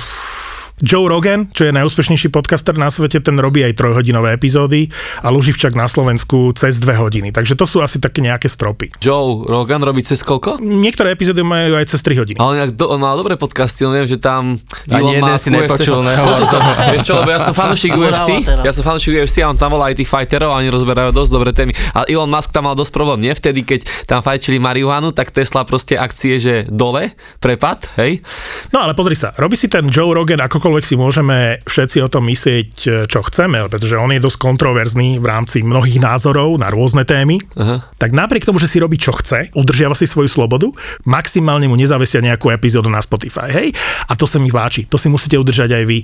Joe 0.81 1.05
Rogan, 1.05 1.45
čo 1.53 1.69
je 1.69 1.71
najúspešnejší 1.73 2.33
podcaster 2.33 2.73
na 2.73 2.89
svete, 2.89 3.21
ten 3.21 3.37
robí 3.37 3.61
aj 3.61 3.77
trojhodinové 3.77 4.33
epizódy 4.33 4.89
a 5.21 5.29
Luživčak 5.29 5.77
na 5.77 5.85
Slovensku 5.89 6.53
cez 6.57 6.81
dve 6.81 6.97
hodiny. 6.97 7.29
Takže 7.33 7.53
to 7.53 7.69
sú 7.69 7.81
asi 7.85 8.01
také 8.01 8.21
nejaké 8.21 8.49
stropy. 8.49 8.89
Joe 8.99 9.45
Rogan 9.45 9.85
robí 9.85 10.01
cez 10.01 10.21
koľko? 10.21 10.59
Niektoré 10.59 11.13
epizódy 11.13 11.45
majú 11.45 11.77
aj 11.77 11.93
cez 11.93 12.01
3 12.01 12.21
hodiny. 12.21 12.37
Ale 12.37 12.73
do, 12.73 12.89
on 12.89 12.99
mal 12.99 13.13
dobré 13.13 13.37
podcasty, 13.37 13.85
on 13.85 13.93
viem, 13.93 14.09
že 14.09 14.17
tam... 14.17 14.57
Ani 14.89 15.17
jeden 15.17 15.35
si 15.37 15.49
nepočul, 15.53 16.01
nehovor. 16.01 16.41
Vieš 16.93 17.03
čo, 17.05 17.13
lebo 17.21 17.31
ja 17.31 17.39
som 17.39 17.53
fanúšik 17.55 17.93
UFC, 17.95 18.29
ja 18.43 18.71
som 18.75 18.83
fanúšik 18.83 19.13
UFC 19.23 19.39
a 19.45 19.49
on 19.53 19.57
tam 19.57 19.77
volá 19.77 19.93
aj 19.93 20.03
tých 20.03 20.09
fighterov 20.09 20.51
a 20.51 20.59
oni 20.59 20.73
rozberajú 20.73 21.13
dosť 21.15 21.31
dobré 21.31 21.51
témy. 21.55 21.71
A 21.93 22.03
Elon 22.09 22.27
Musk 22.27 22.49
tam 22.51 22.67
mal 22.67 22.75
dosť 22.75 22.91
problém, 22.91 23.23
nie? 23.23 23.33
Vtedy, 23.33 23.61
keď 23.63 23.85
tam 24.09 24.25
fajčili 24.25 24.57
marihuanu, 24.57 25.13
tak 25.13 25.29
Tesla 25.29 25.63
proste 25.63 25.95
akcie, 25.95 26.41
že 26.41 26.65
dole, 26.67 27.13
prepad, 27.39 27.87
hej? 28.01 28.25
No 28.73 28.81
ale 28.81 28.97
pozri 28.97 29.13
sa, 29.13 29.31
robí 29.37 29.55
si 29.55 29.69
ten 29.69 29.87
Joe 29.87 30.11
Rogan, 30.11 30.41
akokoľvek 30.43 30.72
si 30.81 30.97
môžeme 30.97 31.61
všetci 31.69 32.01
o 32.01 32.09
tom 32.09 32.25
myslieť, 32.25 33.05
čo 33.05 33.19
chceme, 33.29 33.61
pretože 33.69 33.93
on 34.01 34.09
je 34.09 34.17
dosť 34.17 34.41
kontroverzný 34.41 35.21
v 35.21 35.25
rámci 35.29 35.61
mnohých 35.61 36.01
názorov 36.01 36.57
na 36.57 36.73
rôzne 36.73 37.05
témy. 37.05 37.37
Aha. 37.53 37.85
Tak 38.01 38.09
napriek 38.09 38.49
tomu, 38.49 38.57
že 38.57 38.65
si 38.65 38.81
robí 38.81 38.97
čo 38.97 39.13
chce, 39.13 39.53
udržiava 39.53 39.93
si 39.93 40.09
svoju 40.09 40.25
slobodu, 40.25 40.73
maximálne 41.05 41.69
mu 41.69 41.77
nezavesia 41.77 42.25
nejakú 42.25 42.49
epizódu 42.49 42.89
na 42.89 43.05
Spotify, 43.05 43.53
hej? 43.53 43.67
A 44.09 44.17
to 44.17 44.25
sa 44.25 44.41
mi 44.41 44.49
páči, 44.49 44.89
to 44.89 44.97
si 44.97 45.13
musíte 45.13 45.37
udržať 45.37 45.77
aj 45.77 45.83
vy. 45.85 46.01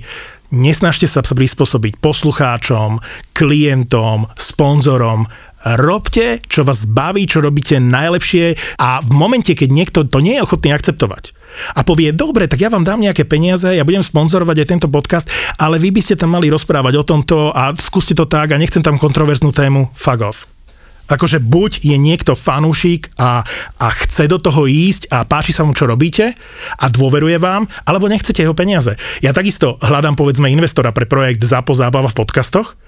Nesnažte 0.50 1.06
sa 1.06 1.22
prispôsobiť 1.22 2.02
poslucháčom, 2.02 2.98
klientom, 3.34 4.28
sponzorom, 4.34 5.30
robte, 5.64 6.40
čo 6.48 6.64
vás 6.64 6.88
baví, 6.88 7.28
čo 7.28 7.44
robíte 7.44 7.76
najlepšie 7.80 8.76
a 8.80 9.04
v 9.04 9.10
momente, 9.12 9.52
keď 9.52 9.68
niekto 9.68 9.98
to 10.08 10.18
nie 10.24 10.40
je 10.40 10.44
ochotný 10.44 10.72
akceptovať 10.72 11.36
a 11.74 11.80
povie, 11.82 12.14
dobre, 12.14 12.46
tak 12.46 12.62
ja 12.62 12.70
vám 12.70 12.86
dám 12.86 13.02
nejaké 13.02 13.26
peniaze, 13.26 13.66
ja 13.66 13.86
budem 13.86 14.04
sponzorovať 14.04 14.56
aj 14.62 14.70
tento 14.70 14.88
podcast, 14.88 15.26
ale 15.58 15.82
vy 15.82 15.90
by 15.90 16.00
ste 16.00 16.18
tam 16.18 16.34
mali 16.34 16.46
rozprávať 16.48 16.94
o 16.96 17.06
tomto 17.06 17.50
a 17.50 17.74
skúste 17.76 18.14
to 18.14 18.26
tak 18.26 18.54
a 18.54 18.60
nechcem 18.60 18.82
tam 18.82 18.98
kontroverznú 18.98 19.50
tému, 19.50 19.90
fuck 19.94 20.22
off. 20.22 20.46
Akože 21.10 21.42
buď 21.42 21.82
je 21.82 21.98
niekto 21.98 22.38
fanúšik 22.38 23.10
a, 23.18 23.42
a 23.82 23.86
chce 23.90 24.30
do 24.30 24.38
toho 24.38 24.70
ísť 24.70 25.10
a 25.10 25.26
páči 25.26 25.50
sa 25.50 25.66
mu, 25.66 25.74
čo 25.74 25.90
robíte 25.90 26.38
a 26.78 26.86
dôveruje 26.86 27.34
vám, 27.42 27.66
alebo 27.82 28.06
nechcete 28.06 28.46
jeho 28.46 28.54
peniaze. 28.54 28.94
Ja 29.18 29.34
takisto 29.34 29.74
hľadám, 29.82 30.14
povedzme, 30.14 30.46
investora 30.54 30.94
pre 30.94 31.10
projekt 31.10 31.42
Zápo 31.42 31.74
zábava 31.74 32.06
v 32.06 32.18
podcastoch, 32.22 32.78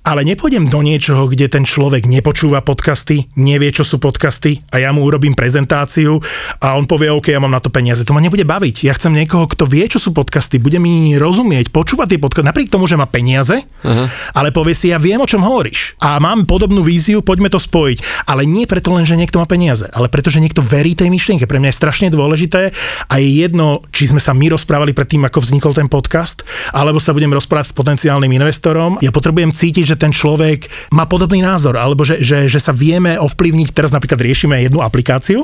ale 0.00 0.24
nepôjdem 0.24 0.72
do 0.72 0.80
niečoho, 0.80 1.28
kde 1.28 1.46
ten 1.52 1.68
človek 1.68 2.08
nepočúva 2.08 2.64
podcasty, 2.64 3.28
nevie, 3.36 3.68
čo 3.68 3.84
sú 3.84 4.00
podcasty 4.00 4.64
a 4.72 4.80
ja 4.80 4.96
mu 4.96 5.04
urobím 5.04 5.36
prezentáciu 5.36 6.16
a 6.56 6.72
on 6.72 6.88
povie, 6.88 7.12
OK, 7.12 7.28
ja 7.28 7.40
mám 7.42 7.52
na 7.52 7.60
to 7.60 7.68
peniaze. 7.68 8.00
To 8.08 8.16
ma 8.16 8.24
nebude 8.24 8.48
baviť. 8.48 8.88
Ja 8.88 8.96
chcem 8.96 9.12
niekoho, 9.12 9.44
kto 9.44 9.68
vie, 9.68 9.84
čo 9.92 10.00
sú 10.00 10.16
podcasty, 10.16 10.56
bude 10.56 10.80
mi 10.80 11.20
rozumieť, 11.20 11.68
počúvať 11.68 12.16
tie 12.16 12.20
podcasty, 12.20 12.48
napriek 12.48 12.72
tomu, 12.72 12.88
že 12.88 12.96
má 12.96 13.04
peniaze, 13.04 13.60
uh-huh. 13.60 14.06
ale 14.32 14.48
povie 14.56 14.72
si, 14.72 14.88
ja 14.88 14.96
viem, 14.96 15.20
o 15.20 15.28
čom 15.28 15.44
hovoríš. 15.44 16.00
A 16.00 16.16
mám 16.16 16.48
podobnú 16.48 16.80
víziu, 16.80 17.20
poďme 17.20 17.52
to 17.52 17.60
spojiť. 17.60 18.24
Ale 18.24 18.48
nie 18.48 18.64
preto 18.64 18.96
len, 18.96 19.04
že 19.04 19.20
niekto 19.20 19.36
má 19.36 19.44
peniaze, 19.44 19.84
ale 19.92 20.08
preto, 20.08 20.32
že 20.32 20.40
niekto 20.40 20.64
verí 20.64 20.96
tej 20.96 21.12
myšlienke. 21.12 21.44
Pre 21.44 21.60
mňa 21.60 21.70
je 21.70 21.80
strašne 21.80 22.08
dôležité 22.08 22.72
a 23.06 23.14
je 23.20 23.28
jedno, 23.28 23.84
či 23.92 24.08
sme 24.08 24.22
sa 24.22 24.32
my 24.32 24.56
rozprávali 24.56 24.96
predtým, 24.96 25.28
ako 25.28 25.44
vznikol 25.44 25.76
ten 25.76 25.92
podcast, 25.92 26.42
alebo 26.72 26.96
sa 26.96 27.12
budem 27.12 27.30
rozprávať 27.36 27.70
s 27.70 27.76
potenciálnym 27.76 28.32
investorom. 28.32 28.96
Ja 29.04 29.12
potrebujem 29.12 29.52
cítiť, 29.52 29.89
že 29.90 29.98
ten 29.98 30.14
človek 30.14 30.70
má 30.94 31.10
podobný 31.10 31.42
názor, 31.42 31.74
alebo 31.74 32.06
že, 32.06 32.22
že, 32.22 32.46
že 32.46 32.62
sa 32.62 32.70
vieme 32.70 33.18
ovplyvniť. 33.18 33.74
Teraz 33.74 33.90
napríklad 33.90 34.22
riešime 34.22 34.62
jednu 34.62 34.78
aplikáciu 34.78 35.42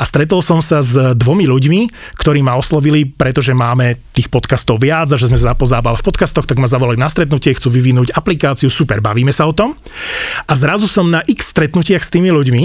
a 0.00 0.04
stretol 0.08 0.40
som 0.40 0.64
sa 0.64 0.80
s 0.80 0.96
dvomi 1.12 1.44
ľuďmi, 1.44 1.80
ktorí 2.16 2.40
ma 2.40 2.56
oslovili, 2.56 3.04
pretože 3.04 3.52
máme 3.52 4.00
tých 4.16 4.32
podcastov 4.32 4.80
viac 4.80 5.12
a 5.12 5.20
že 5.20 5.28
sme 5.28 5.36
sa 5.36 5.52
zapozábali 5.52 6.00
v 6.00 6.06
podcastoch, 6.08 6.48
tak 6.48 6.56
ma 6.56 6.68
zavolali 6.68 6.96
na 6.96 7.12
stretnutie, 7.12 7.52
chcú 7.52 7.68
vyvinúť 7.68 8.16
aplikáciu, 8.16 8.72
super, 8.72 9.04
bavíme 9.04 9.30
sa 9.30 9.44
o 9.44 9.52
tom. 9.52 9.76
A 10.48 10.52
zrazu 10.56 10.88
som 10.88 11.08
na 11.12 11.20
x 11.28 11.52
stretnutiach 11.52 12.00
s 12.00 12.12
tými 12.12 12.32
ľuďmi. 12.32 12.62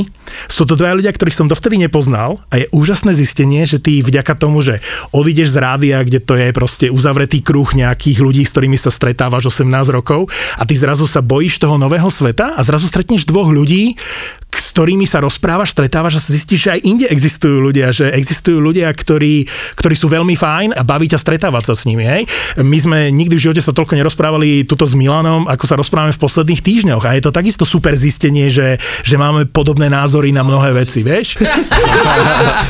Sú 0.47 0.63
to 0.63 0.79
dvaja 0.79 0.95
ľudia, 0.95 1.11
ktorých 1.11 1.37
som 1.43 1.51
dovtedy 1.51 1.75
nepoznal 1.79 2.39
a 2.51 2.63
je 2.63 2.71
úžasné 2.71 3.11
zistenie, 3.15 3.67
že 3.67 3.83
ty 3.83 3.99
vďaka 3.99 4.35
tomu, 4.39 4.63
že 4.63 4.79
odídeš 5.11 5.55
z 5.55 5.57
rádia, 5.59 5.97
kde 6.03 6.19
to 6.23 6.39
je 6.39 6.55
proste 6.55 6.87
uzavretý 6.87 7.43
kruh 7.43 7.67
nejakých 7.67 8.19
ľudí, 8.23 8.43
s 8.43 8.53
ktorými 8.55 8.77
sa 8.79 8.91
stretávaš 8.93 9.51
18 9.51 9.67
rokov 9.91 10.31
a 10.55 10.63
ty 10.63 10.75
zrazu 10.77 11.09
sa 11.09 11.16
bojíš 11.21 11.61
toho 11.61 11.77
nového 11.77 12.07
sveta 12.09 12.57
a 12.57 12.61
zrazu 12.65 12.89
stretneš 12.89 13.27
dvoch 13.27 13.49
ľudí, 13.49 13.97
s 14.57 14.73
ktorými 14.73 15.05
sa 15.05 15.21
rozprávaš, 15.21 15.71
stretávaš 15.71 16.17
a 16.17 16.23
sa 16.23 16.33
zistíš, 16.33 16.69
že 16.69 16.73
aj 16.73 16.81
inde 16.81 17.05
existujú 17.05 17.61
ľudia, 17.61 17.93
že 17.93 18.09
existujú 18.09 18.57
ľudia, 18.57 18.89
ktorí, 18.89 19.45
ktorí 19.77 19.95
sú 19.95 20.09
veľmi 20.09 20.33
fajn 20.33 20.73
a 20.73 20.81
baví 20.81 21.05
ťa 21.05 21.21
stretávať 21.21 21.71
sa 21.71 21.73
s 21.77 21.85
nimi. 21.85 22.03
Hej? 22.03 22.25
My 22.57 22.77
sme 22.81 22.97
nikdy 23.13 23.37
v 23.37 23.43
živote 23.47 23.61
sa 23.61 23.75
toľko 23.75 23.93
nerozprávali 23.93 24.65
tuto 24.65 24.89
s 24.89 24.97
Milanom, 24.97 25.45
ako 25.45 25.65
sa 25.69 25.77
rozprávame 25.77 26.15
v 26.15 26.21
posledných 26.21 26.61
týždňoch 26.65 27.03
a 27.05 27.13
je 27.13 27.23
to 27.23 27.31
takisto 27.31 27.63
super 27.69 27.93
zistenie, 27.93 28.49
že, 28.49 28.81
že 29.05 29.15
máme 29.15 29.45
podobné 29.45 29.93
názory 29.93 30.33
na 30.33 30.41
mnohé 30.41 30.73
veci, 30.73 31.05
vieš? 31.05 31.37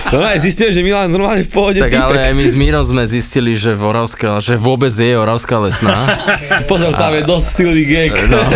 No 0.08 0.24
aj 0.24 0.40
zistil, 0.40 0.72
že 0.72 0.80
Milan 0.80 1.12
normálne 1.12 1.44
v 1.44 1.52
pohode. 1.52 1.80
Tak 1.84 1.92
ale 1.92 2.32
aj 2.32 2.34
my 2.34 2.46
s 2.48 2.56
Mírom 2.56 2.84
sme 2.84 3.04
zistili, 3.04 3.60
že, 3.60 3.76
v 3.76 3.84
Oravska, 3.92 4.40
že 4.40 4.56
vôbec 4.56 4.90
je 4.90 5.14
Oravská 5.14 5.60
lesná. 5.60 6.16
Pozor, 6.72 6.96
tam 6.96 7.12
je 7.12 7.24
dosť 7.28 7.48
silný 7.48 7.84
gag. 7.84 8.16
No, 8.38 8.50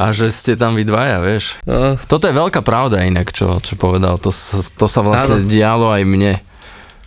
a 0.00 0.04
že 0.16 0.32
ste 0.32 0.56
tam 0.56 0.74
vy 0.74 0.88
dvaja, 0.88 1.20
vieš. 1.20 1.60
No. 1.68 2.00
Toto 2.08 2.24
je 2.24 2.34
veľká 2.34 2.64
pravda 2.64 3.04
inak, 3.04 3.30
čo, 3.36 3.60
čo 3.60 3.76
povedal. 3.76 4.16
To, 4.18 4.32
to 4.54 4.86
sa 4.88 5.00
vlastne 5.04 5.44
Áno. 5.44 5.48
dialo 5.48 5.92
aj 5.92 6.02
mne. 6.08 6.34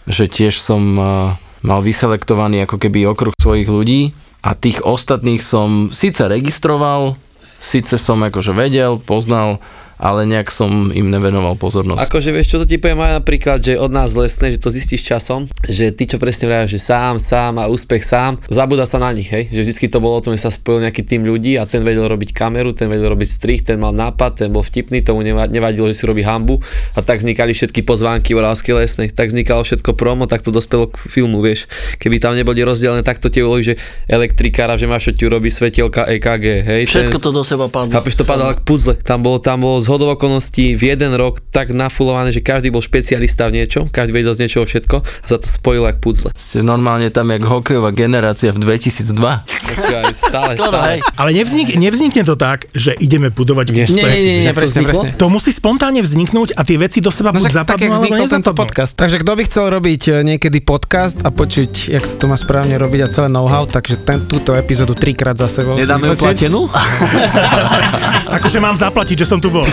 Že 0.05 0.25
tiež 0.29 0.59
som 0.59 0.83
uh, 0.99 1.33
mal 1.63 1.79
vyselektovaný 1.81 2.67
ako 2.67 2.77
keby 2.77 3.07
okruh 3.07 3.33
svojich 3.39 3.69
ľudí 3.71 4.01
a 4.43 4.51
tých 4.53 4.83
ostatných 4.83 5.39
som 5.39 5.89
síce 5.95 6.27
registroval, 6.27 7.15
síce 7.63 7.95
som 7.95 8.19
akože 8.19 8.51
vedel, 8.51 8.99
poznal, 8.99 9.63
ale 10.03 10.27
nejak 10.27 10.51
som 10.51 10.91
im 10.91 11.07
nevenoval 11.07 11.55
pozornosť. 11.55 12.11
Akože 12.11 12.35
vieš, 12.35 12.51
čo 12.51 12.57
to 12.59 12.67
ti 12.67 12.75
poviem 12.75 12.99
aj 12.99 13.23
napríklad, 13.23 13.63
že 13.63 13.79
od 13.79 13.87
nás 13.87 14.11
lesné, 14.19 14.51
že 14.51 14.59
to 14.59 14.67
zistíš 14.67 15.07
časom, 15.07 15.47
že 15.63 15.95
ty 15.95 16.03
čo 16.03 16.19
presne 16.19 16.51
vravíš, 16.51 16.75
že 16.75 16.79
sám, 16.83 17.23
sám 17.23 17.63
a 17.63 17.71
úspech 17.71 18.03
sám, 18.03 18.35
zabúda 18.51 18.83
sa 18.83 18.99
na 18.99 19.15
nich, 19.15 19.31
hej, 19.31 19.47
že 19.47 19.63
vždycky 19.63 19.87
to 19.87 20.03
bolo 20.03 20.19
o 20.19 20.23
tom, 20.23 20.35
že 20.35 20.43
sa 20.43 20.51
spojil 20.51 20.83
nejaký 20.83 21.07
tým 21.07 21.23
ľudí 21.23 21.55
a 21.55 21.63
ten 21.63 21.87
vedel 21.87 22.03
robiť 22.03 22.35
kameru, 22.35 22.75
ten 22.75 22.91
vedel 22.91 23.15
robiť 23.15 23.29
strih, 23.31 23.63
ten 23.63 23.79
mal 23.79 23.95
nápad, 23.95 24.43
ten 24.43 24.49
bol 24.51 24.59
vtipný, 24.67 24.99
tomu 24.99 25.23
neva- 25.23 25.47
nevadilo, 25.47 25.87
že 25.87 25.95
si 25.95 26.03
robí 26.03 26.19
hambu 26.27 26.59
a 26.93 26.99
tak 26.99 27.23
vznikali 27.23 27.55
všetky 27.55 27.87
pozvánky 27.87 28.35
v 28.35 28.43
Oravskej 28.43 28.75
lesnej, 28.75 29.07
tak 29.15 29.31
vznikalo 29.31 29.63
všetko 29.63 29.95
promo, 29.95 30.27
tak 30.27 30.43
to 30.43 30.51
dospelo 30.51 30.91
k 30.91 30.99
filmu, 31.07 31.39
vieš, 31.39 31.71
keby 32.03 32.19
tam 32.19 32.35
neboli 32.35 32.59
rozdelené, 32.59 33.07
tak 33.07 33.23
to 33.23 33.31
tie 33.31 33.39
úlohy, 33.39 33.63
že 33.63 33.79
elektrikára, 34.11 34.75
že 34.75 34.83
máš 34.83 35.07
čo 35.07 35.11
ti 35.15 35.23
robí 35.31 35.47
svetielka 35.47 36.03
EKG, 36.11 36.45
hej, 36.67 36.81
Všetko 36.91 37.19
ten, 37.19 37.23
to 37.23 37.29
do 37.31 37.43
seba 37.47 37.71
padlo. 37.71 37.95
Chápeš, 37.95 38.19
to 38.19 38.25
padalo 38.27 38.51
ako 38.51 38.63
puzzle. 38.67 38.95
Tam 38.99 39.23
bolo, 39.23 39.39
tam 39.39 39.63
bolo 39.63 39.79
z 39.79 39.92
hodov 39.93 40.17
okolností 40.17 40.73
v 40.73 40.83
jeden 40.89 41.13
rok 41.13 41.39
tak 41.49 41.69
nafulované, 41.69 42.29
že 42.29 42.41
každý 42.41 42.69
bol 42.69 42.81
špecialista 42.81 43.45
v 43.47 43.61
niečom, 43.61 43.85
každý 43.87 44.11
vedel 44.17 44.33
z 44.33 44.45
niečoho 44.45 44.65
všetko 44.65 44.95
a 44.99 45.25
sa 45.25 45.37
to 45.37 45.45
spojilo 45.45 45.85
ako 45.85 45.99
puzzle. 46.01 46.29
Ste 46.33 46.65
normálne 46.65 47.13
tam 47.13 47.29
jak 47.29 47.45
hokejová 47.45 47.93
generácia 47.93 48.49
v 48.49 48.59
2002. 48.59 49.13
Počkaj, 49.45 50.03
stále, 50.11 50.51
Skoro, 50.57 50.73
stále. 50.73 50.87
hej. 50.89 50.99
Ale 51.13 51.29
nevznik, 51.31 51.67
nevznikne 51.77 52.25
to 52.25 52.33
tak, 52.33 52.65
že 52.73 52.97
ideme 52.97 53.29
budovať 53.29 53.67
Nie. 53.69 53.85
Nie, 53.85 54.03
nie, 54.03 54.09
nie, 54.17 54.35
nie, 54.41 54.45
Jak 54.45 54.55
to 54.55 54.61
presne, 54.65 54.81
presne. 54.83 55.09
To 55.15 55.25
musí 55.29 55.53
spontánne 55.53 56.01
vzniknúť 56.01 56.57
a 56.57 56.65
tie 56.65 56.81
veci 56.81 56.99
do 56.99 57.13
seba 57.13 57.29
No 57.29 57.37
buď 57.37 57.45
tak, 57.47 57.55
zapadnú, 57.63 57.85
jak 57.85 58.01
alebo 58.01 58.15
nezapadnú. 58.25 58.57
podcast. 58.57 58.93
Takže 58.97 59.21
kto 59.21 59.31
by 59.37 59.43
chcel 59.45 59.65
robiť 59.69 60.01
e, 60.03 60.11
niekedy 60.25 60.57
podcast 60.65 61.21
a 61.21 61.29
počuť, 61.29 61.93
jak 61.93 62.03
sa 62.03 62.15
to 62.17 62.25
má 62.25 62.37
správne 62.37 62.73
robiť 62.75 62.99
a 63.03 63.07
celé 63.09 63.27
know-how, 63.29 63.69
takže 63.69 64.01
ten, 64.01 64.25
túto 64.25 64.55
epizódu 64.55 64.97
trikrát 64.97 65.37
za 65.37 65.45
sebou. 65.45 65.77
Nedáme 65.77 66.09
ju 66.09 66.15
platenú? 66.17 66.65
Akože 68.37 68.57
mám 68.57 68.73
zaplatiť, 68.73 69.23
že 69.23 69.27
som 69.27 69.37
tu 69.37 69.49
bol. 69.49 69.65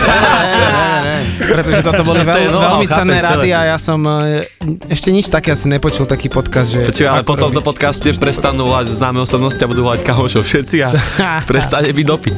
Pretože 1.51 1.83
toto 1.83 2.01
boli 2.07 2.23
To 2.23 2.27
veľ, 2.31 2.37
know-how, 2.47 2.79
veľmi 2.79 2.87
cenné 2.87 3.17
rady 3.19 3.49
a 3.51 3.75
ja 3.75 3.77
som 3.81 3.99
e, 4.07 4.45
ešte 4.87 5.11
nič 5.11 5.27
také 5.27 5.51
asi 5.51 5.67
nepočul, 5.67 6.07
taký 6.07 6.31
podcast, 6.31 6.71
že... 6.71 6.87
Počkaj, 6.87 7.07
ale 7.07 7.21
do 7.51 7.59
robiť. 7.59 7.67
podcaste 7.67 8.07
prestanú 8.15 8.71
volať 8.71 8.93
známe 8.95 9.19
osobnosti 9.19 9.59
a 9.59 9.67
budú 9.67 9.83
volať 9.83 10.01
kahošov 10.05 10.47
všetci 10.47 10.77
a 10.85 10.89
prestane 11.49 11.91
byť 11.91 12.05
dopyt. 12.07 12.37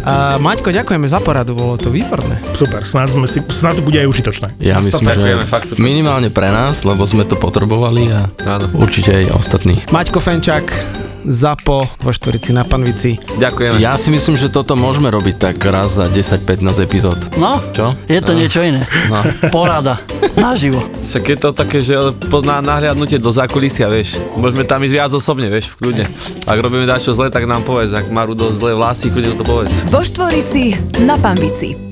A 0.00 0.40
Maťko, 0.40 0.72
ďakujeme 0.72 1.06
za 1.06 1.20
poradu, 1.20 1.52
bolo 1.52 1.76
to 1.76 1.92
výborné. 1.92 2.40
Super, 2.56 2.88
snad, 2.88 3.12
sme 3.12 3.28
si, 3.28 3.44
snad 3.52 3.76
to 3.76 3.82
bude 3.84 4.00
aj 4.00 4.08
užitočné. 4.08 4.48
Ja 4.62 4.80
myslím, 4.80 5.12
že 5.12 5.44
fakt 5.44 5.76
minimálne 5.76 6.32
pre 6.32 6.48
nás, 6.48 6.82
lebo 6.88 7.04
sme 7.04 7.28
to 7.28 7.36
potrebovali 7.36 8.10
a 8.14 8.26
Áno. 8.48 8.72
určite 8.80 9.12
aj 9.12 9.24
ostatní. 9.36 9.76
Maťko 9.92 10.18
Fenčák, 10.18 10.66
ZAPO 11.28 12.00
vo 12.00 12.10
Štvorici 12.14 12.56
na 12.56 12.64
Panvici. 12.64 13.20
Ďakujeme. 13.36 13.76
Ja 13.82 13.98
si 14.00 14.08
myslím, 14.08 14.40
že 14.40 14.48
toto 14.48 14.78
môžeme 14.78 15.12
robiť 15.12 15.36
tak 15.36 15.56
raz 15.68 16.00
za 16.00 16.08
10-15 16.08 16.64
epizód. 16.80 16.87
No, 17.36 17.60
Čo? 17.70 17.92
je 18.04 18.20
to 18.20 18.32
No. 18.32 18.38
niečo 18.38 18.60
iné. 18.60 18.82
No. 19.06 19.20
Porada. 19.48 20.00
Naživo. 20.34 20.80
Však 20.98 21.24
je 21.24 21.36
to 21.36 21.50
také, 21.52 21.78
že 21.80 21.94
pozná 22.28 22.58
nahliadnutie 22.58 23.16
do 23.16 23.28
zákulisia, 23.28 23.86
vieš. 23.86 24.16
Môžeme 24.34 24.64
tam 24.64 24.80
ísť 24.80 24.94
viac 24.94 25.10
osobne, 25.10 25.48
vieš, 25.48 25.74
kľudne. 25.76 26.08
Ak 26.44 26.58
robíme 26.58 26.84
dačo 26.84 27.12
zle, 27.12 27.28
tak 27.28 27.44
nám 27.44 27.62
povedz. 27.62 27.90
Ak 27.90 28.08
má 28.08 28.24
Rudo 28.24 28.48
zlé 28.50 28.72
vlasy, 28.72 29.08
kľudne 29.08 29.34
to 29.34 29.44
povedz. 29.44 29.72
Vo 29.86 30.00
Štvorici 30.00 30.74
na 31.00 31.16
Pambici. 31.16 31.87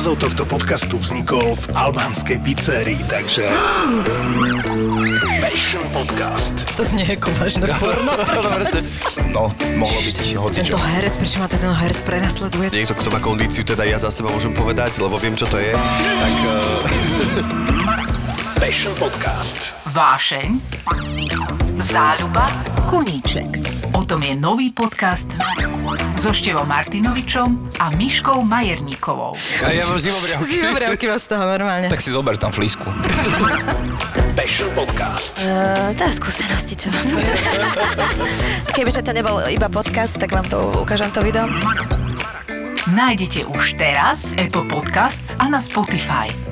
Názov 0.00 0.16
tohto 0.16 0.48
podcastu 0.48 0.96
vznikol 0.96 1.52
v 1.60 1.76
albánskej 1.76 2.40
pizzerii, 2.40 2.96
takže... 3.04 3.44
Passion 5.44 5.84
Podcast. 5.92 6.56
To 6.72 6.80
znie 6.88 7.04
ako 7.04 7.28
vážne 7.36 7.68
porno. 7.84 8.08
No, 9.28 9.52
mohlo 9.76 10.00
byť 10.00 10.16
hocičo. 10.40 10.72
Tento 10.72 10.80
herec, 10.96 11.20
prečo 11.20 11.36
ma 11.44 11.52
to 11.52 11.60
ten 11.60 11.68
herec 11.68 12.00
prenasleduje? 12.00 12.72
Niekto, 12.72 12.96
kto 12.96 13.12
má 13.12 13.20
kondíciu, 13.20 13.60
teda 13.60 13.84
ja 13.84 14.00
za 14.00 14.08
seba 14.08 14.32
môžem 14.32 14.56
povedať, 14.56 14.96
lebo 15.04 15.20
viem, 15.20 15.36
čo 15.36 15.44
to 15.44 15.60
je, 15.60 15.76
tak... 15.76 16.34
Uh... 16.48 18.08
Passion 18.64 18.96
Podcast. 18.96 19.60
Vášeň, 19.92 20.64
záľuba, 21.82 22.46
koníček. 22.88 23.60
O 23.90 24.06
tom 24.06 24.22
je 24.22 24.38
nový 24.38 24.70
podcast 24.70 25.26
so 26.14 26.30
Števom 26.30 26.70
Martinovičom 26.70 27.74
a 27.82 27.90
Miškou 27.90 28.46
Majerníkovou. 28.46 29.34
A 29.66 29.68
ja 29.74 29.89
mám 29.90 30.00
zimobriavky. 30.00 30.52
Zimobriavky 30.54 31.04
vás 31.10 31.22
z 31.22 31.28
toho 31.34 31.44
normálne. 31.44 31.86
Tak 31.90 32.00
si 32.00 32.10
zober 32.14 32.38
tam 32.38 32.54
flísku. 32.54 32.86
Passion 34.38 34.70
Podcast. 34.72 35.34
Uh, 35.36 35.90
to 35.98 36.06
je 36.06 36.12
skúsenosti, 36.14 36.74
čo 36.78 36.86
vám 36.94 37.04
poviem. 37.10 37.38
Kebyže 38.70 39.02
to 39.02 39.12
nebol 39.12 39.42
iba 39.50 39.66
podcast, 39.66 40.16
tak 40.16 40.30
vám 40.30 40.46
to 40.46 40.80
ukážem 40.80 41.10
to 41.10 41.20
video. 41.20 41.50
Nájdete 42.90 43.46
už 43.50 43.78
teraz 43.78 44.30
Apple 44.38 44.66
Podcasts 44.70 45.34
a 45.38 45.50
na 45.50 45.58
Spotify. 45.58 46.49